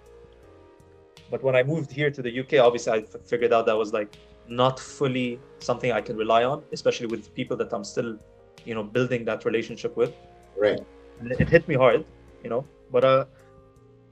but 1.31 1.45
when 1.47 1.55
I 1.55 1.63
moved 1.63 1.93
here 1.93 2.11
to 2.11 2.23
the 2.27 2.33
UK, 2.41 2.55
obviously 2.67 2.93
I 2.97 3.01
figured 3.33 3.53
out 3.53 3.67
that 3.67 3.79
was 3.83 3.93
like 3.93 4.17
not 4.49 4.81
fully 4.81 5.39
something 5.61 5.93
I 5.93 6.01
can 6.01 6.17
rely 6.17 6.43
on, 6.43 6.65
especially 6.73 7.07
with 7.07 7.33
people 7.37 7.57
that 7.59 7.73
I'm 7.73 7.85
still, 7.85 8.19
you 8.65 8.75
know, 8.75 8.83
building 8.83 9.25
that 9.27 9.45
relationship 9.45 9.97
with. 9.97 10.13
Right. 10.59 10.81
And 11.21 11.31
it 11.31 11.49
hit 11.49 11.69
me 11.69 11.77
hard, 11.77 12.05
you 12.43 12.51
know. 12.51 12.65
But 12.91 13.05
uh, 13.05 13.25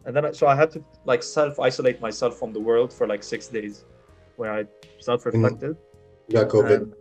and 0.05 0.15
then 0.15 0.27
I, 0.27 0.31
so 0.31 0.47
I 0.47 0.55
had 0.55 0.71
to 0.77 0.85
like 1.07 1.25
self 1.25 1.59
isolate 1.59 2.01
myself 2.01 2.39
from 2.39 2.53
the 2.53 2.61
world 2.61 2.93
for 2.93 3.09
like 3.09 3.25
six 3.25 3.49
days, 3.49 3.85
where 4.37 4.53
I 4.59 4.65
self 5.01 5.27
reflected. 5.27 5.77
You 6.29 6.35
got 6.35 6.51
COVID. 6.51 6.95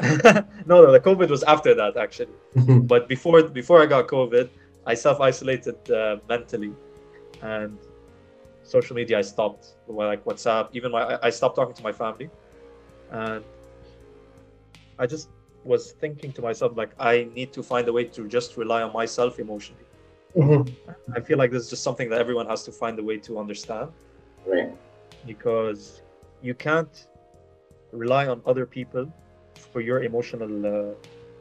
no, 0.66 0.82
no, 0.84 0.92
the 0.92 1.00
COVID 1.00 1.28
was 1.28 1.42
after 1.44 1.74
that 1.74 1.96
actually. 1.96 2.34
But 2.92 3.08
before 3.08 3.42
before 3.42 3.82
I 3.82 3.86
got 3.86 4.08
COVID, 4.08 4.48
I 4.86 4.94
self 4.94 5.20
isolated 5.20 5.76
uh, 5.90 6.16
mentally, 6.28 6.72
and 7.42 7.78
social 8.64 8.96
media 8.96 9.18
I 9.18 9.22
stopped. 9.22 9.74
Like 9.88 10.24
WhatsApp, 10.24 10.68
even 10.72 10.90
my 10.92 11.02
I- 11.02 11.26
I 11.26 11.30
stopped 11.30 11.56
talking 11.56 11.74
to 11.74 11.82
my 11.82 11.92
family, 11.92 12.30
and 13.10 13.44
I 14.98 15.06
just 15.06 15.28
was 15.64 15.92
thinking 15.92 16.32
to 16.32 16.42
myself 16.42 16.76
like 16.76 16.90
I 16.98 17.28
need 17.34 17.52
to 17.52 17.62
find 17.62 17.86
a 17.88 17.92
way 17.92 18.04
to 18.04 18.26
just 18.28 18.56
rely 18.56 18.82
on 18.82 18.92
myself 18.92 19.38
emotionally. 19.38 19.86
I 21.14 21.20
feel 21.20 21.38
like 21.38 21.50
this 21.50 21.64
is 21.64 21.70
just 21.70 21.82
something 21.82 22.08
that 22.10 22.20
everyone 22.20 22.46
has 22.46 22.64
to 22.64 22.72
find 22.72 22.98
a 22.98 23.02
way 23.02 23.18
to 23.18 23.38
understand 23.38 23.90
right. 24.46 24.72
because 25.26 26.02
you 26.42 26.54
can't 26.54 27.06
rely 27.92 28.26
on 28.26 28.40
other 28.46 28.66
people 28.66 29.06
for 29.72 29.80
your 29.80 30.02
emotional 30.02 30.66
uh, 30.66 30.94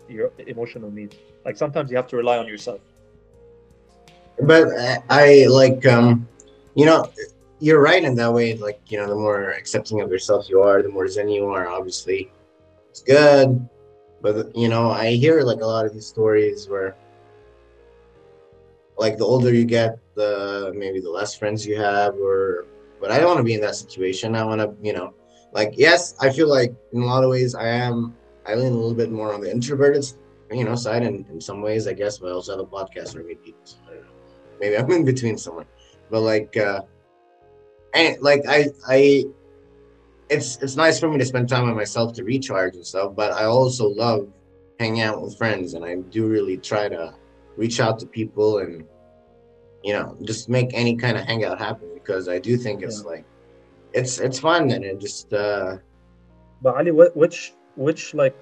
your 0.10 0.32
emotional 0.48 0.92
needs 0.92 1.16
like 1.46 1.58
sometimes 1.58 1.90
you 1.90 1.98
have 1.98 2.08
to 2.08 2.18
rely 2.18 2.38
on 2.38 2.48
yourself 2.48 2.82
But 4.42 4.68
I, 5.10 5.46
like 5.48 5.86
um, 5.86 6.28
you 6.76 6.86
know, 6.86 7.10
you're 7.60 7.82
right 7.82 8.04
in 8.04 8.16
that 8.16 8.34
way. 8.34 8.56
Like 8.56 8.82
you 8.88 8.98
know, 8.98 9.08
the 9.08 9.16
more 9.16 9.52
accepting 9.52 10.02
of 10.02 10.10
yourself 10.10 10.50
you 10.50 10.62
are, 10.62 10.82
the 10.82 10.90
more 10.90 11.08
zen 11.08 11.30
you 11.30 11.46
are. 11.48 11.68
Obviously, 11.68 12.32
it's 12.90 13.02
good. 13.02 13.68
But 14.22 14.56
you 14.56 14.68
know, 14.68 14.90
I 14.90 15.12
hear 15.12 15.42
like 15.42 15.62
a 15.62 15.66
lot 15.66 15.86
of 15.86 15.94
these 15.94 16.08
stories 16.08 16.68
where, 16.70 16.96
like, 18.98 19.18
the 19.18 19.26
older 19.26 19.54
you 19.54 19.66
get, 19.66 19.98
the 20.16 20.74
maybe 20.76 21.00
the 21.00 21.10
less 21.10 21.36
friends 21.36 21.66
you 21.66 21.80
have, 21.80 22.16
or. 22.16 22.66
But 23.00 23.12
I 23.12 23.18
don't 23.18 23.28
want 23.28 23.40
to 23.40 23.44
be 23.44 23.56
in 23.56 23.62
that 23.62 23.76
situation. 23.76 24.36
I 24.36 24.44
want 24.44 24.62
to, 24.62 24.76
you 24.82 24.94
know, 24.94 25.14
like 25.54 25.74
yes, 25.76 26.16
I 26.20 26.30
feel 26.30 26.48
like 26.48 26.74
in 26.94 27.02
a 27.02 27.06
lot 27.06 27.24
of 27.24 27.30
ways 27.30 27.56
I 27.56 27.68
am. 27.68 28.16
I 28.46 28.56
lean 28.56 28.74
a 28.74 28.76
little 28.76 28.96
bit 28.96 29.12
more 29.12 29.34
on 29.34 29.42
the 29.42 29.52
introverted, 29.52 30.04
you 30.52 30.64
know, 30.64 30.76
side, 30.76 31.04
and 31.04 31.28
in 31.30 31.40
some 31.40 31.62
ways 31.62 31.88
I 31.88 31.94
guess. 31.94 32.18
But 32.18 32.30
I 32.30 32.32
also 32.32 32.58
have 32.58 32.60
a 32.60 32.66
podcast 32.66 33.14
where 33.14 33.24
I 33.24 33.28
meet 33.28 33.44
people. 33.44 33.62
So 33.64 33.78
I 33.88 33.94
don't 33.96 34.06
know 34.06 34.12
maybe 34.62 34.78
I'm 34.78 34.90
in 34.92 35.04
between 35.04 35.38
somewhere. 35.38 35.66
But 36.10 36.22
like 36.22 36.56
uh 36.56 36.82
and 37.94 38.22
like 38.22 38.44
I 38.48 38.68
I 38.88 39.26
it's 40.30 40.58
it's 40.62 40.78
nice 40.78 41.00
for 41.00 41.10
me 41.10 41.18
to 41.18 41.26
spend 41.26 41.50
time 41.50 41.66
with 41.66 41.76
myself 41.76 42.14
to 42.14 42.24
recharge 42.24 42.76
and 42.76 42.86
stuff, 42.86 43.14
but 43.16 43.34
I 43.34 43.46
also 43.46 43.90
love 43.90 44.30
hanging 44.80 45.02
out 45.02 45.22
with 45.22 45.38
friends 45.38 45.74
and 45.74 45.84
I 45.84 45.96
do 45.96 46.28
really 46.28 46.58
try 46.58 46.88
to 46.88 47.14
reach 47.58 47.80
out 47.82 48.00
to 48.00 48.06
people 48.06 48.60
and 48.60 48.86
you 49.84 49.94
know 49.94 50.16
just 50.24 50.48
make 50.48 50.70
any 50.74 50.96
kind 50.96 51.18
of 51.18 51.26
hangout 51.26 51.60
happen 51.60 51.90
because 51.94 52.30
I 52.30 52.40
do 52.40 52.56
think 52.56 52.82
it's 52.82 53.04
like 53.04 53.26
it's 53.94 54.20
it's 54.20 54.40
fun 54.40 54.72
and 54.72 54.84
it 54.84 55.00
just 55.00 55.34
uh 55.34 55.78
but 56.62 56.76
ali 56.78 56.92
what, 56.92 57.16
which 57.16 57.54
which 57.76 58.14
like 58.14 58.36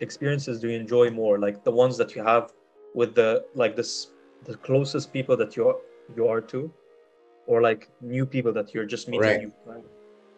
experiences 0.00 0.60
do 0.60 0.68
you 0.68 0.76
enjoy 0.78 1.10
more? 1.10 1.38
Like 1.38 1.64
the 1.64 1.70
ones 1.70 1.96
that 1.98 2.14
you 2.16 2.22
have 2.22 2.52
with 2.94 3.14
the 3.14 3.44
like 3.54 3.76
this 3.76 4.08
the 4.44 4.56
closest 4.56 5.12
people 5.12 5.36
that 5.36 5.56
you 5.56 5.68
are 5.68 5.76
you 6.16 6.28
are 6.28 6.40
to? 6.40 6.72
Or 7.46 7.60
like 7.60 7.88
new 8.00 8.24
people 8.26 8.52
that 8.54 8.72
you're 8.74 8.86
just 8.86 9.08
meeting 9.08 9.20
Right. 9.20 9.40
new 9.40 9.52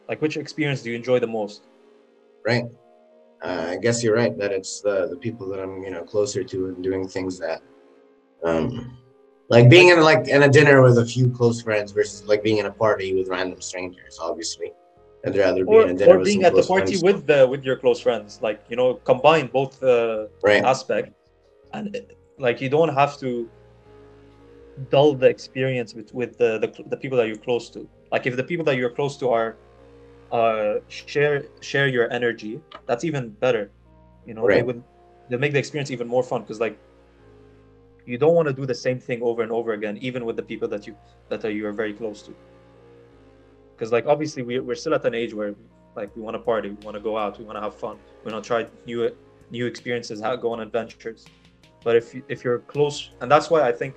like 0.09 0.21
which 0.21 0.37
experience 0.37 0.83
do 0.83 0.91
you 0.91 0.97
enjoy 0.97 1.19
the 1.21 1.27
most? 1.27 1.63
Right. 2.45 2.65
Uh, 3.43 3.67
I 3.71 3.77
guess 3.77 4.03
you're 4.03 4.15
right 4.15 4.37
that 4.39 4.53
it's 4.53 4.81
the 4.81 5.09
the 5.09 5.17
people 5.17 5.49
that 5.51 5.61
I'm 5.61 5.83
you 5.83 5.91
know 5.91 6.05
closer 6.05 6.43
to 6.45 6.67
and 6.67 6.83
doing 6.83 7.09
things 7.09 7.39
that 7.39 7.63
um 8.45 8.99
like 9.49 9.71
being 9.71 9.89
in 9.89 10.01
like 10.01 10.29
in 10.29 10.43
a 10.43 10.49
dinner 10.49 10.83
with 10.83 10.99
a 10.99 11.07
few 11.07 11.31
close 11.31 11.63
friends 11.63 11.93
versus 11.93 12.27
like 12.27 12.43
being 12.43 12.59
in 12.59 12.67
a 12.67 12.71
party 12.73 13.15
with 13.15 13.29
random 13.29 13.61
strangers 13.61 14.19
obviously. 14.21 14.73
I'd 15.25 15.37
rather 15.37 15.65
be 15.65 15.73
or, 15.73 15.83
in 15.83 15.91
a 15.91 15.95
dinner 15.95 16.15
or 16.15 16.19
with 16.19 16.27
being 16.27 16.45
at 16.45 16.55
the 16.55 16.63
party 16.63 16.99
friends. 16.99 17.03
with 17.03 17.27
the 17.27 17.47
with 17.47 17.65
your 17.65 17.77
close 17.77 18.01
friends 18.01 18.41
like 18.43 18.63
you 18.69 18.77
know 18.77 18.95
combine 18.95 19.47
both 19.49 19.83
uh, 19.83 20.27
right. 20.43 20.65
aspect 20.65 21.13
and 21.73 21.97
like 22.39 22.61
you 22.61 22.69
don't 22.69 22.95
have 22.95 23.19
to 23.19 23.49
dull 24.91 25.15
the 25.15 25.27
experience 25.27 25.95
with 25.95 26.13
with 26.15 26.37
the, 26.39 26.59
the 26.59 26.85
the 26.89 26.97
people 26.97 27.17
that 27.19 27.29
you're 27.29 27.37
close 27.37 27.69
to. 27.71 27.89
Like 28.13 28.27
if 28.27 28.37
the 28.37 28.45
people 28.45 28.65
that 28.67 28.77
you're 28.77 28.91
close 28.91 29.17
to 29.19 29.31
are 29.31 29.57
uh 30.33 30.75
share 30.89 31.45
share 31.61 31.89
your 31.89 32.11
energy, 32.13 32.61
that's 32.87 33.05
even 33.05 33.31
better. 33.31 33.71
You 34.27 34.35
know, 34.35 34.47
they 34.49 34.63
would 34.63 34.83
they 35.29 35.37
make 35.37 35.53
the 35.53 35.59
experience 35.59 35.91
even 35.91 36.09
more 36.09 36.23
fun 36.23 36.43
because 36.43 36.61
like 36.61 36.79
you 38.07 38.19
don't 38.19 38.35
want 38.35 38.49
to 38.49 38.55
do 38.55 38.65
the 38.65 38.75
same 38.75 38.99
thing 38.99 39.21
over 39.23 39.43
and 39.43 39.53
over 39.53 39.73
again, 39.73 39.99
even 40.01 40.25
with 40.25 40.37
the 40.37 40.43
people 40.43 40.69
that 40.69 40.87
you 40.87 40.97
that 41.29 41.45
are, 41.45 41.51
you 41.51 41.67
are 41.67 41.73
very 41.73 41.93
close 41.93 42.23
to. 42.23 42.35
Because 43.75 43.93
like 43.93 44.07
obviously 44.07 44.43
we 44.43 44.59
we're 44.61 44.77
still 44.77 44.95
at 44.95 45.05
an 45.05 45.15
age 45.15 45.35
where 45.35 45.55
like 45.97 46.15
we 46.17 46.23
want 46.23 46.35
to 46.35 46.39
party, 46.39 46.71
we 46.71 46.85
want 46.85 46.97
to 46.97 47.01
go 47.01 47.19
out, 47.19 47.39
we 47.39 47.45
want 47.45 47.57
to 47.57 47.63
have 47.63 47.75
fun, 47.75 47.99
we 48.25 48.33
want 48.33 48.43
to 48.43 48.47
try 48.47 48.67
new 48.87 49.11
new 49.51 49.67
experiences, 49.67 50.21
how 50.21 50.35
go 50.37 50.53
on 50.53 50.61
adventures. 50.61 51.27
But 51.85 51.97
if 51.97 52.15
you, 52.15 52.23
if 52.29 52.43
you're 52.45 52.61
close, 52.61 53.11
and 53.21 53.31
that's 53.31 53.49
why 53.51 53.63
I 53.63 53.73
think 53.73 53.95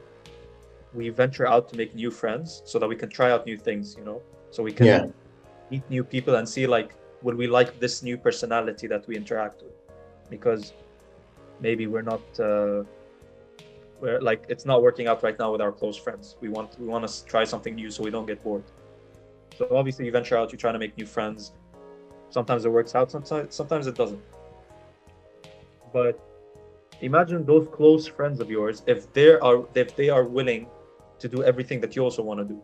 we 0.94 1.10
venture 1.10 1.48
out 1.48 1.70
to 1.70 1.76
make 1.76 1.96
new 1.96 2.12
friends 2.12 2.62
so 2.66 2.80
that 2.80 2.88
we 2.88 2.96
can 2.96 3.10
try 3.10 3.32
out 3.32 3.46
new 3.46 3.58
things, 3.58 3.96
you 3.98 4.04
know, 4.04 4.22
so 4.52 4.64
we 4.64 4.72
can 4.72 4.88
Yeah. 4.88 5.06
meet 5.72 5.84
new 5.90 6.04
people 6.04 6.36
and 6.36 6.48
see 6.48 6.66
like 6.68 6.96
would 7.22 7.36
we 7.36 7.48
like 7.48 7.80
this 7.80 8.02
new 8.02 8.18
personality 8.18 8.88
that 8.88 9.06
we 9.08 9.16
interact 9.16 9.62
with, 9.62 9.74
because 10.30 10.74
maybe 11.60 11.86
we're 11.86 12.08
not. 12.14 12.22
Uh, 12.40 12.84
we're 14.02 14.20
like 14.22 14.46
it's 14.50 14.66
not 14.66 14.82
working 14.82 15.08
out 15.08 15.24
right 15.24 15.38
now 15.38 15.52
with 15.52 15.62
our 15.62 15.72
close 15.72 15.98
friends. 15.98 16.36
We 16.42 16.50
want 16.50 16.80
we 16.80 16.88
want 16.88 17.08
to 17.08 17.26
try 17.26 17.44
something 17.44 17.76
new 17.76 17.90
so 17.92 18.04
we 18.04 18.12
don't 18.12 18.26
get 18.26 18.44
bored. 18.44 18.64
So 19.58 19.68
obviously 19.72 20.06
you 20.06 20.12
venture 20.12 20.38
out, 20.38 20.52
you 20.52 20.58
try 20.58 20.72
to 20.72 20.80
make 20.80 20.98
new 20.98 21.06
friends. 21.06 21.52
Sometimes 22.30 22.66
it 22.66 22.72
works 22.72 22.96
out, 22.96 23.12
sometimes 23.12 23.54
sometimes 23.56 23.88
it 23.88 23.96
doesn't. 23.96 24.22
But 25.92 26.20
imagine 27.02 27.46
those 27.46 27.68
close 27.72 28.06
friends 28.08 28.40
of 28.40 28.50
yours 28.50 28.84
if 28.88 29.12
they 29.14 29.30
are 29.34 29.66
if 29.76 29.96
they 29.96 30.10
are 30.10 30.24
willing 30.24 30.68
to 31.20 31.28
do 31.28 31.44
everything 31.44 31.82
that 31.82 31.96
you 31.96 32.04
also 32.04 32.22
want 32.24 32.40
to 32.40 32.46
do. 32.46 32.62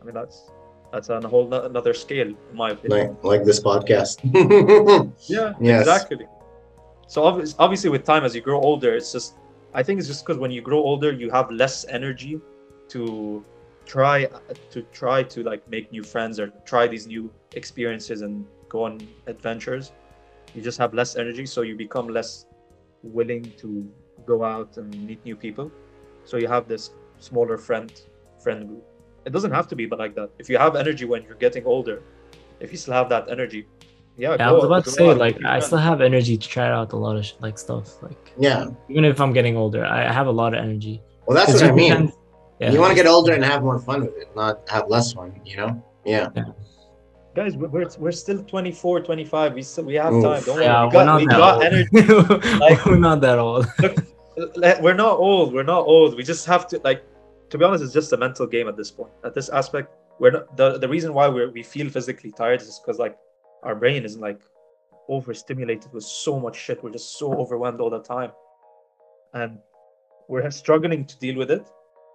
I 0.00 0.04
mean 0.04 0.14
that's 0.14 0.50
that's 0.92 1.10
on 1.10 1.24
a 1.24 1.28
whole 1.28 1.46
no- 1.46 1.64
another 1.64 1.92
scale, 1.92 2.28
in 2.28 2.56
my 2.56 2.70
opinion. 2.70 3.08
Like 3.08 3.24
like 3.24 3.44
this 3.44 3.60
podcast. 3.60 4.16
Yeah, 5.28 5.52
Yes. 5.60 5.80
exactly. 5.80 6.26
So 7.08 7.24
obviously, 7.24 7.56
obviously, 7.58 7.90
with 7.90 8.04
time, 8.04 8.24
as 8.24 8.34
you 8.34 8.40
grow 8.40 8.60
older, 8.60 8.94
it's 8.94 9.12
just 9.12 9.34
I 9.74 9.82
think 9.82 9.98
it's 9.98 10.08
just 10.08 10.24
because 10.24 10.38
when 10.38 10.50
you 10.50 10.62
grow 10.62 10.78
older, 10.78 11.12
you 11.12 11.30
have 11.30 11.50
less 11.50 11.84
energy 11.88 12.40
to 12.88 13.44
try 13.84 14.28
to 14.70 14.82
try 14.92 15.22
to 15.22 15.42
like 15.42 15.66
make 15.68 15.90
new 15.92 16.02
friends 16.02 16.38
or 16.40 16.48
try 16.64 16.86
these 16.86 17.06
new 17.06 17.30
experiences 17.54 18.22
and 18.22 18.46
go 18.68 18.84
on 18.84 18.98
adventures. 19.26 19.92
You 20.54 20.62
just 20.62 20.78
have 20.78 20.94
less 20.94 21.16
energy, 21.16 21.46
so 21.46 21.62
you 21.62 21.76
become 21.76 22.08
less 22.08 22.46
willing 23.02 23.52
to 23.58 23.90
go 24.26 24.42
out 24.42 24.76
and 24.76 25.06
meet 25.06 25.24
new 25.24 25.36
people. 25.36 25.70
So 26.24 26.36
you 26.36 26.48
have 26.48 26.68
this 26.68 26.90
smaller 27.18 27.58
friend 27.58 27.90
friend 28.42 28.68
group. 28.68 28.84
It 29.24 29.32
doesn't 29.32 29.50
have 29.50 29.68
to 29.68 29.76
be, 29.76 29.86
but 29.86 29.98
like 29.98 30.14
that. 30.14 30.30
If 30.38 30.48
you 30.48 30.56
have 30.58 30.76
energy 30.76 31.04
when 31.04 31.22
you're 31.22 31.34
getting 31.34 31.66
older, 31.66 32.02
if 32.60 32.72
you 32.72 32.78
still 32.78 32.94
have 32.94 33.08
that 33.10 33.30
energy, 33.30 33.66
yeah. 34.18 34.36
Yeah, 34.38 34.48
I 34.48 34.52
was 34.52 34.64
about 34.64 34.84
to 34.84 34.90
say 34.90 35.06
like 35.24 35.36
I 35.44 35.58
still 35.60 35.78
have 35.78 36.00
energy 36.00 36.36
to 36.36 36.48
try 36.56 36.68
out 36.78 36.92
a 36.92 36.96
lot 36.96 37.16
of 37.16 37.24
like 37.40 37.56
stuff. 37.58 37.86
Like 38.02 38.32
yeah. 38.36 38.66
even 38.88 39.04
if 39.04 39.20
I'm 39.20 39.32
getting 39.32 39.56
older, 39.56 39.82
I 39.84 39.98
I 40.10 40.12
have 40.12 40.26
a 40.34 40.36
lot 40.42 40.50
of 40.54 40.60
energy. 40.66 41.00
Well, 41.26 41.36
that's 41.38 41.52
what 41.54 41.62
I 41.62 41.72
mean. 41.72 41.92
can- 41.92 42.12
Yeah. 42.60 42.72
You 42.72 42.80
want 42.82 42.90
to 42.94 42.98
get 43.02 43.06
older 43.16 43.32
and 43.36 43.44
have 43.52 43.62
more 43.68 43.78
fun 43.88 43.98
with 44.06 44.16
it, 44.22 44.28
not 44.42 44.54
have 44.74 44.84
less 44.94 45.06
fun. 45.16 45.28
You 45.50 45.56
know? 45.60 45.70
Yeah. 46.04 46.26
guys 47.38 47.52
we're, 47.60 47.68
we're, 47.74 47.88
we're 48.02 48.16
still 48.24 48.40
24 48.42 49.02
25 49.02 49.54
we 49.54 49.62
still 49.62 49.84
we 49.90 49.94
have 50.04 50.12
Oof. 50.12 50.24
time 50.24 50.42
don't 50.48 50.60
Yeah, 50.62 50.80
we 50.82 50.86
we're 50.88 50.92
got, 50.92 51.04
not 51.10 51.18
we 51.20 51.26
that 51.30 51.38
got 51.44 51.54
old. 51.54 51.64
energy 51.68 52.58
like- 52.64 52.82
we're 52.86 53.04
not 53.10 53.20
that 53.26 53.38
old. 53.46 53.64
Le- 54.62 54.80
we're 54.84 54.94
not 55.04 55.14
old 55.28 55.52
we're 55.54 55.70
not 55.74 55.82
old 55.94 56.10
we 56.18 56.22
just 56.32 56.44
have 56.52 56.62
to 56.70 56.74
like 56.88 57.00
to 57.50 57.54
be 57.58 57.62
honest 57.64 57.82
it's 57.84 57.92
just 58.00 58.12
a 58.12 58.16
mental 58.26 58.46
game 58.54 58.66
at 58.72 58.76
this 58.80 58.90
point 58.98 59.12
at 59.28 59.32
this 59.38 59.48
aspect 59.60 59.88
we're 60.20 60.30
not 60.36 60.56
the, 60.56 60.68
the 60.78 60.88
reason 60.94 61.10
why 61.18 61.26
we're, 61.34 61.50
we 61.58 61.62
feel 61.62 61.88
physically 61.96 62.32
tired 62.40 62.60
is 62.62 62.80
because 62.80 62.98
like 63.04 63.16
our 63.62 63.74
brain 63.74 64.04
is 64.04 64.16
like 64.16 64.40
overstimulated 65.08 65.92
with 65.92 66.04
so 66.04 66.38
much 66.38 66.56
shit. 66.56 66.82
We're 66.82 66.90
just 66.90 67.18
so 67.18 67.32
overwhelmed 67.34 67.80
all 67.80 67.90
the 67.90 68.00
time. 68.02 68.30
And 69.34 69.58
we're 70.28 70.50
struggling 70.50 71.04
to 71.06 71.18
deal 71.18 71.36
with 71.36 71.50
it. 71.50 71.66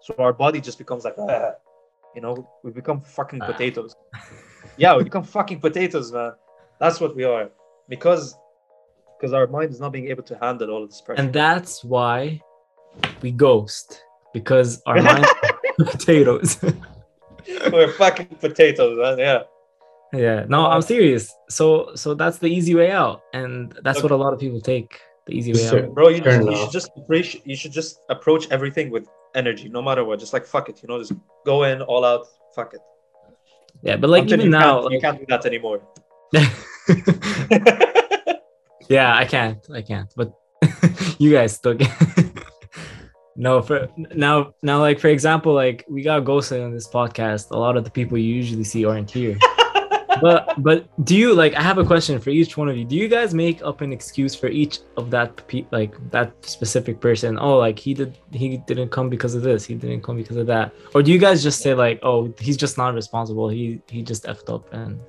So 0.02 0.14
our 0.20 0.34
body 0.34 0.60
just 0.62 0.78
becomes 0.78 1.04
like 1.06 1.16
"Ah," 1.18 1.54
you 2.16 2.22
know 2.22 2.48
we 2.64 2.72
become 2.72 3.02
fucking 3.02 3.42
Ah. 3.42 3.48
potatoes. 3.52 3.96
Yeah 4.78 4.96
we 4.98 5.04
become 5.04 5.24
fucking 5.24 5.60
potatoes 5.60 6.12
man. 6.12 6.34
That's 6.80 7.00
what 7.02 7.16
we 7.16 7.24
are. 7.24 7.50
Because 7.90 8.36
because 9.18 9.34
our 9.34 9.48
mind 9.48 9.72
is 9.72 9.80
not 9.80 9.92
being 9.94 10.08
able 10.10 10.24
to 10.24 10.36
handle 10.38 10.70
all 10.70 10.84
of 10.84 10.90
this 10.90 11.02
pressure. 11.02 11.22
And 11.22 11.32
that's 11.34 11.84
why 11.84 12.42
we 13.22 13.32
ghost. 13.32 14.04
Because 14.34 14.82
our 14.86 15.02
mind 15.02 15.26
potatoes. 15.80 16.60
we're 17.72 17.92
fucking 17.94 18.28
potatoes 18.40 18.98
man 18.98 19.18
yeah 19.18 19.44
yeah, 20.14 20.46
no, 20.48 20.66
I'm 20.68 20.82
serious. 20.82 21.34
So 21.50 21.96
so 21.96 22.14
that's 22.14 22.38
the 22.38 22.48
easy 22.48 22.76
way 22.76 22.92
out, 22.92 23.22
and 23.34 23.74
that's 23.84 24.02
what 24.04 24.12
a 24.12 24.16
lot 24.16 24.34
of 24.34 24.40
people 24.40 24.62
take 24.62 25.00
the 25.26 25.34
easy 25.38 25.54
way 25.54 25.68
Sure. 25.70 25.84
out. 25.86 25.94
bro 25.94 26.10
you, 26.10 26.22
Fair 26.22 26.42
just, 26.42 26.50
you 26.52 26.58
should 26.58 26.72
just 26.72 26.90
approach 26.98 27.38
you 27.46 27.56
should 27.56 27.72
just 27.72 28.00
approach 28.10 28.52
everything 28.52 28.90
with 28.92 29.08
energy 29.36 29.70
no 29.70 29.82
matter 29.82 30.04
what 30.04 30.20
just 30.20 30.34
like 30.34 30.46
fuck 30.46 30.68
it 30.68 30.82
you 30.84 30.88
know 30.90 31.00
just 31.00 31.14
go 31.46 31.64
in 31.64 31.82
all 31.82 32.04
out 32.04 32.28
fuck 32.54 32.74
it 32.74 32.82
Yeah, 33.82 33.96
but 33.96 34.10
like 34.10 34.24
Until 34.24 34.40
even 34.42 34.52
you 34.52 34.60
now, 34.60 34.82
can't, 34.82 34.94
you 34.94 35.00
can't 35.00 35.20
do 35.20 35.26
that 35.30 35.46
anymore 35.46 35.80
yeah, 38.90 39.16
I 39.16 39.26
can't, 39.26 39.60
I 39.74 39.82
can't, 39.82 40.12
but 40.16 40.34
you 41.20 41.32
guys 41.32 41.54
still 41.54 41.76
can. 41.78 42.34
no, 43.36 43.62
for 43.62 43.88
now, 43.98 44.54
now, 44.62 44.80
like 44.80 45.00
for 45.00 45.08
example, 45.08 45.54
like 45.54 45.86
we 45.90 46.02
got 46.02 46.22
ghosted 46.26 46.62
on 46.62 46.72
this 46.74 46.88
podcast. 46.88 47.52
A 47.52 47.58
lot 47.58 47.78
of 47.78 47.84
the 47.84 47.92
people 47.92 48.18
you 48.18 48.34
usually 48.36 48.64
see 48.64 48.86
aren't 48.86 49.12
here. 49.12 49.38
But 50.24 50.64
but 50.64 51.06
do 51.06 51.16
you 51.16 51.34
like? 51.34 51.54
I 51.54 51.62
have 51.62 51.78
a 51.78 51.86
question 51.86 52.20
for 52.20 52.30
each 52.30 52.56
one 52.56 52.70
of 52.70 52.76
you. 52.78 52.86
Do 52.86 52.96
you 52.96 53.08
guys 53.08 53.34
make 53.34 53.62
up 53.62 53.82
an 53.82 53.92
excuse 53.92 54.34
for 54.34 54.48
each 54.48 54.80
of 54.98 55.12
that 55.12 55.30
pe- 55.48 55.68
like 55.72 55.94
that 56.12 56.34
specific 56.46 57.00
person? 57.00 57.38
Oh, 57.38 57.58
like 57.58 57.78
he 57.78 57.94
did, 57.94 58.18
he 58.32 58.58
didn't 58.58 58.90
come 58.90 59.10
because 59.10 59.36
of 59.36 59.44
this. 59.44 59.66
He 59.66 59.76
didn't 59.76 60.02
come 60.02 60.18
because 60.18 60.38
of 60.38 60.48
that. 60.48 60.74
Or 60.96 61.04
do 61.04 61.12
you 61.12 61.20
guys 61.20 61.44
just 61.44 61.62
say 61.62 61.74
like, 61.74 62.00
oh, 62.04 62.34
he's 62.40 62.58
just 62.58 62.78
not 62.78 62.94
responsible. 62.94 63.50
He 63.50 63.82
he 63.90 64.02
just 64.02 64.24
effed 64.24 64.54
up 64.54 64.72
and 64.74 65.00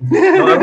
no, 0.00 0.60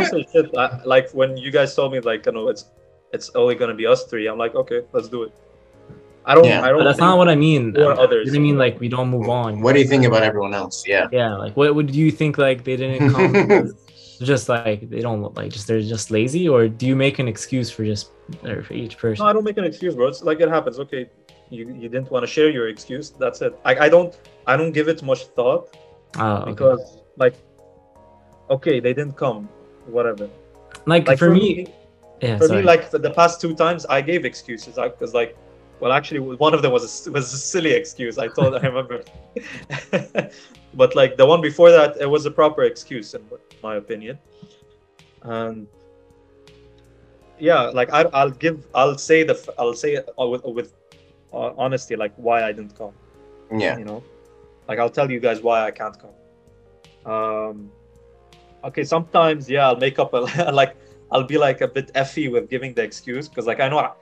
I 0.57 0.81
like 0.85 1.09
when 1.11 1.37
you 1.37 1.51
guys 1.51 1.75
told 1.75 1.91
me 1.91 1.99
like 1.99 2.25
you 2.25 2.31
know 2.33 2.49
it's 2.49 2.65
it's 3.13 3.31
only 3.35 3.55
gonna 3.55 3.73
be 3.73 3.87
us 3.87 4.05
three. 4.05 4.27
I'm 4.27 4.37
like 4.37 4.55
okay, 4.55 4.81
let's 4.91 5.09
do 5.09 5.23
it. 5.23 5.33
I 6.25 6.35
don't. 6.35 6.45
Yeah. 6.45 6.61
I 6.63 6.69
don't. 6.69 6.83
That's 6.83 6.99
not 6.99 7.17
what 7.17 7.27
I 7.29 7.35
mean. 7.35 7.75
Or 7.77 7.91
I 7.93 7.95
others. 7.95 8.33
I 8.35 8.39
mean 8.39 8.57
like 8.57 8.79
we 8.79 8.87
don't 8.87 9.09
move 9.09 9.29
on. 9.29 9.61
What 9.61 9.73
do 9.73 9.79
you 9.79 9.87
think 9.87 10.05
about 10.05 10.23
everyone 10.23 10.53
else? 10.53 10.83
Yeah. 10.87 11.07
Yeah, 11.11 11.35
like 11.35 11.55
what 11.57 11.75
would 11.75 11.93
you 11.93 12.11
think? 12.11 12.37
Like 12.37 12.63
they 12.63 12.77
didn't 12.77 13.11
come, 13.13 13.73
just 14.21 14.47
like 14.47 14.89
they 14.89 15.01
don't 15.01 15.21
look 15.21 15.35
like 15.37 15.51
just 15.51 15.67
they're 15.67 15.81
just 15.81 16.11
lazy, 16.11 16.47
or 16.47 16.67
do 16.67 16.85
you 16.87 16.95
make 16.95 17.19
an 17.19 17.27
excuse 17.27 17.69
for 17.69 17.83
just 17.83 18.11
or 18.45 18.63
for 18.63 18.73
each 18.73 18.97
person? 18.97 19.23
No, 19.23 19.29
I 19.29 19.33
don't 19.33 19.43
make 19.43 19.57
an 19.57 19.65
excuse, 19.65 19.95
bro. 19.95 20.07
It's 20.07 20.23
like 20.23 20.39
it 20.39 20.49
happens. 20.49 20.79
Okay, 20.79 21.09
you 21.49 21.63
you 21.81 21.89
didn't 21.89 22.09
want 22.09 22.23
to 22.23 22.31
share 22.35 22.49
your 22.49 22.69
excuse. 22.69 23.09
That's 23.11 23.41
it. 23.41 23.53
I, 23.65 23.75
I 23.85 23.89
don't 23.89 24.17
I 24.47 24.55
don't 24.55 24.71
give 24.71 24.87
it 24.87 25.03
much 25.03 25.25
thought 25.35 25.75
Oh, 26.15 26.35
okay. 26.37 26.51
because 26.51 26.97
like, 27.17 27.35
okay, 28.49 28.79
they 28.79 28.93
didn't 28.93 29.17
come, 29.17 29.49
whatever. 29.87 30.29
like, 30.85 31.07
Like 31.07 31.19
for, 31.19 31.29
me, 31.31 31.67
yeah, 32.21 32.37
for 32.37 32.47
sorry. 32.47 32.61
me, 32.61 32.65
like 32.65 32.89
for 32.89 32.99
the 32.99 33.09
past 33.11 33.41
two 33.41 33.55
times, 33.55 33.85
I 33.87 34.01
gave 34.01 34.23
excuses. 34.25 34.77
Like, 34.77 34.97
because 34.97 35.13
like, 35.13 35.35
well, 35.83 35.91
actually, 35.91 36.21
one 36.21 36.53
of 36.53 36.61
them 36.63 36.71
was 36.71 37.07
a, 37.07 37.11
was 37.11 37.33
a 37.33 37.37
silly 37.37 37.71
excuse. 37.71 38.17
I 38.17 38.29
told, 38.29 38.55
I 38.55 38.61
remember, 38.61 39.03
but 40.73 40.95
like 40.95 41.17
the 41.17 41.25
one 41.25 41.41
before 41.41 41.71
that, 41.71 41.97
it 41.99 42.09
was 42.09 42.25
a 42.25 42.31
proper 42.31 42.63
excuse 42.63 43.13
in 43.13 43.21
my 43.61 43.75
opinion. 43.75 44.19
And 45.23 45.67
yeah, 47.39 47.63
like 47.63 47.91
I, 47.93 48.03
I'll 48.13 48.31
give, 48.31 48.65
I'll 48.73 48.97
say 48.97 49.23
the, 49.23 49.35
I'll 49.59 49.73
say 49.73 49.95
it 49.95 50.09
uh, 50.19 50.27
with 50.27 50.43
with 50.45 50.73
uh, 51.33 51.51
honesty, 51.57 51.95
like 51.97 52.13
why 52.15 52.43
I 52.43 52.53
didn't 52.53 52.75
come 52.77 52.93
Yeah. 53.51 53.77
you 53.77 53.85
know 53.85 54.03
like 54.67 54.79
i'll 54.79 54.89
tell 54.89 55.11
you 55.11 55.19
guys 55.19 55.41
why 55.41 55.65
i 55.67 55.71
can't 55.71 55.97
come 56.03 56.15
um 57.13 57.71
okay 58.63 58.83
sometimes 58.83 59.49
yeah 59.49 59.67
i'll 59.67 59.77
make 59.77 59.99
up 59.99 60.13
a 60.13 60.17
like 60.61 60.75
i'll 61.11 61.23
be 61.23 61.37
like 61.37 61.61
a 61.61 61.67
bit 61.67 61.93
effy 61.93 62.31
with 62.31 62.49
giving 62.49 62.73
the 62.73 62.83
excuse 62.83 63.29
because 63.29 63.47
like 63.47 63.59
i 63.59 63.69
know 63.69 63.93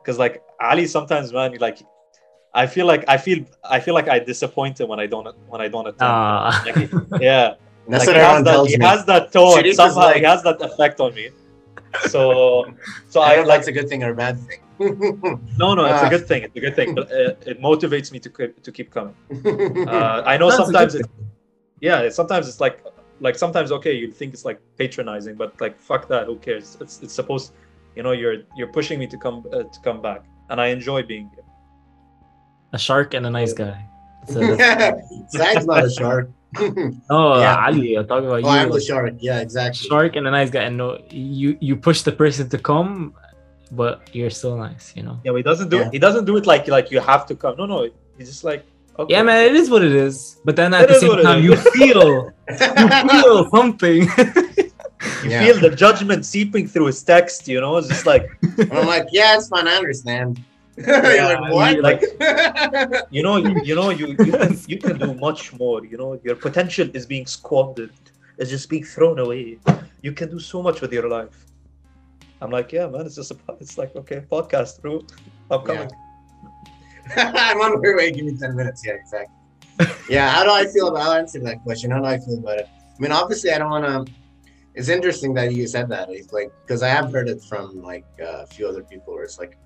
because 0.00 0.18
like 0.18 0.42
ali 0.60 0.86
sometimes 0.86 1.32
man 1.32 1.50
like 1.66 1.78
i 2.54 2.66
feel 2.66 2.86
like 2.86 3.04
i 3.08 3.16
feel 3.16 3.38
i 3.76 3.78
feel 3.80 3.94
like 3.94 4.08
i 4.08 4.18
disappoint 4.18 4.80
him 4.80 4.88
when 4.88 5.00
i 5.00 5.06
don't 5.06 5.26
when 5.48 5.60
i 5.60 5.68
don't 5.68 5.86
attend 5.86 6.10
Ah. 6.10 6.62
Like, 6.66 6.76
yeah 7.20 7.54
That's 7.88 8.06
like, 8.06 8.08
what 8.08 8.16
he, 8.16 8.22
has 8.22 8.34
everyone 8.36 8.44
that, 8.44 8.52
tells 8.52 8.68
he 8.72 8.76
me. 8.78 8.84
has 8.86 9.00
that 9.12 9.24
tone 9.32 9.54
Sharif 9.56 9.74
somehow 9.76 10.06
like- 10.08 10.16
he 10.16 10.24
has 10.32 10.42
that 10.48 10.58
effect 10.68 11.00
on 11.00 11.14
me 11.14 11.26
so 12.14 12.66
so 13.08 13.20
I 13.20 13.30
i 13.32 13.36
don't 13.36 13.44
know 13.44 13.48
like 13.52 13.58
that's 13.58 13.68
a 13.68 13.72
good 13.78 13.88
thing 13.88 14.02
or 14.04 14.10
a 14.10 14.14
bad 14.24 14.36
thing. 14.46 14.60
no 15.62 15.74
no 15.78 15.84
it's 15.90 16.02
Ah. 16.02 16.06
a 16.06 16.10
good 16.14 16.26
thing 16.30 16.40
it's 16.46 16.56
a 16.56 16.60
good 16.66 16.76
thing 16.78 16.94
but 16.98 17.06
uh, 17.12 17.50
it 17.50 17.60
motivates 17.60 18.08
me 18.14 18.18
to 18.26 18.30
keep- 18.36 18.62
to 18.66 18.70
keep 18.76 18.88
coming 18.96 19.14
uh, 19.88 20.22
I 20.32 20.36
know 20.40 20.48
That's 20.50 20.62
sometimes 20.62 20.92
thing. 20.94 21.02
it's 21.02 21.10
yeah, 21.88 22.08
sometimes 22.20 22.44
it's 22.50 22.60
like 22.60 22.76
like 23.26 23.36
sometimes 23.44 23.68
okay, 23.78 23.94
you 24.02 24.08
think 24.18 24.34
it's 24.34 24.44
like 24.50 24.58
patronizing, 24.80 25.34
but 25.42 25.50
like 25.64 25.74
fuck 25.88 26.02
that, 26.12 26.22
who 26.28 26.36
cares? 26.46 26.76
It's 26.82 26.94
it's 27.04 27.14
supposed, 27.20 27.46
you 27.96 28.02
know, 28.02 28.12
you're 28.12 28.38
you're 28.56 28.72
pushing 28.72 28.98
me 28.98 29.06
to 29.08 29.18
come 29.18 29.44
uh, 29.52 29.64
to 29.64 29.78
come 29.82 30.00
back, 30.02 30.24
and 30.50 30.60
I 30.60 30.66
enjoy 30.68 31.02
being 31.02 31.30
here. 31.34 31.44
a 32.72 32.78
shark 32.78 33.14
and 33.14 33.26
a 33.26 33.30
nice 33.30 33.52
guy. 33.52 33.76
That's 34.26 34.36
a- 34.36 35.38
that's- 35.38 35.66
not 35.66 35.84
a 35.84 35.90
shark. 35.90 36.30
Oh, 37.10 37.38
Yeah. 37.40 37.64
Ali, 37.66 37.94
I'm 37.96 38.06
talking 38.10 38.26
about 38.26 38.42
oh, 38.44 38.50
you. 38.52 38.58
I'm 38.58 38.70
the 38.70 38.80
shark. 38.80 39.14
Yeah, 39.22 39.38
exactly. 39.40 39.86
shark 39.88 40.16
and 40.16 40.26
a 40.26 40.32
nice 40.38 40.50
guy. 40.50 40.62
And 40.68 40.76
no, 40.76 40.98
you 41.10 41.56
you 41.60 41.74
push 41.88 42.02
the 42.02 42.12
person 42.22 42.48
to 42.54 42.58
come, 42.58 43.14
but 43.70 43.94
you're 44.12 44.30
still 44.40 44.56
nice. 44.58 44.92
You 44.96 45.02
know. 45.06 45.16
Yeah, 45.24 45.30
but 45.32 45.38
he 45.42 45.46
doesn't 45.50 45.70
do 45.70 45.78
Yeah. 45.78 45.90
he 45.94 45.98
doesn't 46.06 46.26
do 46.30 46.34
it 46.40 46.46
like 46.52 46.66
like 46.76 46.90
you 46.94 47.00
have 47.00 47.22
to 47.30 47.34
come. 47.42 47.54
No, 47.60 47.66
no, 47.66 47.78
he's 48.18 48.28
just 48.34 48.44
like 48.50 48.62
okay. 48.98 49.14
Yeah, 49.14 49.22
man, 49.22 49.46
it 49.50 49.54
is 49.62 49.70
what 49.70 49.82
it 49.82 49.94
is. 50.06 50.38
But 50.44 50.54
then 50.58 50.74
at 50.74 50.82
It 50.84 50.88
the 50.90 50.98
same 51.04 51.22
time, 51.26 51.40
you 51.46 51.54
feel 51.78 52.04
you 52.50 52.88
feel 53.14 53.36
something. 53.56 53.98
You 55.24 55.30
Yeah. 55.30 55.44
feel 55.44 55.58
the 55.60 55.74
judgment 55.74 56.24
seeping 56.24 56.66
through 56.66 56.86
his 56.86 57.02
text. 57.02 57.46
You 57.48 57.60
know, 57.60 57.76
it's 57.76 57.88
just 57.88 58.06
like 58.06 58.24
I'm 58.72 58.86
like, 58.86 59.06
yeah, 59.12 59.36
it's 59.36 59.48
fine. 59.48 59.66
I 59.68 59.74
understand. 59.76 60.42
Yeah, 60.78 61.38
like, 61.40 61.52
what? 61.52 61.80
like- 61.80 63.06
you 63.10 63.22
know, 63.22 63.36
you, 63.36 63.60
you 63.62 63.74
know, 63.74 63.90
you 63.90 64.06
you 64.08 64.32
can, 64.32 64.56
you 64.66 64.78
can 64.78 64.98
do 64.98 65.12
much 65.14 65.52
more. 65.52 65.84
You 65.84 65.98
know, 65.98 66.18
your 66.24 66.36
potential 66.36 66.88
is 66.94 67.04
being 67.04 67.26
squandered. 67.26 67.92
It's 68.38 68.48
just 68.48 68.70
being 68.70 68.84
thrown 68.84 69.18
away. 69.18 69.58
You 70.00 70.12
can 70.12 70.30
do 70.30 70.38
so 70.38 70.62
much 70.62 70.80
with 70.80 70.92
your 70.92 71.06
life. 71.08 71.44
I'm 72.40 72.50
like, 72.50 72.72
yeah, 72.72 72.86
man. 72.86 73.04
It's 73.04 73.16
just 73.16 73.30
a, 73.32 73.36
it's 73.60 73.76
like 73.76 73.94
okay, 73.94 74.20
podcast, 74.32 74.80
bro. 74.80 75.02
I'm 75.50 75.62
coming. 75.66 75.90
I'm 77.16 77.60
on 77.60 77.82
my 77.82 77.94
way. 77.94 78.10
Give 78.12 78.24
me 78.24 78.34
10 78.36 78.56
minutes. 78.56 78.82
Yeah, 78.86 78.94
exactly. 78.94 79.34
Yeah, 80.08 80.30
how 80.30 80.44
do 80.44 80.50
I 80.50 80.64
feel 80.66 80.88
about 80.88 81.02
I'll 81.02 81.12
answer 81.12 81.40
that 81.40 81.62
question? 81.62 81.90
How 81.90 81.98
do 81.98 82.04
I 82.06 82.18
feel 82.18 82.38
about 82.38 82.58
it? 82.60 82.68
I 82.70 83.02
mean, 83.02 83.12
obviously, 83.12 83.50
I 83.52 83.58
don't 83.58 83.70
want 83.70 84.06
to. 84.06 84.12
It's 84.80 84.88
interesting 84.88 85.34
that 85.34 85.52
you 85.52 85.66
said 85.66 85.90
that. 85.90 86.08
It's 86.08 86.32
like, 86.32 86.50
because 86.62 86.82
I 86.82 86.88
have 86.88 87.12
heard 87.12 87.28
it 87.28 87.42
from 87.50 87.82
like 87.82 88.06
uh, 88.18 88.44
a 88.44 88.46
few 88.46 88.66
other 88.66 88.82
people 88.82 89.12
where 89.12 89.24
it's 89.24 89.38
like, 89.38 89.58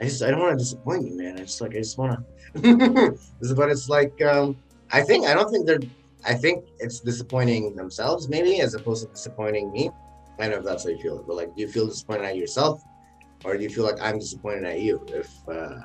I 0.00 0.04
just, 0.04 0.22
I 0.22 0.30
don't 0.30 0.38
want 0.38 0.56
to 0.56 0.64
disappoint 0.64 1.08
you, 1.08 1.18
man. 1.18 1.38
It's 1.38 1.60
like, 1.60 1.72
I 1.72 1.78
just 1.78 1.98
want 1.98 2.24
to. 2.54 3.18
but 3.56 3.68
it's 3.68 3.88
like, 3.88 4.14
um, 4.22 4.56
I 4.92 5.00
think, 5.00 5.26
I 5.26 5.34
don't 5.34 5.50
think 5.50 5.66
they're, 5.66 5.82
I 6.24 6.34
think 6.34 6.64
it's 6.78 7.00
disappointing 7.00 7.74
themselves, 7.74 8.28
maybe, 8.28 8.60
as 8.60 8.74
opposed 8.74 9.04
to 9.04 9.12
disappointing 9.12 9.72
me. 9.72 9.90
I 10.38 10.42
don't 10.42 10.52
know 10.52 10.58
if 10.58 10.64
that's 10.64 10.84
how 10.84 10.90
you 10.90 10.98
feel, 10.98 11.24
but 11.26 11.34
like, 11.34 11.52
do 11.56 11.62
you 11.62 11.68
feel 11.68 11.88
disappointed 11.88 12.26
at 12.26 12.36
yourself? 12.36 12.80
Or 13.42 13.56
do 13.56 13.64
you 13.64 13.70
feel 13.70 13.82
like 13.82 14.00
I'm 14.00 14.20
disappointed 14.20 14.66
at 14.66 14.80
you 14.80 15.04
if, 15.08 15.48
uh, 15.48 15.80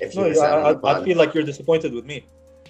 if 0.00 0.16
No, 0.16 0.24
out 0.42 0.58
on 0.58 0.84
I, 0.84 0.88
I, 0.88 1.00
I 1.02 1.04
feel 1.04 1.16
like 1.16 1.34
you're 1.34 1.44
disappointed 1.44 1.94
with 1.94 2.04
me 2.04 2.26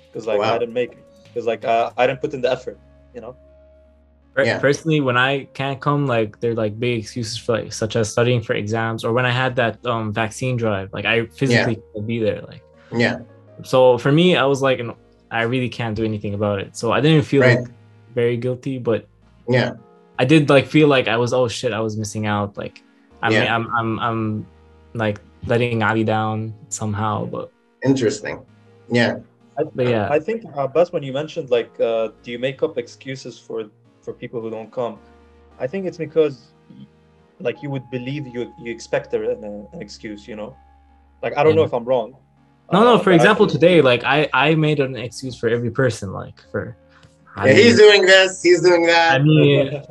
because 0.08 0.26
like 0.26 0.40
Wow. 0.40 0.56
I 0.56 0.58
didn't 0.58 0.74
make 0.74 0.92
it 0.92 1.06
because 1.28 1.46
like 1.46 1.64
uh, 1.64 1.90
I 1.96 2.06
didn't 2.06 2.20
put 2.20 2.34
in 2.34 2.42
the 2.42 2.52
effort. 2.52 2.78
You 3.14 3.22
know. 3.22 3.34
Per- 4.34 4.44
Yeah. 4.44 4.58
Personally, 4.58 5.00
when 5.00 5.16
I 5.16 5.44
can't 5.52 5.80
come, 5.80 6.06
like 6.06 6.40
they're 6.40 6.54
like 6.54 6.78
big 6.80 7.00
excuses 7.00 7.36
for 7.36 7.52
like 7.58 7.72
such 7.72 7.96
as 7.96 8.10
studying 8.10 8.40
for 8.40 8.54
exams, 8.54 9.04
or 9.04 9.12
when 9.12 9.26
I 9.26 9.30
had 9.30 9.56
that 9.56 9.84
um 9.86 10.12
vaccine 10.12 10.56
drive, 10.56 10.88
like 10.92 11.04
I 11.04 11.26
physically 11.26 11.76
couldn't 11.92 12.06
be 12.06 12.18
there. 12.18 12.40
Like 12.42 12.62
Yeah, 12.96 13.18
so 13.62 13.98
for 13.98 14.10
me, 14.12 14.36
I 14.36 14.44
was 14.46 14.62
like, 14.62 14.78
no, 14.80 14.96
I 15.30 15.42
really 15.42 15.68
can't 15.68 15.94
do 15.94 16.04
anything 16.04 16.34
about 16.34 16.60
it. 16.60 16.76
So 16.76 16.92
I 16.92 17.00
didn't 17.00 17.24
feel 17.24 17.42
Right. 17.42 17.58
like, 17.60 17.68
very 18.14 18.36
guilty, 18.36 18.78
but 18.78 19.06
yeah, 19.48 19.72
I 20.18 20.24
did 20.24 20.48
like 20.48 20.66
feel 20.66 20.88
like 20.88 21.08
I 21.08 21.16
was 21.16 21.32
oh 21.32 21.48
shit, 21.48 21.72
I 21.72 21.80
was 21.80 21.96
missing 21.96 22.26
out. 22.26 22.56
Like 22.56 22.82
I 23.22 23.28
mean, 23.28 23.42
Yeah. 23.44 23.54
I'm 23.56 23.64
I'm 23.76 23.98
I'm 24.00 24.46
like 24.94 25.20
letting 25.46 25.82
Ali 25.82 26.04
down 26.04 26.54
somehow, 26.68 27.26
but 27.26 27.50
interesting. 27.84 28.40
Yeah, 28.88 29.18
I, 29.58 29.64
But 29.74 29.88
yeah. 29.88 30.08
I 30.10 30.18
think 30.20 30.44
uh, 30.56 30.66
Bas, 30.68 30.92
when 30.92 31.02
you 31.02 31.12
mentioned 31.12 31.50
like, 31.50 31.72
uh, 31.80 32.08
do 32.22 32.30
you 32.32 32.38
make 32.38 32.62
up 32.62 32.78
excuses 32.78 33.38
for 33.38 33.68
for 34.02 34.12
people 34.12 34.40
who 34.40 34.50
don't 34.50 34.70
come? 34.72 34.98
I 35.58 35.66
think 35.66 35.86
it's 35.86 35.98
because 35.98 36.52
like 37.40 37.62
you 37.62 37.70
would 37.70 37.88
believe 37.90 38.26
you 38.26 38.52
you 38.58 38.70
expect 38.72 39.12
an, 39.14 39.22
an 39.74 39.80
excuse. 39.80 40.26
You 40.28 40.36
know, 40.36 40.56
like 41.22 41.36
I 41.36 41.42
don't 41.44 41.56
know 41.56 41.64
if 41.64 41.72
I'm 41.72 41.84
wrong. 41.84 42.16
no, 42.72 42.84
no. 42.84 42.94
Uh, 42.94 42.98
For 42.98 43.04
but 43.06 43.12
I 43.12 43.14
example, 43.16 43.46
today, 43.46 43.80
like 43.82 44.02
I 44.04 44.28
I 44.32 44.54
made 44.54 44.80
an 44.80 44.96
excuse 44.96 45.36
for 45.38 45.48
every 45.48 45.70
person, 45.70 46.12
like 46.12 46.38
for. 46.50 46.76
yeah 47.46 47.52
he's 47.52 47.76
doing 47.78 48.02
this, 48.04 48.42
he's 48.42 48.60
doing 48.62 48.84
that. 48.86 49.20
I 49.20 49.24
mean, 49.24 49.82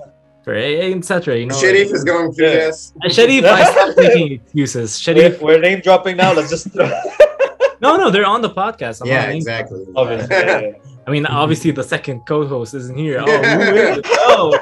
for 0.43 0.53
etc. 0.55 1.37
You 1.39 1.47
know, 1.47 1.55
Sharif 1.59 1.91
is 1.97 2.03
going 2.03 2.31
through 2.33 2.47
Yeah. 2.47 2.55
this. 2.69 2.93
And 3.01 3.11
Sharif, 3.13 3.43
I 3.45 3.63
stopped 3.71 3.97
making 4.05 4.31
excuses. 4.33 4.89
we're, 5.07 5.37
we're 5.41 5.59
name 5.59 5.79
dropping 5.81 6.17
now. 6.17 6.33
Let's 6.33 6.49
just 6.49 6.67
no, 7.85 7.97
no, 8.01 8.09
they're 8.13 8.25
on 8.35 8.41
the 8.41 8.49
podcast. 8.49 9.01
I'm 9.01 9.07
yeah, 9.07 9.29
exactly. 9.39 9.85
obviously. 9.95 10.35
yeah, 10.35 10.59
yeah. 10.61 10.71
I 11.11 11.13
mean, 11.13 11.25
obviously, 11.25 11.71
the 11.71 11.83
second 11.83 12.21
co-host 12.25 12.73
isn't 12.73 12.97
here. 12.97 13.19
Oh, 13.19 13.43
who 13.43 13.75
is? 13.75 13.99
Oh. 14.33 14.57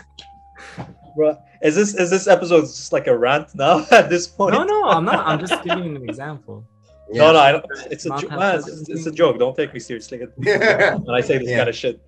Bro, 1.16 1.36
is 1.62 1.74
this 1.74 1.94
is 1.94 2.08
this 2.08 2.26
episode 2.26 2.62
just 2.62 2.90
like 2.90 3.06
a 3.08 3.14
rant 3.18 3.54
now 3.54 3.84
at 3.90 4.08
this 4.08 4.26
point? 4.26 4.54
no, 4.54 4.64
no, 4.64 4.84
I'm 4.84 5.04
not. 5.04 5.26
I'm 5.26 5.38
just 5.38 5.62
giving 5.64 5.96
an 5.96 6.08
example. 6.08 6.64
Yeah. 7.12 7.24
No, 7.24 7.32
no, 7.34 7.38
I 7.40 7.52
don't, 7.52 7.66
it's 7.90 8.06
a 8.06 8.10
jo- 8.20 8.28
man, 8.30 8.54
it's, 8.60 8.88
it's 8.88 9.04
a 9.04 9.10
joke. 9.12 9.38
Don't 9.38 9.54
take 9.54 9.74
me 9.74 9.80
seriously 9.80 10.18
when 10.36 11.10
I 11.10 11.20
say 11.20 11.36
this 11.36 11.48
Yeah. 11.50 11.56
kind 11.58 11.68
of 11.68 11.74
shit. 11.76 12.00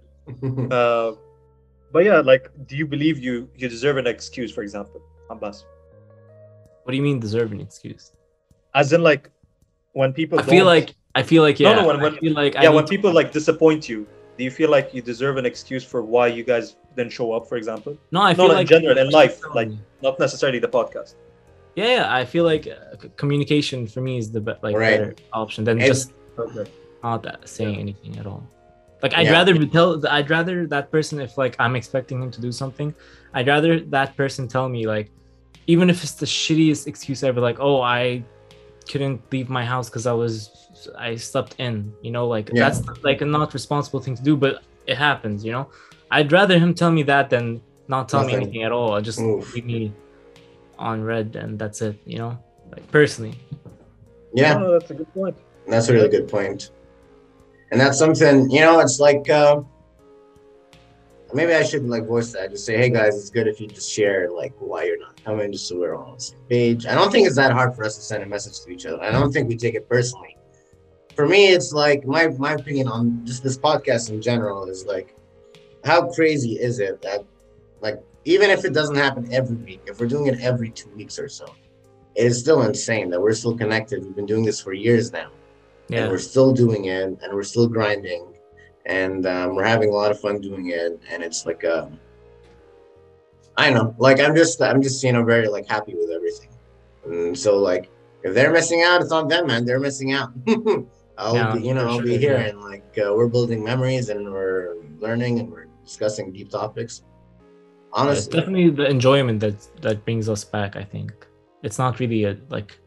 Uh, 0.72 1.12
but 1.92 2.04
yeah, 2.06 2.20
like, 2.20 2.48
do 2.68 2.74
you 2.76 2.86
believe 2.86 3.18
you 3.18 3.50
you 3.54 3.68
deserve 3.68 3.98
an 3.98 4.06
excuse? 4.06 4.50
For 4.50 4.62
example, 4.62 5.02
Abbas, 5.28 5.66
What 6.84 6.92
do 6.92 6.96
you 6.96 7.02
mean 7.02 7.20
deserve 7.20 7.52
an 7.52 7.60
excuse? 7.60 8.12
as 8.74 8.94
in 8.94 9.02
like 9.02 9.28
when 9.92 10.14
people 10.14 10.38
I 10.40 10.42
feel 10.44 10.64
don't- 10.64 10.74
like 10.76 10.94
I 11.14 11.22
feel 11.22 11.42
like 11.42 11.60
No, 11.60 11.70
yeah. 11.70 11.76
no, 11.80 11.86
when- 11.88 11.96
I 12.00 12.02
when- 12.02 12.16
feel 12.16 12.32
like 12.34 12.54
yeah, 12.54 12.60
need 12.62 12.74
when 12.76 12.84
to- 12.84 12.90
people 12.90 13.12
like 13.12 13.32
disappoint 13.32 13.88
you, 13.88 14.06
do 14.38 14.44
you 14.44 14.50
feel 14.50 14.70
like 14.70 14.94
you 14.94 15.02
deserve 15.02 15.36
an 15.36 15.46
excuse 15.46 15.84
for 15.84 16.02
why 16.02 16.26
you 16.28 16.42
guys 16.42 16.76
didn't 16.96 17.12
show 17.12 17.32
up? 17.32 17.46
For 17.48 17.56
example, 17.56 17.98
no, 18.12 18.22
I 18.22 18.32
feel 18.34 18.46
in 18.46 18.52
like 18.52 18.60
in 18.62 18.66
general, 18.80 18.98
in 18.98 19.10
life, 19.10 19.40
Tell 19.40 19.54
like- 19.60 19.70
not 20.02 20.18
necessarily 20.18 20.58
the 20.58 20.68
podcast. 20.68 21.14
yeah, 21.76 21.86
yeah, 21.96 22.14
I 22.20 22.24
feel 22.24 22.44
like 22.44 22.66
uh, 22.66 22.96
communication 23.16 23.86
for 23.86 24.00
me 24.00 24.18
is 24.18 24.30
the 24.30 24.40
be- 24.40 24.54
like 24.62 24.74
Right. 24.76 24.98
better 24.98 25.14
option 25.32 25.64
than 25.64 25.78
It's- 25.78 25.88
just 25.90 26.12
Okay. 26.38 26.70
not 27.02 27.22
that 27.24 27.46
saying 27.48 27.76
anything 27.78 28.18
at 28.18 28.26
all. 28.26 28.42
Like 29.02 29.14
I'd 29.14 29.26
Yeah. 29.26 29.32
rather 29.32 29.52
be 29.58 29.66
tell 29.66 30.00
I'd 30.08 30.30
rather 30.30 30.66
that 30.74 30.90
person 30.90 31.20
if 31.20 31.36
like 31.36 31.54
I'm 31.58 31.74
expecting 31.76 32.22
him 32.22 32.30
to 32.30 32.40
do 32.40 32.52
something, 32.52 32.94
I'd 33.34 33.48
rather 33.48 33.80
that 33.96 34.16
person 34.16 34.46
tell 34.48 34.68
me 34.68 34.86
like 34.86 35.10
even 35.66 35.90
if 35.90 36.02
it's 36.04 36.12
the 36.24 36.26
shittiest 36.26 36.86
excuse 36.86 37.22
ever, 37.22 37.40
like, 37.40 37.58
oh 37.60 37.80
I 37.82 38.22
couldn't 38.90 39.20
leave 39.32 39.48
my 39.48 39.64
house 39.64 39.88
because 39.88 40.06
I 40.06 40.12
was 40.12 40.50
I 40.98 41.16
slept 41.16 41.56
in, 41.58 41.92
you 42.02 42.10
know, 42.10 42.26
like 42.26 42.50
Yeah. 42.52 42.68
that's 42.70 42.82
like 43.04 43.20
a 43.20 43.24
not 43.24 43.52
responsible 43.54 44.00
thing 44.00 44.14
to 44.16 44.22
do, 44.22 44.36
but 44.36 44.62
it 44.86 44.96
happens, 44.96 45.44
you 45.44 45.52
know. 45.52 45.68
I'd 46.10 46.30
rather 46.32 46.58
him 46.58 46.74
tell 46.74 46.90
me 46.90 47.02
that 47.04 47.30
than 47.30 47.62
not 47.88 48.08
tell 48.08 48.24
me 48.24 48.34
anything 48.34 48.62
at 48.64 48.72
all. 48.72 49.00
Just 49.00 49.20
Oof. 49.20 49.54
leave 49.54 49.64
me 49.64 49.92
on 50.78 51.02
red 51.04 51.36
and 51.36 51.58
that's 51.58 51.80
it, 51.82 51.96
you 52.06 52.18
know. 52.18 52.38
Like 52.70 52.90
personally. 52.90 53.34
yeah, 54.34 54.54
No, 54.54 54.72
that's 54.78 54.90
a 54.90 54.94
good 54.94 55.12
point. 55.14 55.36
that's 55.68 55.88
a 55.88 55.92
really 55.92 56.08
good 56.08 56.28
point. 56.28 56.70
And 57.70 57.80
that's 57.80 57.98
something, 57.98 58.50
you 58.50 58.60
know, 58.60 58.80
it's 58.80 58.98
like 59.00 59.28
uh, 59.30 59.60
maybe 61.34 61.54
I 61.54 61.62
shouldn't 61.62 61.90
like 61.90 62.06
voice 62.06 62.32
that. 62.32 62.50
Just 62.50 62.64
say, 62.66 62.76
hey 62.76 62.90
guys, 62.90 63.16
it's 63.16 63.30
good 63.30 63.46
if 63.46 63.60
you 63.60 63.66
just 63.66 63.90
share 63.90 64.30
like 64.30 64.52
why 64.58 64.84
you're 64.84 64.98
not 64.98 65.22
coming, 65.24 65.52
just 65.52 65.68
so 65.68 65.78
we're 65.78 65.94
all 65.94 66.10
on 66.10 66.14
the 66.16 66.20
same 66.20 66.38
page. 66.48 66.86
I 66.86 66.94
don't 66.94 67.10
think 67.10 67.26
it's 67.26 67.36
that 67.36 67.52
hard 67.52 67.74
for 67.74 67.84
us 67.84 67.96
to 67.96 68.02
send 68.02 68.22
a 68.22 68.26
message 68.26 68.60
to 68.64 68.70
each 68.70 68.86
other. 68.86 69.02
I 69.02 69.10
don't 69.10 69.32
think 69.32 69.48
we 69.48 69.56
take 69.56 69.74
it 69.74 69.88
personally. 69.88 70.36
For 71.14 71.26
me, 71.28 71.48
it's 71.48 71.72
like 71.72 72.06
my 72.06 72.28
my 72.28 72.52
opinion 72.54 72.88
on 72.88 73.24
just 73.26 73.42
this 73.42 73.58
podcast 73.58 74.10
in 74.10 74.20
general 74.22 74.68
is 74.68 74.86
like, 74.86 75.14
how 75.84 76.10
crazy 76.10 76.52
is 76.58 76.78
it 76.80 77.02
that 77.02 77.24
like 77.80 78.02
even 78.24 78.50
if 78.50 78.64
it 78.64 78.72
doesn't 78.72 78.96
happen 78.96 79.28
every 79.32 79.56
week, 79.56 79.80
if 79.86 79.98
we're 80.00 80.06
doing 80.06 80.26
it 80.26 80.40
every 80.40 80.70
two 80.70 80.88
weeks 80.90 81.18
or 81.18 81.28
so, 81.28 81.46
it 82.14 82.24
is 82.26 82.38
still 82.38 82.62
insane 82.62 83.10
that 83.10 83.20
we're 83.20 83.32
still 83.34 83.56
connected. 83.56 84.04
We've 84.04 84.14
been 84.16 84.26
doing 84.26 84.44
this 84.44 84.60
for 84.60 84.72
years 84.72 85.12
now 85.12 85.30
Yeah. 85.88 86.02
and 86.04 86.12
we're 86.12 86.18
still 86.18 86.52
doing 86.52 86.84
it 86.86 87.18
and 87.22 87.32
we're 87.34 87.42
still 87.42 87.66
grinding 87.66 88.31
and 88.86 89.26
um, 89.26 89.54
we're 89.54 89.64
having 89.64 89.88
a 89.90 89.92
lot 89.92 90.10
of 90.10 90.18
fun 90.20 90.40
doing 90.40 90.70
it 90.70 90.98
and 91.10 91.22
it's 91.22 91.46
like 91.46 91.64
um 91.64 91.98
i 93.56 93.70
don't 93.70 93.74
know. 93.76 93.94
Like 93.98 94.18
i'm 94.20 94.34
just 94.34 94.60
i'm 94.62 94.82
just 94.82 95.02
you 95.04 95.12
know 95.12 95.24
very 95.24 95.48
like 95.48 95.66
happy 95.68 95.94
with 95.94 96.10
everything. 96.10 96.48
And 97.04 97.38
so 97.38 97.58
like 97.58 97.90
if 98.22 98.34
they're 98.34 98.52
missing 98.52 98.82
out 98.82 99.00
it's 99.02 99.12
on 99.12 99.28
them 99.28 99.46
man. 99.46 99.64
They're 99.64 99.80
missing 99.80 100.12
out. 100.12 100.30
I'll 101.18 101.34
Yeah, 101.34 101.54
be 101.54 101.60
you 101.66 101.74
know 101.74 101.86
i'll 101.88 101.96
sure, 101.98 102.04
be 102.06 102.16
here 102.16 102.38
yeah. 102.38 102.48
and 102.48 102.60
like 102.60 102.98
uh, 102.98 103.12
we're 103.14 103.28
building 103.28 103.62
memories 103.62 104.08
and 104.08 104.32
we're 104.32 104.76
learning 104.98 105.40
and 105.40 105.50
we're 105.52 105.66
discussing 105.84 106.32
deep 106.32 106.50
topics. 106.50 107.02
Yeah, 107.02 108.10
it's 108.12 108.26
honestly. 108.26 108.38
definitely 108.38 108.70
the 108.70 108.86
enjoyment 108.88 109.40
that 109.40 109.56
that 109.82 110.04
brings 110.04 110.28
us 110.28 110.44
back. 110.44 110.76
I 110.76 110.84
think. 110.84 111.12
It's 111.62 111.78
not 111.78 112.00
really 112.00 112.24
a 112.24 112.36
like 112.48 112.78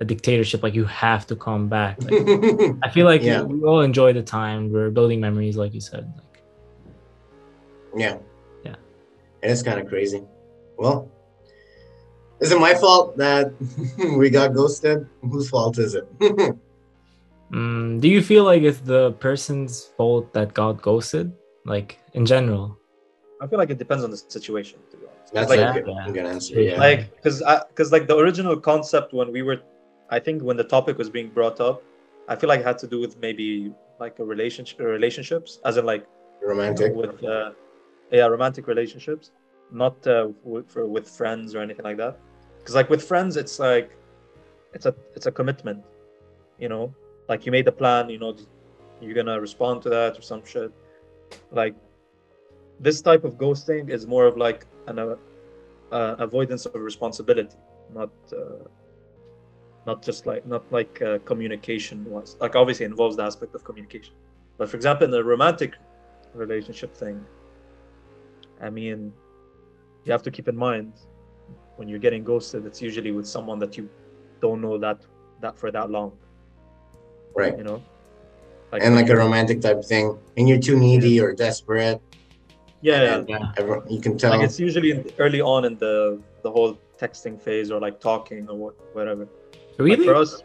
a 0.00 0.04
dictatorship. 0.04 0.62
Like 0.62 0.74
you 0.74 0.84
have 0.86 1.26
to 1.28 1.36
come 1.36 1.68
back. 1.68 2.02
Like, 2.02 2.12
I 2.82 2.90
feel 2.90 3.06
like 3.06 3.22
Yeah. 3.22 3.42
we 3.42 3.62
all 3.62 3.80
enjoy 3.82 4.12
the 4.12 4.22
time. 4.22 4.72
We're 4.72 4.90
building 4.90 5.20
memories, 5.20 5.56
like 5.56 5.74
you 5.74 5.80
said. 5.80 6.10
Like 6.16 6.42
Yeah. 7.96 8.18
Yeah. 8.64 8.76
It 9.42 9.50
is 9.50 9.62
kind 9.62 9.78
of 9.80 9.86
crazy. 9.88 10.22
Well, 10.78 11.10
is 12.40 12.52
it 12.52 12.58
my 12.58 12.74
fault 12.74 13.16
that 13.18 13.52
we 14.16 14.30
got 14.30 14.54
ghosted? 14.54 15.06
Whose 15.20 15.50
fault 15.50 15.78
is 15.78 15.94
it? 15.94 16.06
mm, 17.52 18.00
do 18.00 18.08
you 18.08 18.22
feel 18.22 18.44
like 18.44 18.62
it's 18.62 18.80
the 18.80 19.12
person's 19.12 19.84
fault 19.96 20.32
that 20.32 20.54
got 20.54 20.80
ghosted? 20.80 21.32
Like 21.66 21.98
in 22.14 22.24
general. 22.24 22.78
I 23.42 23.46
feel 23.46 23.58
like 23.58 23.70
it 23.70 23.78
depends 23.78 24.04
on 24.04 24.10
the 24.10 24.16
situation. 24.16 24.78
To 24.90 24.96
be 24.96 25.04
honest, 25.06 25.32
That's 25.34 25.50
like, 25.50 25.58
a 25.60 25.62
Yeah. 25.62 25.72
good, 25.74 25.86
Yeah. 25.88 26.10
good 26.12 26.26
answer. 26.26 26.60
Yeah. 26.60 26.78
like 26.78 27.14
because 27.16 27.42
because 27.68 27.92
like 27.92 28.06
the 28.06 28.16
original 28.16 28.56
concept 28.56 29.12
when 29.12 29.30
we 29.32 29.42
were 29.42 29.60
i 30.10 30.18
think 30.18 30.42
when 30.42 30.56
the 30.56 30.64
topic 30.64 30.98
was 30.98 31.10
being 31.10 31.28
brought 31.28 31.60
up 31.60 31.82
I 32.30 32.36
feel 32.36 32.48
like 32.48 32.60
it 32.60 32.66
had 32.66 32.78
to 32.78 32.86
do 32.86 33.00
with 33.00 33.18
maybe 33.18 33.72
like 33.98 34.20
a 34.20 34.24
relationship, 34.24 34.78
relationships, 34.78 35.58
as 35.64 35.76
in 35.76 35.84
like 35.84 36.06
Romantic. 36.40 36.94
with 36.94 37.22
uh, 37.24 37.50
yeah 38.12 38.26
romantic 38.26 38.66
relationships 38.68 39.32
not 39.72 39.94
uh, 40.06 40.28
with, 40.42 40.70
for, 40.70 40.86
with 40.86 41.08
friends 41.08 41.54
or 41.54 41.60
anything 41.60 41.84
like 41.84 41.96
that. 41.96 42.18
Because 42.58 42.76
like 42.76 42.88
with 42.88 43.02
friends 43.02 43.36
it's 43.36 43.58
like 43.58 43.90
it's 44.74 44.86
a 44.86 44.94
it's 45.16 45.26
a 45.26 45.32
commitment 45.32 45.82
you 46.58 46.68
know? 46.68 46.94
Like 47.28 47.46
you 47.46 47.52
made 47.52 47.66
a 47.66 47.72
plan 47.72 48.08
you 48.10 48.18
know 48.18 48.36
you're 49.00 49.14
gonna 49.14 49.40
respond 49.40 49.82
to 49.82 49.88
that 49.90 50.16
or 50.16 50.22
some 50.22 50.44
shit. 50.44 50.72
Like 51.50 51.74
this 52.78 53.02
type 53.02 53.24
of 53.24 53.34
ghosting 53.38 53.90
is 53.90 54.06
more 54.06 54.26
of 54.26 54.36
like 54.36 54.66
an 54.86 55.00
uh, 55.00 55.16
uh, 55.90 56.14
avoidance 56.18 56.64
of 56.66 56.74
responsibility 56.74 57.56
not 57.92 58.10
uh, 58.32 58.64
not 59.86 60.02
just 60.02 60.26
like 60.26 60.46
not 60.46 60.70
like 60.72 61.00
uh, 61.02 61.18
communication 61.24 62.04
was 62.04 62.36
like 62.40 62.54
obviously 62.56 62.84
involves 62.86 63.16
the 63.16 63.22
aspect 63.22 63.54
of 63.54 63.64
communication 63.64 64.14
but 64.58 64.68
for 64.68 64.76
example 64.76 65.04
in 65.04 65.10
the 65.10 65.22
romantic 65.24 65.74
relationship 66.34 66.94
thing 66.94 67.24
i 68.60 68.68
mean 68.70 69.12
you 70.04 70.12
have 70.12 70.22
to 70.22 70.30
keep 70.30 70.48
in 70.48 70.56
mind 70.56 70.92
when 71.76 71.88
you're 71.88 71.98
getting 71.98 72.22
ghosted 72.22 72.66
it's 72.66 72.80
usually 72.82 73.10
with 73.10 73.26
someone 73.26 73.58
that 73.58 73.76
you 73.76 73.88
don't 74.42 74.60
know 74.60 74.76
that 74.78 74.98
that 75.40 75.58
for 75.58 75.70
that 75.70 75.90
long 75.90 76.12
Right. 77.34 77.56
you 77.56 77.64
know 77.64 77.80
And 78.72 78.94
like 78.94 79.08
a 79.08 79.16
romantic 79.16 79.60
type 79.60 79.82
thing. 79.84 80.16
And 80.36 80.48
you're 80.48 80.58
too 80.58 80.78
needy 80.78 81.20
or 81.20 81.32
desperate. 81.32 82.00
yeah, 82.82 83.02
yeah. 83.02 83.14
And, 83.16 83.30
uh, 83.30 83.52
everyone, 83.58 83.82
you 83.90 84.00
can 84.00 84.16
tell. 84.16 84.30
like 84.30 84.42
it's 84.42 84.60
usually 84.60 84.92
early 85.18 85.40
on 85.40 85.64
in 85.64 85.76
the 85.78 86.20
the 86.42 86.50
whole 86.50 86.78
texting 87.00 87.40
phase 87.40 87.70
or 87.70 87.80
like 87.80 88.00
talking 88.00 88.48
or 88.48 88.56
what, 88.56 88.74
whatever 88.94 89.26
Like, 89.26 89.39
Really? 89.84 90.04
for 90.06 90.14
us 90.14 90.42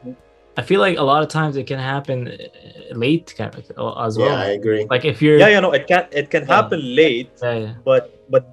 I 0.57 0.61
feel 0.61 0.79
like 0.79 0.97
a 0.97 1.03
lot 1.03 1.21
of 1.21 1.27
times 1.29 1.57
it 1.57 1.67
can 1.67 1.79
happen 1.79 2.29
uh, 2.29 2.95
late 2.95 3.33
kind 3.37 3.53
of, 3.53 3.71
uh, 3.77 4.05
as 4.05 4.17
well. 4.17 4.29
yeah, 4.29 4.41
I 4.49 4.51
agree. 4.59 4.85
Like 4.89 5.03
if 5.03 5.21
you're 5.21 5.37
yeah 5.37 5.49
yeah 5.49 5.59
no 5.59 5.71
it 5.73 5.85
can 5.87 6.07
it 6.11 6.29
can 6.29 6.43
Yeah. 6.47 6.55
happen 6.55 6.79
late 6.95 7.31
yeah, 7.43 7.53
yeah. 7.63 7.73
but 7.83 8.03
but 8.29 8.43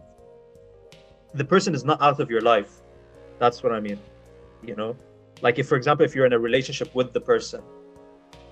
the 1.34 1.44
person 1.44 1.74
is 1.74 1.84
not 1.84 2.00
out 2.02 2.18
of 2.20 2.28
your 2.30 2.42
life 2.42 2.72
that's 3.38 3.62
what 3.62 3.72
i 3.72 3.80
mean 3.80 3.98
you 4.62 4.76
know 4.76 4.94
like 5.40 5.58
if 5.58 5.66
for 5.66 5.76
example 5.76 6.04
if 6.04 6.14
you're 6.14 6.26
in 6.26 6.34
a 6.34 6.38
relationship 6.38 6.94
with 6.94 7.12
the 7.16 7.20
person 7.32 7.60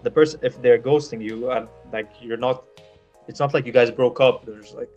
the 0.02 0.10
person 0.10 0.40
if 0.42 0.54
they're 0.62 0.78
ghosting 0.78 1.20
you 1.22 1.50
and 1.50 1.68
like 1.92 2.08
you're 2.22 2.42
not 2.48 2.64
it's 3.28 3.38
not 3.38 3.52
like 3.54 3.66
you 3.66 3.72
guys 3.72 3.90
broke 3.90 4.18
up 4.20 4.46
there's 4.46 4.72
like 4.72 4.88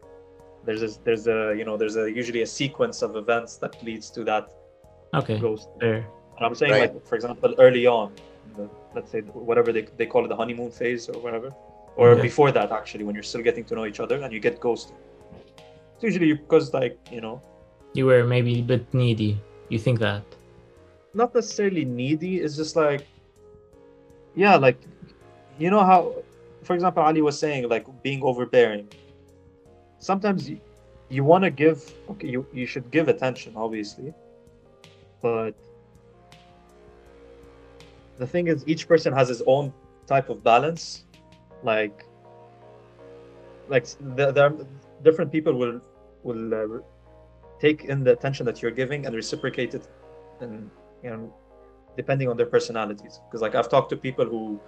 there's 0.65 0.81
a 0.81 0.89
there's 1.03 1.27
a 1.27 1.53
you 1.57 1.65
know 1.65 1.75
there's 1.75 1.97
a 1.97 2.05
usually 2.21 2.41
a 2.41 2.47
sequence 2.61 3.01
of 3.01 3.15
events 3.17 3.57
that 3.57 3.73
leads 3.83 4.09
to 4.09 4.23
that 4.23 4.45
okay, 5.13 5.37
ghost 5.39 5.67
fair. 5.81 6.05
And 6.43 6.49
i'm 6.51 6.55
saying 6.61 6.73
Right. 6.73 6.93
like 6.93 7.05
for 7.09 7.15
example 7.15 7.55
early 7.57 7.85
on 7.87 8.11
the, 8.57 8.69
let's 8.95 9.09
say 9.11 9.21
whatever 9.49 9.71
they, 9.71 9.83
they 9.99 10.05
call 10.05 10.25
it 10.25 10.27
the 10.27 10.35
honeymoon 10.35 10.71
phase 10.71 11.07
or 11.09 11.17
whatever 11.25 11.49
or 11.95 12.07
Yeah. 12.15 12.21
before 12.29 12.51
that 12.57 12.69
actually 12.79 13.03
when 13.07 13.15
you're 13.15 13.29
still 13.33 13.41
getting 13.49 13.63
to 13.69 13.75
know 13.77 13.85
each 13.91 14.01
other 14.05 14.17
and 14.23 14.29
you 14.35 14.39
get 14.39 14.59
ghosted 14.59 14.95
it's 15.95 16.03
usually 16.03 16.33
because 16.33 16.73
like 16.73 16.97
you 17.15 17.21
know 17.21 17.35
You 17.99 18.05
were 18.09 18.23
maybe 18.35 18.53
a 18.59 18.65
bit 18.73 18.85
needy. 19.01 19.31
You 19.73 19.79
think 19.85 19.97
that? 20.07 20.23
not 21.21 21.29
necessarily 21.39 21.85
needy 21.85 22.33
it's 22.43 22.55
just 22.61 22.73
like 22.75 23.03
yeah 24.43 24.55
like 24.65 24.79
you 25.63 25.69
know 25.73 25.83
how 25.91 25.99
for 26.67 26.73
example 26.77 27.01
ali 27.09 27.21
was 27.29 27.37
saying 27.43 27.61
like 27.75 27.85
being 28.07 28.21
overbearing 28.29 28.87
sometimes 30.09 30.49
you, 30.49 30.57
you 31.15 31.23
want 31.31 31.43
to 31.47 31.51
give 31.63 31.77
okay 32.11 32.27
you, 32.33 32.41
you 32.59 32.65
should 32.71 32.87
give 32.97 33.05
attention 33.15 33.51
obviously 33.65 34.09
but 35.21 35.53
the 38.19 38.27
thing 38.27 38.47
is 38.47 38.63
each 38.67 38.87
person 38.87 39.13
has 39.13 39.27
his 39.27 39.41
own 39.47 39.73
type 40.07 40.29
of 40.29 40.43
balance. 40.43 41.05
Like 41.63 42.05
like 43.69 43.87
there, 43.99 44.31
there 44.31 44.45
are 44.45 44.55
different 45.03 45.31
people 45.31 45.53
will 45.53 45.79
will 46.23 46.53
uh, 46.53 46.79
take 47.59 47.85
in 47.85 48.03
the 48.03 48.11
attention 48.11 48.45
that 48.45 48.61
you're 48.61 48.71
giving 48.71 49.05
and 49.05 49.15
reciprocate 49.15 49.73
it 49.73 49.87
and 50.41 50.69
you 51.03 51.09
know 51.09 51.33
depending 51.95 52.27
on 52.29 52.37
their 52.37 52.45
personalities. 52.45 53.19
Because 53.27 53.41
like 53.41 53.55
i've 53.55 53.69
talked 53.69 53.89
to 53.91 53.97
people 53.97 54.25
who 54.25 54.59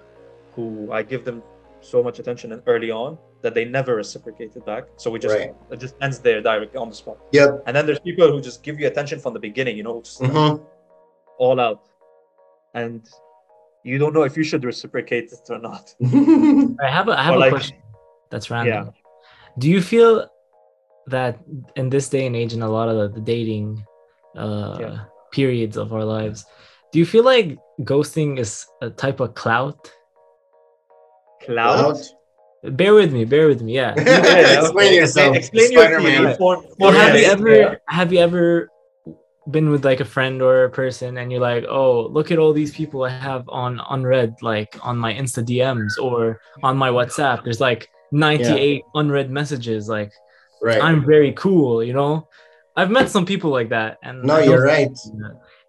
who 0.56 0.92
i 0.92 1.04
give 1.04 1.26
them 1.26 1.44
so 1.82 2.02
much 2.02 2.20
attention 2.20 2.52
and 2.54 2.62
early 2.66 2.90
on 2.90 3.18
that 3.42 3.54
they 3.54 3.66
never 3.66 3.96
reciprocate 3.96 4.56
it 4.56 4.66
back. 4.66 4.86
So 4.98 5.12
we 5.12 5.20
just 5.20 5.36
Right. 5.36 5.54
it 5.72 5.80
just 5.80 5.96
ends 6.02 6.20
there 6.20 6.42
directly 6.42 6.78
on 6.78 6.90
the 6.90 6.96
spot. 6.96 7.18
Yep. 7.32 7.64
and 7.68 7.76
then 7.76 7.86
there's 7.86 8.00
people 8.00 8.32
who 8.32 8.42
just 8.42 8.64
give 8.64 8.80
you 8.80 8.88
attention 8.88 9.20
from 9.20 9.34
the 9.34 9.40
beginning 9.40 9.76
you 9.78 9.84
know 9.84 10.02
just 10.02 10.22
like, 10.22 10.32
hmm 10.32 10.64
all 11.38 11.60
out. 11.60 11.84
And 12.74 13.02
you 13.90 13.98
don't 14.02 14.14
know 14.18 14.24
if 14.30 14.36
you 14.40 14.44
should 14.50 14.64
reciprocate 14.72 15.28
it 15.38 15.44
or 15.54 15.60
not 15.70 15.84
I 16.86 16.90
have 16.98 17.08
a 17.12 17.14
I 17.22 17.24
have 17.28 17.36
Or 17.36 17.38
a 17.38 17.44
like- 17.46 17.56
question. 17.58 17.78
That's 18.32 18.48
random. 18.54 18.74
Yeah. 18.74 18.92
Do 19.62 19.68
you 19.76 19.82
feel 19.94 20.12
that 21.16 21.34
in 21.80 21.86
this 21.94 22.06
day 22.16 22.24
and 22.28 22.36
age, 22.42 22.54
in 22.58 22.62
a 22.70 22.72
lot 22.78 22.88
of 22.92 22.96
the, 23.00 23.08
the 23.20 23.24
dating 23.34 23.68
uh, 24.44 24.78
Yeah. 24.84 24.98
periods 25.38 25.76
of 25.84 25.88
our 25.96 26.04
lives, 26.18 26.40
do 26.92 26.96
you 27.02 27.06
feel 27.14 27.24
like 27.34 27.48
ghosting 27.92 28.40
is 28.44 28.52
a 28.82 28.90
type 29.04 29.20
of 29.26 29.30
clout? 29.42 29.80
Clout? 31.46 31.98
Bear 32.64 32.94
with 32.96 33.14
me. 33.14 33.26
Bear 33.26 33.48
with 33.48 33.62
me. 33.62 33.76
Yeah. 33.76 33.94
Explain 34.62 34.94
yourself, 34.96 35.36
explain 35.36 35.72
your 35.72 35.84
Spider-Man. 35.84 36.24
theory 36.24 36.36
for, 36.42 36.64
Well, 36.80 36.92
for 36.92 36.98
have 36.98 37.16
you 37.16 37.26
us. 37.28 37.32
ever 37.34 37.80
have 37.88 38.10
you 38.14 38.20
ever 38.20 38.70
been 39.52 39.70
with 39.70 39.86
like 39.86 40.00
a 40.00 40.06
friend 40.06 40.42
or 40.42 40.64
a 40.64 40.70
person 40.70 41.18
and 41.18 41.32
you're 41.32 41.42
like, 41.42 41.66
oh, 41.70 42.08
look 42.08 42.32
at 42.32 42.40
all 42.40 42.54
these 42.54 42.74
people 42.74 43.04
I 43.04 43.10
have 43.10 43.48
on 43.50 43.80
unread, 43.90 44.36
like 44.42 44.76
on 44.82 44.98
my 44.98 45.14
Insta 45.14 45.44
DMs 45.46 45.98
or 46.02 46.40
on 46.64 46.78
my 46.78 46.90
WhatsApp. 46.90 47.44
There's 47.44 47.62
like 47.62 47.88
98 48.12 48.84
unread 48.96 49.30
messages. 49.30 49.88
Like 49.90 50.12
Right. 50.62 50.82
I'm 50.82 51.06
very 51.06 51.32
cool, 51.34 51.84
you 51.84 51.94
know. 51.94 52.28
I've 52.76 52.90
met 52.90 53.10
some 53.10 53.26
people 53.26 53.52
like 53.52 53.70
that, 53.70 53.98
and 54.04 54.24
no, 54.24 54.40
you're 54.40 54.64
right. 54.64 54.90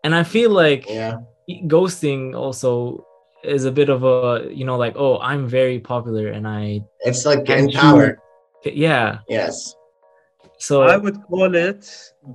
And 0.05 0.15
I 0.15 0.23
feel 0.23 0.51
like 0.51 0.89
Yeah. 0.89 1.19
ghosting 1.67 2.35
also 2.35 3.05
is 3.45 3.65
a 3.65 3.71
bit 3.71 3.89
of 3.91 4.05
a, 4.05 4.49
you 4.51 4.65
know, 4.65 4.77
like, 4.77 4.95
oh, 4.97 5.19
I'm 5.19 5.47
very 5.47 5.79
popular, 5.79 6.29
and 6.29 6.49
I, 6.49 6.81
It's 7.05 7.27
like 7.27 7.49
empowered. 7.51 8.19
yeah. 8.65 9.19
Yes. 9.29 9.75
So 10.59 10.83
I 10.83 10.97
would 10.97 11.23
call 11.25 11.55
it 11.55 11.89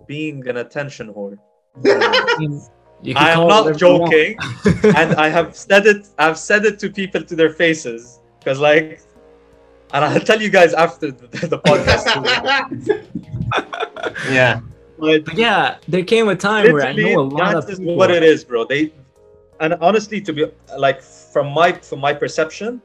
being 0.08 0.48
an 0.48 0.58
attention 0.58 1.14
whore. 1.14 1.38
I 1.86 2.36
mean, 2.40 2.62
you 3.02 3.16
can 3.16 3.24
I 3.24 3.32
am 3.32 3.48
not 3.48 3.66
whatever 3.66 3.86
you 3.86 3.98
want. 4.00 4.12
joking, 4.12 4.38
and 4.96 5.16
I 5.16 5.30
have 5.30 5.56
said 5.56 5.86
it. 5.88 6.08
I've 6.18 6.38
said 6.38 6.66
it 6.66 6.78
to 6.80 6.90
people 6.90 7.24
to 7.24 7.36
their 7.36 7.50
faces 7.52 8.20
because, 8.40 8.60
like, 8.60 9.02
and 9.94 10.06
I'll 10.06 10.20
tell 10.20 10.42
you 10.42 10.50
guys 10.50 10.74
after 10.74 11.12
the, 11.12 11.48
the 11.48 11.60
podcast. 11.60 12.06
yeah. 14.32 14.62
but 15.00 15.26
But 15.26 15.38
yeah, 15.38 15.78
there 15.88 16.04
came 16.04 16.30
a 16.30 16.36
time 16.36 16.72
where 16.72 16.84
I 16.86 16.92
literally, 16.92 17.16
know 17.16 17.22
a 17.22 17.24
lot 17.24 17.54
that 17.54 17.64
of 17.64 17.70
is 17.70 17.80
people. 17.80 17.96
what 17.96 18.12
it 18.12 18.24
is, 18.24 18.44
bro. 18.44 18.66
They, 18.66 18.94
and 19.60 19.74
honestly, 19.82 20.22
to 20.22 20.34
be 20.34 20.46
like 20.78 21.02
from 21.02 21.52
my 21.52 21.72
from 21.74 22.00
my 22.00 22.14
perception, 22.14 22.82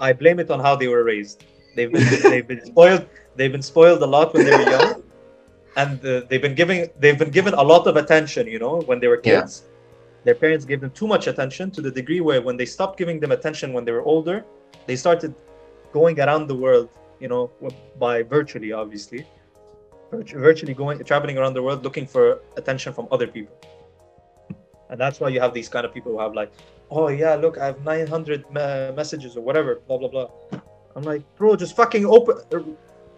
I 0.00 0.12
blame 0.12 0.40
it 0.40 0.50
on 0.50 0.60
how 0.60 0.74
they 0.76 0.88
were 0.88 1.04
raised. 1.04 1.44
They've 1.76 1.92
been 1.92 2.22
they've 2.22 2.46
been 2.46 2.64
spoiled. 2.64 3.06
They've 3.40 3.56
been 3.58 3.68
spoiled 3.74 4.02
a 4.02 4.10
lot 4.16 4.34
when 4.34 4.44
they 4.44 4.54
were 4.58 4.68
young, 4.76 4.90
and 5.82 5.96
uh, 6.04 6.10
they've 6.28 6.44
been 6.46 6.54
giving 6.62 6.80
they've 7.02 7.20
been 7.24 7.34
given 7.38 7.54
a 7.54 7.64
lot 7.72 7.84
of 7.90 7.94
attention. 7.96 8.42
You 8.54 8.58
know, 8.64 8.74
when 8.90 8.98
they 9.00 9.08
were 9.12 9.20
Yeah. 9.24 9.40
kids, 9.40 9.52
their 10.26 10.34
parents 10.44 10.64
gave 10.70 10.80
them 10.84 10.92
too 11.00 11.08
much 11.14 11.24
attention 11.32 11.70
to 11.76 11.80
the 11.86 11.92
degree 12.00 12.20
where 12.28 12.40
when 12.48 12.56
they 12.60 12.68
stopped 12.76 12.96
giving 13.02 13.18
them 13.22 13.32
attention 13.38 13.72
when 13.76 13.84
they 13.86 13.94
were 13.98 14.06
older, 14.14 14.36
they 14.88 14.96
started 15.04 15.32
going 15.98 16.16
around 16.24 16.42
the 16.52 16.58
world. 16.64 16.88
You 17.22 17.28
know, 17.32 17.44
by 18.04 18.14
virtually, 18.36 18.70
obviously, 18.82 19.20
virtually 20.48 20.74
going 20.82 21.02
traveling 21.12 21.36
around 21.40 21.54
the 21.58 21.64
world 21.66 21.80
looking 21.88 22.06
for 22.14 22.24
attention 22.60 22.92
from 22.98 23.08
other 23.14 23.28
people. 23.36 23.56
And 24.90 25.00
that's 25.02 25.18
why 25.20 25.28
you 25.34 25.40
have 25.46 25.54
these 25.54 25.70
kind 25.74 25.84
of 25.86 25.94
people 25.96 26.12
who 26.12 26.20
have 26.26 26.34
like, 26.42 26.52
oh 26.90 27.08
yeah, 27.22 27.34
look, 27.44 27.56
I 27.56 27.66
have 27.72 27.80
900 27.84 28.50
me- 28.56 28.96
messages 29.00 29.30
or 29.38 29.42
whatever, 29.48 29.70
blah 29.88 29.98
blah 30.02 30.12
blah. 30.14 30.28
I'm 30.94 31.04
like, 31.12 31.22
bro, 31.36 31.56
just 31.64 31.74
fucking 31.82 32.04
open. 32.04 32.36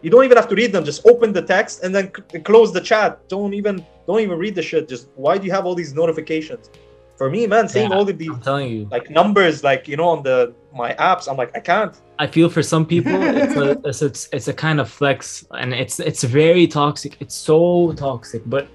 You 0.03 0.11
don't 0.11 0.24
even 0.24 0.36
have 0.36 0.48
to 0.48 0.55
read 0.55 0.72
them. 0.72 0.84
Just 0.84 1.07
open 1.07 1.32
the 1.32 1.42
text 1.42 1.82
and 1.84 1.94
then 1.94 2.11
c- 2.32 2.40
close 2.40 2.72
the 2.72 2.80
chat. 2.80 3.11
Don't 3.28 3.55
even 3.55 3.84
don't 4.07 4.20
even 4.20 4.36
read 4.38 4.55
the 4.55 4.62
shit. 4.62 4.88
Just 4.88 5.09
why 5.14 5.38
do 5.38 5.46
you 5.46 5.53
have 5.53 5.64
all 5.66 5.74
these 5.74 5.94
notifications? 5.94 6.70
For 7.18 7.30
me, 7.30 7.46
man, 7.46 7.68
seeing 7.68 7.90
Yeah. 7.90 7.96
all 7.96 8.09
of 8.09 8.18
these 8.18 8.30
I'm 8.30 8.40
telling 8.40 8.70
you, 8.74 8.88
like 8.90 9.09
numbers, 9.11 9.62
like 9.62 9.86
you 9.86 9.96
know, 9.96 10.09
on 10.09 10.22
the 10.24 10.55
my 10.74 10.94
apps, 10.94 11.28
I'm 11.30 11.36
like, 11.36 11.53
I 11.57 11.61
can't. 11.61 11.94
I 12.18 12.26
feel 12.26 12.48
for 12.48 12.62
some 12.62 12.84
people 12.84 13.12
it's 13.22 13.55
a 13.55 13.80
it's, 13.88 14.03
it's 14.03 14.28
it's 14.32 14.48
a 14.48 14.53
kind 14.66 14.80
of 14.80 14.88
flex, 14.90 15.44
and 15.53 15.72
it's 15.72 16.00
it's 16.00 16.24
very 16.24 16.66
toxic. 16.66 17.12
It's 17.20 17.34
so 17.36 17.92
toxic, 17.92 18.42
but 18.46 18.66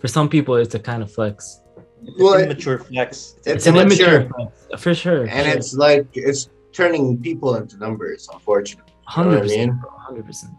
for 0.00 0.08
some 0.08 0.28
people 0.28 0.54
it's 0.56 0.74
a 0.76 0.78
kind 0.90 1.02
of 1.02 1.10
flex. 1.10 1.60
It's 2.04 2.20
Well, 2.22 2.34
an 2.34 2.44
immature 2.44 2.78
flex. 2.78 3.34
It's, 3.46 3.66
an 3.66 3.76
immature. 3.76 4.20
immature 4.20 4.30
flex, 4.68 4.82
for 4.84 4.94
sure. 4.94 5.22
And 5.36 5.48
it's 5.48 5.74
like 5.74 6.06
it's 6.14 6.48
turning 6.72 7.18
people 7.28 7.56
into 7.56 7.76
numbers, 7.78 8.28
unfortunately. 8.32 8.92
hundred 9.06 9.50
you 9.50 9.56
know 9.56 9.62
I 9.62 9.66
mean? 9.66 9.68
percent, 9.70 9.92
hundred 10.06 10.26
percent. 10.26 10.52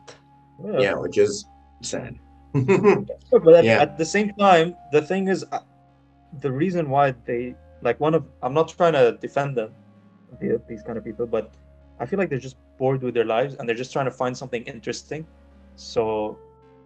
Yeah, 0.63 0.95
which 0.95 1.17
is 1.17 1.45
sad. 1.81 2.17
But 2.53 3.53
at, 3.53 3.63
Yeah. 3.65 3.81
at 3.81 3.97
the 3.97 4.05
same 4.05 4.33
time, 4.33 4.75
the 4.91 5.01
thing 5.01 5.27
is, 5.27 5.45
uh, 5.51 5.59
the 6.41 6.51
reason 6.51 6.89
why 6.89 7.13
they 7.25 7.55
like 7.81 7.99
one 7.99 8.13
of 8.15 8.25
I'm 8.41 8.53
not 8.53 8.69
trying 8.69 8.93
to 8.93 9.17
defend 9.21 9.55
them, 9.57 9.71
the, 10.39 10.61
these 10.67 10.81
kind 10.83 10.97
of 10.97 11.03
people, 11.03 11.27
but 11.27 11.53
I 11.99 12.05
feel 12.05 12.19
like 12.19 12.29
they're 12.29 12.39
just 12.39 12.57
bored 12.77 13.01
with 13.01 13.13
their 13.13 13.25
lives 13.25 13.55
and 13.55 13.67
they're 13.67 13.75
just 13.75 13.93
trying 13.93 14.05
to 14.05 14.11
find 14.11 14.35
something 14.35 14.63
interesting. 14.63 15.25
So 15.75 16.37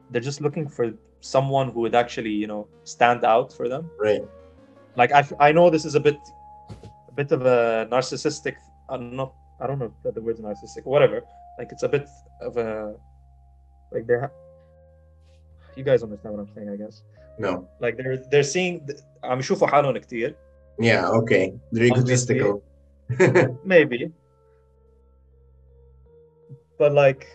they're 0.09 0.21
just 0.21 0.41
looking 0.41 0.67
for 0.67 0.91
someone 1.21 1.69
who 1.71 1.81
would 1.81 1.95
actually, 1.95 2.31
you 2.31 2.47
know, 2.47 2.67
stand 2.83 3.23
out 3.23 3.53
for 3.53 3.69
them. 3.69 3.89
Right. 3.99 4.23
Like 4.95 5.11
I, 5.13 5.25
I 5.39 5.51
know 5.51 5.69
this 5.69 5.85
is 5.85 5.95
a 5.95 5.99
bit, 5.99 6.17
a 7.07 7.11
bit 7.13 7.31
of 7.31 7.45
a 7.45 7.87
narcissistic. 7.91 8.55
I'm 8.89 9.15
not. 9.15 9.33
I 9.59 9.67
don't 9.67 9.79
know 9.79 9.93
if 10.03 10.13
the 10.13 10.21
word's 10.21 10.41
narcissistic. 10.41 10.85
Whatever. 10.85 11.21
Like 11.57 11.71
it's 11.71 11.83
a 11.83 11.89
bit 11.89 12.07
of 12.41 12.57
a, 12.57 12.95
like 13.92 14.06
they're. 14.06 14.20
ha- 14.20 14.36
You 15.76 15.84
guys 15.84 16.02
understand 16.02 16.30
what 16.34 16.42
I'm 16.44 16.52
saying, 16.54 16.68
I 16.70 16.76
guess. 16.76 17.02
No. 17.38 17.52
Like 17.80 17.94
they're 17.98 18.18
they're 18.30 18.42
seeing. 18.54 18.74
عم 19.24 19.38
يشوفوا 19.38 19.66
حالهم 19.66 19.98
كتير. 19.98 20.34
Yeah. 20.80 21.08
Okay. 21.20 21.54
They're 21.72 21.90
Obviously. 21.92 22.36
egotistical. 22.40 22.62
Maybe. 23.64 24.12
But 26.78 26.92
like, 26.92 27.26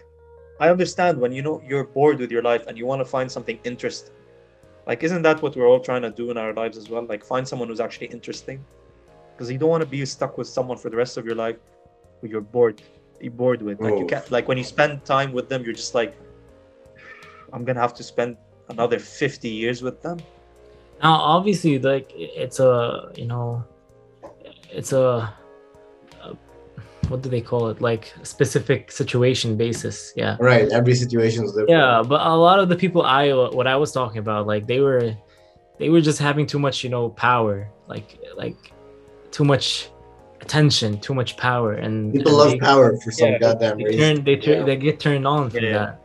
I 0.60 0.70
understand 0.70 1.20
when 1.20 1.32
you 1.32 1.42
know 1.42 1.62
you're 1.68 1.86
bored 1.98 2.20
with 2.20 2.32
your 2.32 2.44
life 2.44 2.64
and 2.68 2.78
you 2.78 2.86
want 2.86 3.00
to 3.02 3.06
find 3.06 3.32
something 3.32 3.60
interesting. 3.64 4.14
Like, 4.90 5.04
isn't 5.04 5.24
that 5.28 5.42
what 5.42 5.56
we're 5.56 5.68
all 5.68 5.80
trying 5.80 6.04
to 6.04 6.12
do 6.12 6.26
in 6.32 6.38
our 6.38 6.54
lives 6.54 6.78
as 6.78 6.90
well? 6.92 7.04
Like, 7.14 7.24
find 7.24 7.48
someone 7.48 7.68
who's 7.70 7.80
actually 7.88 8.08
interesting. 8.18 8.64
Because 9.32 9.52
you 9.52 9.58
don't 9.58 9.70
want 9.76 9.84
to 9.88 9.90
be 9.90 10.06
stuck 10.06 10.38
with 10.38 10.48
someone 10.48 10.78
for 10.78 10.90
the 10.94 10.98
rest 11.04 11.18
of 11.18 11.26
your 11.26 11.36
life 11.46 11.58
who 12.20 12.28
you're 12.28 12.42
bored, 12.56 12.82
be 13.20 13.30
bored 13.30 13.62
with. 13.62 13.80
Like, 13.80 13.96
you 14.00 14.06
Oof. 14.06 14.10
can't. 14.14 14.32
Like 14.32 14.48
when 14.48 14.58
you 14.62 14.64
spend 14.64 15.04
time 15.06 15.32
with 15.38 15.50
them, 15.50 15.64
you're 15.64 15.80
just 15.84 15.96
like, 15.96 16.12
I'm 17.53 17.65
gonna 17.65 17.81
have 17.81 17.95
to 17.95 18.03
spend 18.03 18.37
another 18.69 18.99
50 18.99 19.49
years 19.49 19.83
with 19.83 20.03
them. 20.03 20.19
Now, 21.03 21.15
obviously, 21.15 21.79
like 21.79 22.11
it's 22.15 22.59
a 22.61 23.13
you 23.17 23.27
know, 23.27 23.65
it's 24.71 24.93
a, 24.93 25.33
a 26.23 26.35
what 27.09 27.23
do 27.23 27.29
they 27.29 27.41
call 27.41 27.69
it? 27.69 27.81
Like 27.81 28.13
specific 28.23 28.91
situation 28.91 29.57
basis. 29.57 30.13
Yeah. 30.17 30.37
right. 30.41 30.69
Every 30.71 30.95
situation 30.95 31.45
is 31.45 31.51
different. 31.53 31.71
Yeah, 31.71 32.03
but 32.07 32.21
a 32.27 32.35
lot 32.35 32.59
of 32.59 32.69
the 32.69 32.77
people 32.77 33.03
I 33.03 33.33
what 33.33 33.67
I 33.67 33.77
was 33.77 33.93
talking 33.93 34.19
about, 34.19 34.47
like 34.47 34.67
they 34.67 34.81
were, 34.81 35.15
they 35.79 35.89
were 35.91 36.01
just 36.01 36.19
having 36.19 36.47
too 36.47 36.59
much, 36.59 36.83
you 36.83 36.91
know, 36.91 37.11
power, 37.11 37.69
like 37.89 38.19
like 38.37 38.57
too 39.31 39.45
much 39.45 39.91
attention, 40.41 40.99
too 41.01 41.13
much 41.15 41.37
power, 41.37 41.73
and 41.75 42.13
People 42.13 42.31
and 42.33 42.39
love 42.39 42.51
they, 42.53 42.59
power 42.59 42.97
for 43.05 43.11
some 43.11 43.31
Yeah, 43.33 43.39
goddamn 43.39 43.79
They 43.79 43.85
reason. 43.85 44.17
turn, 44.17 44.25
they 44.25 44.37
turn, 44.37 44.59
Yeah. 44.61 44.65
they 44.65 44.77
get 44.77 44.99
turned 45.01 45.27
on 45.27 45.51
from 45.51 45.63
Yeah, 45.65 45.71
yeah. 45.71 45.79
that. 45.79 46.01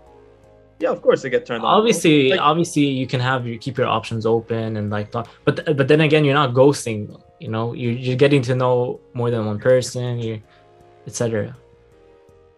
Yeah, 0.81 0.89
of 0.89 1.01
course 1.01 1.21
they 1.21 1.29
get 1.29 1.45
turned 1.45 1.63
on. 1.63 1.69
Obviously, 1.77 2.29
Like, 2.31 2.39
obviously, 2.41 2.85
you 3.01 3.05
can 3.05 3.19
have 3.19 3.45
you 3.45 3.57
keep 3.59 3.77
your 3.77 3.87
options 3.87 4.25
open 4.25 4.77
and 4.77 4.89
like 4.89 5.11
talk, 5.11 5.27
but 5.45 5.55
but 5.77 5.87
then 5.87 6.01
again, 6.01 6.25
you're 6.25 6.33
not 6.43 6.53
ghosting. 6.53 6.99
You 7.39 7.49
know, 7.49 7.73
you're 7.73 7.93
you're 8.05 8.15
getting 8.25 8.41
to 8.49 8.55
know 8.55 8.99
more 9.13 9.29
than 9.29 9.45
one 9.45 9.59
person. 9.59 10.19
You, 10.19 10.41
etc. 11.07 11.55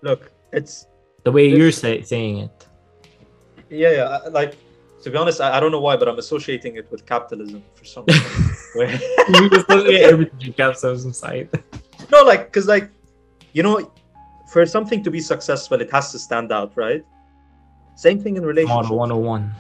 look, 0.01 0.31
it's 0.51 0.87
The 1.23 1.31
way 1.31 1.47
you're 1.47 1.71
say, 1.71 2.01
saying 2.01 2.35
it. 2.45 2.57
yeah, 3.69 3.91
yeah. 3.91 4.07
I- 4.25 4.27
Like 4.39 4.55
to 5.03 5.09
be 5.11 5.17
honest, 5.17 5.41
I, 5.41 5.57
I 5.57 5.59
don't 5.59 5.71
know 5.75 5.81
why, 5.87 5.95
but 5.97 6.07
I'm 6.07 6.19
associating 6.19 6.77
it 6.77 6.85
with 6.91 7.05
capitalism 7.05 7.61
for 7.75 7.83
some 7.85 8.05
reason. 8.07 8.31
Where- 8.75 8.99
you 9.35 9.49
associate 9.51 10.01
everything 10.13 10.53
capitalism 10.53 11.11
side. 11.13 11.49
no, 12.11 12.23
like, 12.23 12.51
cause 12.53 12.67
like, 12.67 12.89
you 13.51 13.63
know, 13.63 13.91
for 14.51 14.65
something 14.65 15.03
to 15.03 15.11
be 15.11 15.19
successful, 15.19 15.81
it 15.81 15.91
has 15.91 16.11
to 16.13 16.19
stand 16.19 16.51
out, 16.53 16.71
right? 16.75 17.03
Same 17.95 18.19
thing 18.19 18.37
in 18.37 18.45
relationships. 18.45 18.89
Model 18.89 18.97
101. 18.97 19.55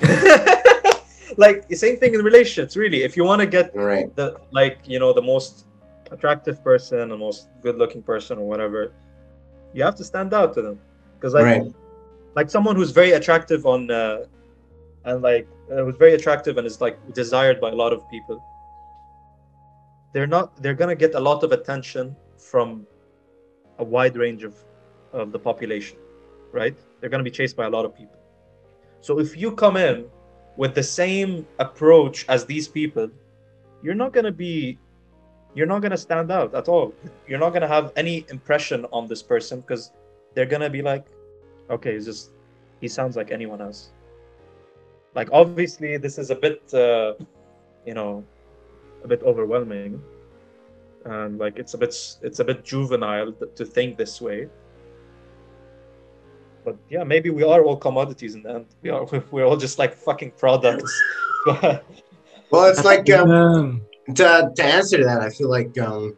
like 1.36 1.68
the 1.68 1.76
same 1.76 1.96
thing 1.96 2.14
in 2.14 2.22
relationships, 2.22 2.76
really. 2.76 3.02
If 3.02 3.16
you 3.16 3.24
want 3.24 3.40
to 3.40 3.46
get 3.46 3.74
Right. 3.74 4.14
the 4.14 4.40
like, 4.50 4.78
you 4.86 4.98
know, 4.98 5.12
the 5.12 5.22
most 5.22 5.66
attractive 6.10 6.62
person, 6.62 7.08
the 7.08 7.16
most 7.16 7.48
good-looking 7.62 8.02
person, 8.02 8.38
or 8.38 8.46
whatever, 8.46 8.92
you 9.72 9.82
have 9.82 9.96
to 9.96 10.04
stand 10.04 10.32
out 10.32 10.54
to 10.54 10.62
them. 10.62 10.78
Because 11.16 11.34
like, 11.34 11.44
right. 11.44 11.72
like 12.34 12.50
someone 12.50 12.76
who's 12.76 12.90
very 12.90 13.12
attractive 13.12 13.66
on 13.66 13.90
uh, 13.90 14.24
and 15.04 15.22
like 15.22 15.46
uh, 15.70 15.84
who's 15.84 15.96
very 15.96 16.14
attractive 16.14 16.58
and 16.58 16.66
is 16.66 16.80
like 16.80 16.98
desired 17.12 17.60
by 17.60 17.70
a 17.70 17.74
lot 17.74 17.92
of 17.92 18.08
people 18.10 18.42
they're 20.12 20.26
not 20.26 20.62
they're 20.62 20.74
gonna 20.74 20.94
get 20.94 21.14
a 21.14 21.20
lot 21.20 21.42
of 21.42 21.52
attention 21.52 22.16
from 22.38 22.86
a 23.78 23.84
wide 23.84 24.16
range 24.16 24.44
of 24.44 24.54
of 25.12 25.32
the 25.32 25.38
population 25.38 25.98
right 26.52 26.76
they're 27.04 27.10
gonna 27.10 27.22
be 27.22 27.30
chased 27.30 27.54
by 27.54 27.66
a 27.66 27.68
lot 27.68 27.84
of 27.84 27.94
people. 27.94 28.16
So 29.02 29.18
if 29.18 29.36
you 29.36 29.52
come 29.52 29.76
in 29.76 30.06
with 30.56 30.74
the 30.74 30.82
same 30.82 31.46
approach 31.58 32.24
as 32.30 32.46
these 32.46 32.66
people 32.66 33.10
you're 33.82 33.94
not 33.94 34.14
gonna 34.14 34.32
be 34.32 34.78
you're 35.54 35.66
not 35.66 35.82
gonna 35.82 35.98
stand 35.98 36.32
out 36.32 36.54
at 36.54 36.66
all. 36.66 36.94
You're 37.28 37.38
not 37.38 37.52
gonna 37.52 37.68
have 37.68 37.92
any 37.94 38.24
impression 38.30 38.86
on 38.90 39.06
this 39.06 39.22
person 39.22 39.60
because 39.60 39.92
they're 40.34 40.46
gonna 40.46 40.70
be 40.70 40.80
like 40.80 41.04
okay 41.68 41.92
he's 41.92 42.06
just 42.06 42.30
he 42.80 42.88
sounds 42.88 43.16
like 43.16 43.30
anyone 43.30 43.60
else. 43.60 43.90
Like 45.14 45.28
obviously 45.30 45.98
this 45.98 46.16
is 46.16 46.30
a 46.30 46.34
bit 46.34 46.72
uh, 46.72 47.12
you 47.84 47.92
know 47.92 48.24
a 49.02 49.08
bit 49.08 49.22
overwhelming. 49.24 50.00
And 51.04 51.38
like 51.38 51.58
it's 51.58 51.74
a 51.74 51.78
bit 51.78 51.94
it's 52.22 52.38
a 52.38 52.44
bit 52.44 52.64
juvenile 52.64 53.32
to 53.32 53.64
think 53.66 53.98
this 53.98 54.22
way 54.22 54.48
but 56.64 56.76
yeah 56.90 57.04
maybe 57.04 57.30
we 57.30 57.42
are 57.42 57.62
all 57.64 57.76
commodities 57.76 58.34
in 58.34 58.42
the 58.42 58.50
end 58.50 58.66
we 58.82 58.90
are 58.90 59.04
we're 59.30 59.44
all 59.44 59.56
just 59.56 59.78
like 59.78 59.94
fucking 59.94 60.32
products 60.42 61.02
Well, 62.50 62.66
it's 62.70 62.84
like 62.84 63.10
um, 63.10 63.30
Um, 63.30 63.82
to 64.14 64.50
to 64.56 64.64
answer 64.64 65.02
that, 65.04 65.20
I 65.22 65.30
feel 65.30 65.50
like 65.50 65.76
um, 65.78 66.16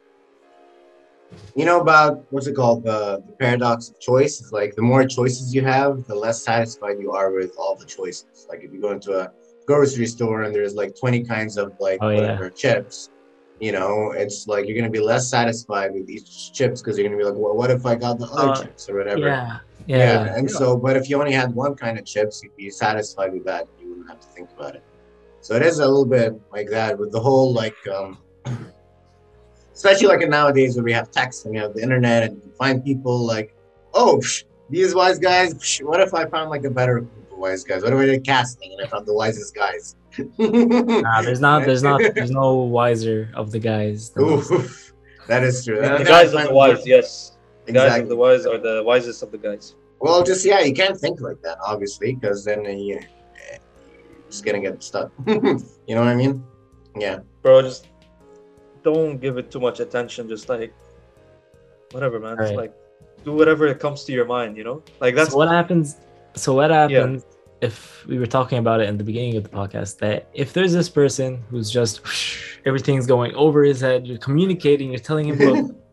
you 1.55 1.65
know 1.65 1.81
about 1.81 2.25
what's 2.31 2.47
it 2.47 2.55
called 2.55 2.85
the, 2.85 3.23
the 3.27 3.33
paradox 3.41 3.89
of 3.91 3.99
choice. 4.01 4.41
It's 4.41 4.53
like 4.53 4.75
the 4.77 4.83
more 4.83 5.05
choices 5.07 5.55
you 5.55 5.63
have, 5.63 6.05
the 6.07 6.15
less 6.15 6.45
satisfied 6.45 6.97
you 7.01 7.13
are 7.13 7.33
with 7.33 7.53
all 7.59 7.75
the 7.77 7.87
choices. 7.87 8.47
Like 8.49 8.61
if 8.63 8.73
you 8.73 8.81
go 8.81 8.91
into 8.91 9.13
a 9.19 9.31
grocery 9.67 10.07
store 10.07 10.43
and 10.43 10.55
there's 10.55 10.75
like 10.75 10.95
20 10.99 11.23
kinds 11.25 11.57
of 11.57 11.73
like 11.81 12.01
Oh, 12.03 12.11
yeah. 12.11 12.21
whatever 12.21 12.51
chips, 12.51 13.11
you 13.59 13.73
know, 13.73 14.13
it's 14.13 14.47
like 14.47 14.67
you're 14.67 14.77
gonna 14.77 14.91
be 14.91 15.01
less 15.01 15.29
satisfied 15.31 15.93
with 15.95 16.09
each 16.11 16.53
chips 16.53 16.83
because 16.83 16.99
you're 16.99 17.07
gonna 17.09 17.17
be 17.19 17.25
like, 17.25 17.35
well, 17.45 17.57
what 17.57 17.71
if 17.71 17.87
I 17.87 17.95
got 17.95 18.19
the 18.19 18.27
other 18.27 18.51
Uh, 18.51 18.63
chips 18.63 18.89
or 18.91 18.97
whatever? 18.99 19.29
yeah, 19.29 19.59
Yeah, 19.87 20.25
yeah, 20.25 20.35
and 20.37 20.49
Yeah. 20.49 20.57
so, 20.57 20.77
but 20.77 20.97
if 20.97 21.09
you 21.09 21.19
only 21.19 21.33
had 21.33 21.55
one 21.55 21.75
kind 21.75 21.99
of 21.99 22.05
chips, 22.05 22.43
you'd 22.43 22.57
be 22.57 22.71
satisfied 22.71 23.33
with 23.33 23.45
that. 23.45 23.67
You 23.81 23.89
wouldn't 23.91 24.09
have 24.09 24.21
to 24.21 24.27
think 24.29 24.49
about 24.59 24.75
it. 24.75 24.83
So 25.41 25.55
it 25.55 25.63
is 25.63 25.79
a 25.79 25.87
little 25.87 26.05
bit 26.07 26.35
like 26.53 26.69
that 26.71 26.99
with 26.99 27.13
the 27.13 27.21
whole 27.21 27.53
like, 27.53 27.77
um, 27.89 28.19
especially 29.75 30.09
like 30.09 30.23
in 30.23 30.31
nowadays 30.31 30.77
where 30.77 30.85
we 30.85 30.93
have 30.93 31.11
text 31.11 31.45
and 31.45 31.55
we 31.55 31.61
have 31.61 31.75
the 31.75 31.83
internet 31.83 32.25
and 32.25 32.37
you 32.45 32.51
find 32.59 32.85
people 32.85 33.25
like, 33.25 33.55
oh, 33.95 34.19
psh, 34.23 34.45
these 34.71 34.95
wise 34.95 35.19
guys. 35.19 35.55
Psh, 35.55 35.83
what 35.85 36.01
if 36.01 36.13
I 36.15 36.27
found 36.27 36.51
like 36.51 36.65
a 36.65 36.71
better 36.71 37.01
group 37.01 37.33
of 37.33 37.39
wise 37.39 37.63
guys? 37.63 37.83
What 37.85 37.93
if 37.93 37.99
I 37.99 38.07
did 38.07 38.25
casting 38.25 38.73
and 38.73 38.85
I 38.85 38.89
found 38.89 39.07
the 39.07 39.15
wisest 39.15 39.55
guys? 39.55 39.95
Nah, 40.39 41.23
there's 41.23 41.41
not, 41.41 41.65
there's 41.67 41.83
not, 41.85 42.01
there's 42.15 42.31
no 42.33 42.55
wiser 42.55 43.31
of 43.35 43.53
the 43.53 43.59
guys. 43.61 44.11
than. 44.11 44.25
Oof, 44.25 44.93
that 45.29 45.45
is 45.45 45.65
true. 45.65 45.77
the 45.77 46.05
guys 46.05 46.33
that- 46.33 46.47
are 46.47 46.49
the 46.49 46.55
wise 46.55 46.85
yes 46.87 47.36
the 47.67 47.73
guys 47.73 47.85
Exactly. 47.87 48.03
of 48.05 48.09
the 48.09 48.17
wise 48.17 48.47
are 48.47 48.59
the 48.59 48.83
wisest 48.85 49.23
of 49.23 49.31
the 49.31 49.39
guys 49.39 49.75
Well, 50.01 50.23
just 50.23 50.45
yeah, 50.45 50.61
you 50.61 50.75
can't 50.75 50.99
think 50.99 51.21
like 51.21 51.41
that, 51.43 51.59
obviously, 51.67 52.15
because 52.15 52.45
then 52.45 52.65
you, 52.65 53.01
you're 53.01 53.01
just 54.31 54.45
gonna 54.45 54.61
get 54.61 54.83
stuck. 54.83 55.11
you 55.27 55.95
know 55.95 56.03
what 56.05 56.09
I 56.09 56.15
mean? 56.15 56.45
Yeah. 56.99 57.19
bro 57.43 57.63
just 57.63 57.89
don't 58.83 59.19
give 59.19 59.37
it 59.37 59.51
too 59.51 59.61
much 59.61 59.81
attention 59.81 60.29
just 60.29 60.49
like 60.49 60.73
whatever 61.93 62.19
man 62.21 62.37
Just 62.39 62.55
like 62.55 62.73
do 63.25 63.33
whatever 63.33 63.67
it 63.67 63.79
comes 63.81 64.05
to 64.05 64.13
your 64.13 64.25
mind 64.25 64.57
you 64.57 64.65
know 64.65 64.83
like 65.01 65.15
that's 65.15 65.31
so 65.33 65.37
what 65.37 65.49
happens 65.49 65.97
so 66.35 66.55
what 66.55 66.71
happens 66.71 67.25
if 67.61 68.05
we 68.07 68.19
were 68.19 68.27
talking 68.39 68.59
about 68.59 68.81
it 68.81 68.89
in 68.89 68.97
the 68.97 69.05
beginning 69.05 69.37
of 69.37 69.43
the 69.43 69.49
podcast 69.49 69.99
that 69.99 70.29
if 70.35 70.53
there's 70.53 70.73
this 70.73 70.89
person 70.89 71.43
who's 71.51 71.71
just 71.71 72.01
everything's 72.65 73.07
going 73.07 73.35
over 73.35 73.63
his 73.65 73.81
head 73.81 74.07
you're 74.07 74.19
communicating 74.19 74.91
you're 74.91 74.99
telling 75.11 75.27
him 75.29 75.37
look 75.39 75.77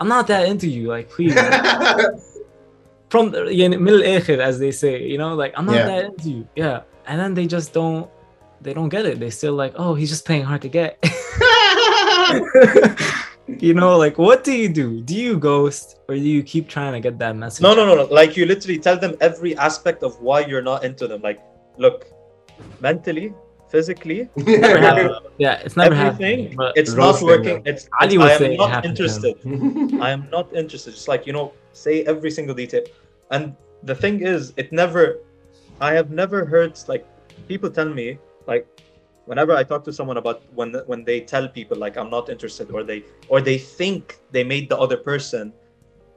I'm 0.00 0.08
not 0.08 0.26
that 0.28 0.48
into 0.48 0.66
you. 0.66 0.88
Like, 0.88 1.10
please. 1.10 1.34
From 3.10 3.32
the 3.32 3.44
middle 3.76 4.00
akhir, 4.00 4.38
as 4.38 4.58
they 4.58 4.70
say, 4.70 5.02
you 5.02 5.18
know, 5.18 5.34
like 5.34 5.52
I'm 5.56 5.66
not 5.66 5.74
yeah. 5.74 5.86
that 5.86 6.04
into 6.04 6.30
you. 6.30 6.48
Yeah. 6.54 6.82
And 7.06 7.20
then 7.20 7.34
they 7.34 7.46
just 7.46 7.72
don't 7.72 8.08
they 8.60 8.72
don't 8.72 8.88
get 8.88 9.04
it. 9.04 9.18
They 9.18 9.30
still 9.30 9.54
like, 9.54 9.74
oh, 9.76 9.94
he's 9.94 10.10
just 10.10 10.24
playing 10.24 10.44
hard 10.44 10.62
to 10.62 10.68
get. 10.68 10.96
you 13.58 13.74
know, 13.74 13.96
like 13.96 14.16
what 14.16 14.44
do 14.44 14.52
you 14.52 14.68
do? 14.68 15.00
Do 15.00 15.16
you 15.16 15.38
ghost 15.38 15.98
or 16.08 16.14
do 16.14 16.20
you 16.20 16.44
keep 16.44 16.68
trying 16.68 16.92
to 16.92 17.00
get 17.00 17.18
that 17.18 17.34
message? 17.34 17.62
No, 17.62 17.74
no, 17.74 17.84
no, 17.84 17.96
no. 17.96 18.04
Like 18.04 18.36
you 18.36 18.46
literally 18.46 18.78
tell 18.78 18.96
them 18.96 19.16
every 19.20 19.56
aspect 19.56 20.04
of 20.04 20.20
why 20.20 20.46
you're 20.46 20.62
not 20.62 20.84
into 20.84 21.08
them. 21.08 21.20
Like, 21.20 21.42
look, 21.78 22.06
mentally, 22.80 23.34
physically 23.70 24.28
never 24.36 24.78
happened. 24.78 25.14
Yeah, 25.38 25.62
it's 25.64 25.76
never 25.76 25.94
everything 25.94 26.52
happened. 26.52 26.72
It's 26.76 26.92
not 26.94 27.22
working 27.22 27.62
it's, 27.64 27.88
Ali 28.00 28.16
it's 28.16 28.22
would 28.22 28.30
i 28.30 28.44
am 28.44 28.56
not 28.56 28.70
happened 28.70 28.90
interested 28.90 29.34
I 30.06 30.10
am 30.10 30.28
not 30.30 30.52
interested. 30.54 30.92
Just 30.92 31.08
like 31.08 31.26
you 31.26 31.32
know, 31.32 31.52
say 31.72 32.02
every 32.04 32.30
single 32.30 32.54
detail. 32.54 32.84
And 33.30 33.54
the 33.82 33.94
thing 33.94 34.20
is, 34.20 34.52
it 34.56 34.72
never. 34.72 35.20
I 35.80 35.94
have 35.94 36.10
never 36.10 36.44
heard 36.44 36.78
like 36.88 37.06
people 37.48 37.70
tell 37.70 37.88
me 37.88 38.18
like, 38.46 38.66
whenever 39.24 39.54
I 39.54 39.62
talk 39.62 39.84
to 39.84 39.92
someone 39.92 40.16
about 40.16 40.42
when 40.54 40.74
when 40.86 41.04
they 41.04 41.20
tell 41.20 41.48
people 41.48 41.76
like 41.76 41.96
I'm 41.96 42.10
not 42.10 42.28
interested 42.28 42.70
or 42.70 42.82
they 42.82 43.04
or 43.28 43.40
they 43.40 43.58
think 43.58 44.18
they 44.30 44.44
made 44.44 44.68
the 44.68 44.78
other 44.78 44.96
person 44.96 45.52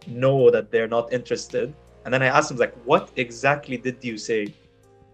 know 0.07 0.49
that 0.51 0.71
they're 0.71 0.87
not 0.87 1.13
interested, 1.13 1.73
and 2.05 2.13
then 2.13 2.21
I 2.21 2.27
ask 2.27 2.49
them 2.49 2.57
like, 2.57 2.75
what 2.83 3.11
exactly 3.15 3.77
did 3.77 4.03
you 4.03 4.17
say? 4.17 4.53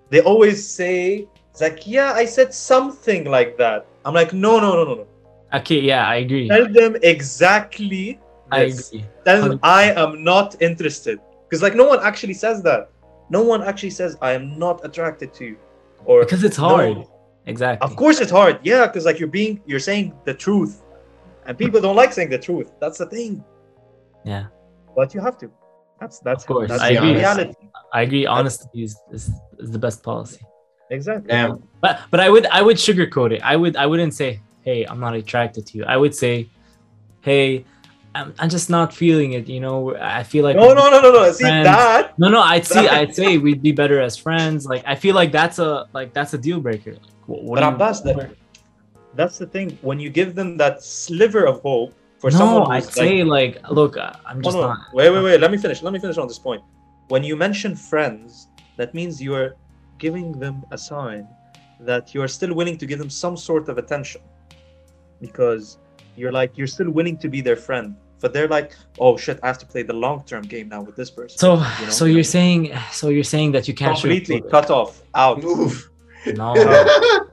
They 0.09 0.21
always 0.21 0.65
say 0.65 1.27
it's 1.51 1.61
like, 1.61 1.85
yeah, 1.87 2.13
I 2.13 2.25
said 2.25 2.53
something 2.53 3.25
like 3.25 3.57
that. 3.57 3.85
I'm 4.05 4.13
like, 4.13 4.33
no, 4.33 4.59
no, 4.59 4.75
no, 4.75 4.83
no, 4.85 4.95
no. 4.95 5.07
Okay, 5.53 5.79
yeah, 5.79 6.07
I 6.07 6.17
agree. 6.17 6.47
Tell 6.47 6.71
them 6.71 6.95
exactly. 7.03 8.19
I 8.51 8.61
agree. 8.61 9.05
Tell 9.25 9.49
them 9.49 9.59
I 9.63 9.91
am 9.91 10.23
not 10.23 10.61
interested. 10.61 11.19
Because 11.47 11.61
like 11.63 11.75
no 11.75 11.87
one 11.87 11.99
actually 12.01 12.35
says 12.35 12.61
that. 12.63 12.91
No 13.29 13.41
one 13.43 13.63
actually 13.63 13.89
says 13.91 14.17
I 14.21 14.31
am 14.33 14.57
not 14.57 14.83
attracted 14.85 15.33
to 15.35 15.45
you. 15.45 15.57
Or 16.05 16.21
Because 16.23 16.43
it's 16.43 16.57
"No." 16.59 16.69
hard. 16.69 17.07
Exactly. 17.45 17.89
Of 17.89 17.95
course 17.95 18.19
it's 18.19 18.31
hard. 18.31 18.59
Yeah, 18.63 18.85
because 18.85 19.05
like 19.05 19.19
you're 19.19 19.27
being 19.27 19.61
you're 19.65 19.79
saying 19.79 20.13
the 20.25 20.33
truth. 20.33 20.83
And 21.45 21.57
people 21.57 21.81
don't 21.81 21.95
like 21.95 22.13
saying 22.13 22.29
the 22.29 22.37
truth. 22.37 22.71
That's 22.79 22.99
the 22.99 23.07
thing. 23.07 23.43
Yeah. 24.23 24.45
But 24.95 25.15
you 25.15 25.21
have 25.21 25.37
to. 25.39 25.49
That's 25.99 26.19
that's 26.19 26.43
Of 26.43 26.47
course, 26.47 26.69
that's 26.69 26.81
I 26.81 26.93
the 26.93 26.99
agree. 26.99 27.15
reality. 27.15 27.53
I 27.91 28.01
agree. 28.03 28.25
Honesty 28.25 28.83
is, 28.83 28.99
is, 29.11 29.31
is 29.57 29.71
the 29.71 29.79
best 29.79 30.03
policy. 30.03 30.41
Exactly. 30.89 31.27
Damn. 31.29 31.63
But 31.81 32.01
but 32.11 32.19
I 32.19 32.29
would 32.29 32.45
I 32.47 32.61
would 32.61 32.77
sugarcoat 32.77 33.31
it. 33.31 33.41
I 33.43 33.55
would 33.55 33.75
I 33.75 33.85
wouldn't 33.85 34.13
say, 34.13 34.39
hey, 34.63 34.85
I'm 34.85 34.99
not 34.99 35.13
attracted 35.15 35.65
to 35.67 35.77
you. 35.77 35.85
I 35.85 35.97
would 35.97 36.15
say, 36.15 36.49
hey, 37.21 37.65
I'm, 38.15 38.33
I'm 38.39 38.49
just 38.49 38.69
not 38.71 38.91
feeling 38.93 39.33
it. 39.33 39.47
You 39.47 39.59
know, 39.59 39.95
I 39.95 40.23
feel 40.23 40.43
like 40.43 40.55
No, 40.55 40.73
no, 40.73 40.89
no, 40.89 40.99
no, 41.01 41.11
no. 41.11 41.31
See 41.31 41.43
Friends. 41.43 41.65
that 41.65 42.17
no, 42.17 42.27
no. 42.27 42.41
I'd 42.41 42.65
see. 42.65 42.87
I'd 42.87 43.13
say 43.15 43.37
we'd 43.37 43.61
be 43.61 43.71
better 43.71 44.01
as 44.01 44.17
friends. 44.17 44.65
Like 44.65 44.83
I 44.87 44.95
feel 44.95 45.13
like 45.15 45.31
that's 45.31 45.59
a 45.59 45.87
like 45.93 46.13
that's 46.13 46.33
a 46.33 46.37
deal 46.37 46.59
breaker. 46.59 46.93
Like, 46.93 47.01
what, 47.27 47.43
what 47.43 47.55
But 47.59 47.69
do 47.69 47.75
Abbas, 47.75 48.01
that- 48.01 48.31
that's 49.15 49.37
the 49.37 49.45
thing. 49.47 49.77
When 49.81 49.99
you 49.99 50.09
give 50.09 50.33
them 50.35 50.57
that 50.57 50.83
sliver 50.83 51.45
of 51.45 51.61
hope 51.61 51.93
for 52.19 52.29
no, 52.31 52.37
someone 52.37 52.71
I'd 52.71 52.83
who's 52.83 52.93
say 52.93 53.23
like, 53.23 53.57
look, 53.69 53.97
I- 53.97 54.15
I'm 54.25 54.37
No, 54.37 54.43
just 54.43 54.57
no, 54.57 54.67
not. 54.67 54.79
Wait, 54.93 55.09
wait, 55.11 55.23
wait. 55.23 55.39
Let 55.39 55.51
me 55.51 55.57
finish. 55.57 55.81
Let 55.81 55.93
me 55.93 55.99
finish 55.99 56.17
on 56.17 56.27
this 56.27 56.39
point. 56.39 56.61
When 57.09 57.23
you 57.23 57.35
mention 57.35 57.75
friends, 57.75 58.47
that 58.77 58.93
means 58.93 59.21
you're 59.21 59.55
giving 59.99 60.31
them 60.39 60.65
a 60.71 60.77
sign 60.77 61.27
that 61.79 62.13
you're 62.13 62.27
still 62.27 62.53
willing 62.53 62.77
to 62.77 62.85
give 62.85 62.99
them 62.99 63.09
some 63.09 63.37
sort 63.37 63.69
of 63.69 63.77
attention. 63.77 64.21
Because 65.21 65.77
you're 66.15 66.31
like, 66.31 66.57
you're 66.57 66.67
still 66.67 66.89
willing 66.89 67.17
to 67.17 67.29
be 67.29 67.41
their 67.41 67.55
friend. 67.55 67.95
But 68.21 68.33
they're 68.33 68.47
like, 68.47 68.75
oh 68.99 69.15
shit, 69.17 69.39
I 69.43 69.47
have 69.47 69.59
to 69.59 69.65
play 69.65 69.83
the 69.83 69.93
long 69.93 70.23
term 70.23 70.43
game 70.43 70.69
now 70.69 70.81
with 70.81 70.95
this 70.95 71.09
person. 71.09 71.37
So 71.37 71.53
you 71.53 71.85
know? 71.85 71.89
so 71.89 72.05
you're 72.05 72.23
saying 72.23 72.73
so 72.91 73.09
you're 73.09 73.23
saying 73.23 73.53
that 73.53 73.67
you 73.67 73.73
can't 73.73 73.97
completely 73.97 74.41
sugarcoat 74.41 74.51
cut 74.51 74.69
off, 74.69 75.01
out. 75.15 75.41
Move. 75.41 75.89
No, 76.25 76.53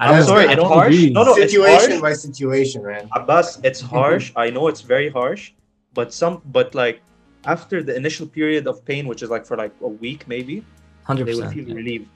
I 0.00 0.12
I'm 0.12 0.22
sorry, 0.22 0.44
it's 0.44 0.62
harsh. 0.62 0.94
agree. 0.94 1.10
No, 1.10 1.24
no, 1.24 1.34
it's 1.34 1.56
harsh. 1.56 2.00
by 2.00 2.12
situation, 2.12 2.84
man. 2.86 3.08
Abbas, 3.16 3.58
it's 3.64 3.80
harsh. 3.94 4.32
I 4.36 4.50
know 4.50 4.68
it's 4.68 4.80
very 4.80 5.10
harsh, 5.10 5.52
but 5.92 6.14
some, 6.14 6.40
but 6.46 6.72
like 6.72 7.00
after 7.44 7.82
the 7.82 7.96
initial 7.96 8.26
period 8.26 8.68
of 8.68 8.84
pain, 8.84 9.08
which 9.08 9.22
is 9.24 9.30
like 9.30 9.44
for 9.44 9.56
like 9.56 9.72
a 9.80 9.88
week 9.88 10.28
maybe, 10.28 10.64
Hundred 11.08 11.26
they 11.26 11.34
will 11.34 11.42
percent. 11.48 11.66
feel 11.66 11.74
relieved. 11.74 12.08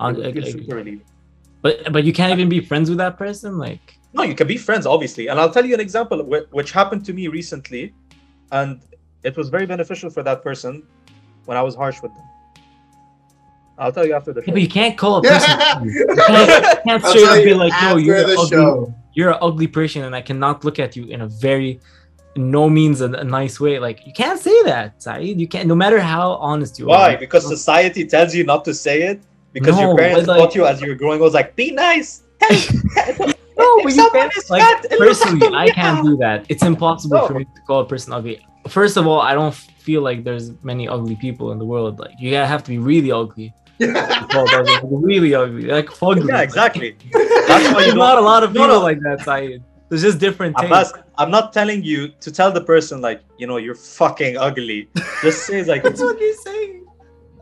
On- 0.00 0.14
feel 0.16 0.26
I- 0.26 0.46
I- 0.48 0.50
super 0.50 0.76
relieved. 0.76 1.04
But 1.62 1.92
but 1.94 2.02
you 2.04 2.12
can't 2.12 2.32
even 2.36 2.48
be 2.48 2.60
friends 2.70 2.86
with 2.90 2.98
that 2.98 3.16
person. 3.24 3.56
Like 3.66 3.84
No, 4.14 4.22
you 4.30 4.34
can 4.34 4.46
be 4.54 4.58
friends, 4.68 4.84
obviously. 4.94 5.24
And 5.28 5.38
I'll 5.40 5.52
tell 5.56 5.64
you 5.68 5.74
an 5.74 5.80
example 5.88 6.18
wh- 6.30 6.46
which 6.58 6.70
happened 6.80 7.02
to 7.08 7.12
me 7.18 7.28
recently, 7.28 7.94
and 8.50 8.80
it 9.22 9.34
was 9.38 9.48
very 9.56 9.66
beneficial 9.74 10.10
for 10.10 10.22
that 10.28 10.42
person 10.48 10.82
when 11.46 11.56
I 11.56 11.62
was 11.62 11.74
harsh 11.82 11.98
with 12.02 12.12
them. 12.16 12.26
I'll 13.78 13.92
tell 13.92 14.06
you 14.06 14.14
after 14.14 14.32
the 14.32 14.42
yeah, 14.46 14.52
but 14.52 14.62
you 14.66 14.68
can't 14.68 14.96
call 14.98 15.16
a 15.16 15.22
person. 15.22 15.50
ugly. 15.60 15.92
you 15.92 16.06
can't, 16.26 16.50
you 16.76 16.82
can't 16.86 17.04
straight 17.06 17.24
up 17.38 17.44
be 17.44 17.54
like, 17.54 17.72
oh, 17.82 17.96
"Yo, 17.96 17.96
you're 18.06 18.16
an 18.16 18.30
ugly, 18.30 18.48
show. 18.48 18.94
you're 19.14 19.30
an 19.30 19.38
ugly 19.40 19.66
person, 19.66 20.04
and 20.04 20.14
I 20.14 20.20
cannot 20.20 20.64
look 20.66 20.78
at 20.78 20.94
you 20.96 21.04
in 21.06 21.20
a 21.22 21.26
very, 21.28 21.70
in 21.72 21.80
no 22.36 22.68
means 22.70 23.00
a, 23.00 23.10
a 23.12 23.24
nice 23.24 23.60
way. 23.60 23.78
Like 23.78 24.06
you 24.06 24.12
can't 24.12 24.40
say 24.40 24.62
that, 24.64 25.02
Saeed. 25.02 25.38
You 25.40 25.46
can't, 25.48 25.66
no 25.68 25.74
matter 25.74 26.00
how 26.00 26.32
honest 26.34 26.78
you 26.78 26.86
Why? 26.86 26.94
are. 26.94 27.08
Why? 27.12 27.16
Because 27.16 27.46
society 27.46 28.04
tells 28.06 28.34
you 28.34 28.44
not 28.44 28.64
to 28.66 28.74
say 28.74 29.02
it. 29.02 29.20
Because 29.52 29.76
No, 29.76 29.82
your 29.88 29.96
parents 29.98 30.26
like- 30.28 30.38
taught 30.38 30.54
you 30.54 30.64
as 30.66 30.80
you 30.80 30.88
were 30.88 30.94
growing. 30.94 31.20
Was 31.20 31.34
like, 31.34 31.54
be 31.56 31.70
nice. 31.72 32.22
No, 33.58 33.80
but 33.84 33.92
you 33.94 34.10
can't. 34.10 34.32
Like 34.50 34.62
fat, 34.62 34.98
personally, 34.98 35.54
I 35.54 35.68
can't 35.70 36.04
do 36.04 36.16
that. 36.16 36.46
It's 36.48 36.62
impossible 36.64 37.18
No. 37.18 37.26
for 37.28 37.34
me 37.34 37.44
to 37.44 37.60
call 37.66 37.80
a 37.80 37.84
person 37.86 38.12
ugly. 38.12 38.44
First 38.68 38.96
of 38.96 39.06
all, 39.06 39.20
I 39.20 39.34
don't 39.34 39.54
feel 39.54 40.00
like 40.02 40.24
there's 40.24 40.50
many 40.64 40.88
ugly 40.88 41.16
people 41.16 41.52
in 41.52 41.58
the 41.58 41.64
world. 41.64 41.98
Like 41.98 42.12
you 42.18 42.30
gotta 42.30 42.46
have 42.46 42.64
to 42.64 42.70
be 42.70 42.78
really 42.78 43.12
ugly. 43.12 43.52
to 43.78 43.92
call 44.32 44.46
that 44.52 44.64
like, 44.66 44.82
really 44.84 45.34
ugly, 45.34 45.66
like 45.66 45.86
fugly. 45.86 46.28
Yeah, 46.28 46.40
exactly. 46.40 46.96
That's 47.12 47.72
why 47.74 47.80
you 47.80 47.86
There's 47.86 47.94
not 47.94 48.16
a 48.18 48.22
lot 48.22 48.42
of 48.42 48.52
No, 48.54 48.62
people 48.62 48.76
no. 48.78 48.82
like 48.82 49.00
that, 49.00 49.20
Saeed. 49.20 49.62
There's 49.92 50.00
just 50.00 50.20
different 50.20 50.56
tastes. 50.56 50.72
Abbas, 50.92 50.92
I'm 51.18 51.30
not 51.30 51.52
telling 51.52 51.84
you 51.84 52.08
to 52.20 52.32
tell 52.32 52.50
the 52.50 52.62
person 52.62 53.02
like, 53.02 53.20
you 53.36 53.46
know, 53.46 53.58
you're 53.58 53.74
fucking 53.74 54.38
ugly. 54.38 54.88
Just 55.20 55.44
say 55.46 55.62
like, 55.72 55.82
That's 55.82 56.00
what 56.00 56.18
you're 56.18 56.32
saying. 56.32 56.86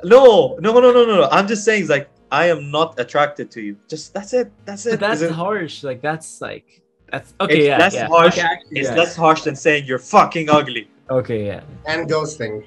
no, 0.02 0.56
no, 0.60 0.72
no, 0.72 0.80
no, 0.80 1.04
no, 1.04 1.14
no. 1.14 1.28
I'm 1.30 1.46
just 1.46 1.64
saying 1.64 1.86
like, 1.86 2.10
I 2.32 2.46
am 2.46 2.68
not 2.72 2.98
attracted 2.98 3.52
to 3.52 3.60
you. 3.60 3.76
Just 3.86 4.12
that's 4.14 4.32
it. 4.32 4.50
That's 4.64 4.84
it. 4.84 4.98
But 4.98 5.00
that's 5.00 5.20
it- 5.20 5.30
harsh. 5.30 5.84
Like 5.84 6.02
that's 6.02 6.40
like 6.40 6.82
that's 7.12 7.34
okay. 7.40 7.58
It's 7.58 7.66
yeah, 7.68 7.78
less 7.78 7.94
yeah. 7.94 8.08
harsh. 8.08 8.32
Okay, 8.38 8.40
actually, 8.48 8.80
It's 8.80 8.88
yeah. 8.88 8.96
less 8.96 9.14
harsh 9.14 9.42
than 9.42 9.54
saying 9.54 9.84
you're 9.84 10.00
fucking 10.00 10.50
ugly. 10.50 10.90
Okay, 11.08 11.46
yeah, 11.46 11.62
and 11.86 12.10
ghosting. 12.10 12.66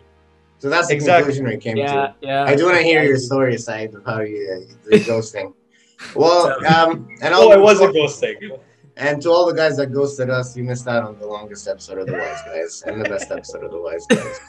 So 0.59 0.69
that's 0.69 0.87
the 0.87 0.93
Exactly. 0.93 1.33
conclusion 1.33 1.57
we 1.57 1.57
came 1.61 1.75
yeah, 1.75 1.93
to. 1.93 2.15
yeah. 2.21 2.45
I 2.45 2.55
do 2.55 2.63
want 2.67 2.77
to 2.77 2.83
hear 2.83 3.03
your 3.03 3.17
story, 3.17 3.57
side 3.57 3.93
of 3.95 4.05
how 4.05 4.21
you 4.21 4.39
uh, 4.47 4.73
the 4.89 4.99
ghosting. 5.11 5.53
Well, 6.15 6.47
um, 6.73 7.07
and 7.21 7.33
Oh, 7.33 7.51
all, 7.51 7.53
I 7.53 7.57
was 7.57 7.81
a 7.81 7.87
ghosting. 7.87 8.59
And 8.97 9.21
to 9.21 9.29
all 9.29 9.45
the 9.45 9.53
guys 9.53 9.77
that 9.77 9.87
ghosted 9.93 10.29
us, 10.29 10.55
you 10.55 10.63
missed 10.63 10.87
out 10.87 11.03
on 11.03 11.17
the 11.19 11.25
longest 11.27 11.67
episode 11.67 11.97
of 11.99 12.07
the 12.07 12.13
Wise 12.13 12.41
Guys 12.45 12.83
and 12.85 13.03
the 13.03 13.09
best 13.09 13.31
episode 13.31 13.63
of 13.63 13.71
the 13.71 13.81
Wise 13.81 14.05
Guys. 14.07 14.39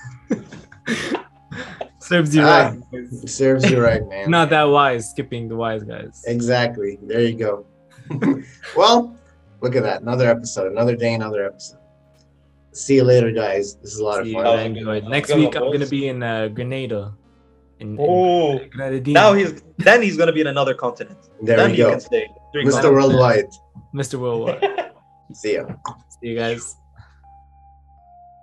Serves 1.99 2.35
you 2.37 2.43
Ah. 2.43 2.75
right. 2.93 3.07
Serves 3.29 3.71
you 3.71 3.81
right, 3.83 4.07
man. 4.09 4.31
Not 4.31 4.51
that 4.51 4.65
wise. 4.65 5.09
Skipping 5.09 5.49
the 5.49 5.57
wise 5.57 5.83
guys. 5.85 6.23
Exactly. 6.27 6.99
There 7.03 7.23
you 7.23 7.33
go. 7.35 7.65
well, 8.77 9.17
look 9.63 9.75
at 9.75 9.83
that. 9.85 10.03
Another 10.03 10.29
episode. 10.29 10.71
Another 10.73 10.97
day. 10.97 11.15
Another 11.15 11.47
episode. 11.47 11.79
See 12.73 12.97
you 12.97 13.05
later, 13.05 13.31
guys. 13.31 13.77
This 13.77 13.95
is 13.95 14.01
a 14.01 14.05
lot 14.05 14.21
of 14.21 14.31
fun. 14.31 14.45
I 14.47 14.63
enjoyed. 14.65 15.05
Next 15.05 15.29
Good 15.31 15.39
week 15.39 15.55
one, 15.55 15.63
I'm 15.65 15.73
gonna 15.73 15.87
be 15.87 16.09
in 16.09 16.23
uh, 16.23 16.49
Grenada. 16.49 17.15
In, 17.81 17.93
in 17.93 17.97
Oh, 18.01 18.59
Grenadine. 18.69 19.15
now 19.15 19.33
he's 19.33 19.63
then 19.79 20.03
he's 20.03 20.17
gonna 20.19 20.33
be 20.33 20.43
in 20.43 20.49
another 20.49 20.75
continent. 20.75 21.19
There 21.41 21.57
then 21.57 21.71
we 21.71 21.79
you 21.79 21.85
go. 21.85 21.91
can 21.93 22.01
stay. 22.01 22.27
Mr. 22.55 22.71
continents. 22.71 22.85
Worldwide. 22.85 23.47
Mr. 23.95 24.19
Worldwide. 24.19 24.91
See 25.33 25.55
ya. 25.55 25.65
See 26.21 26.29
you 26.29 26.37
guys. 26.37 26.77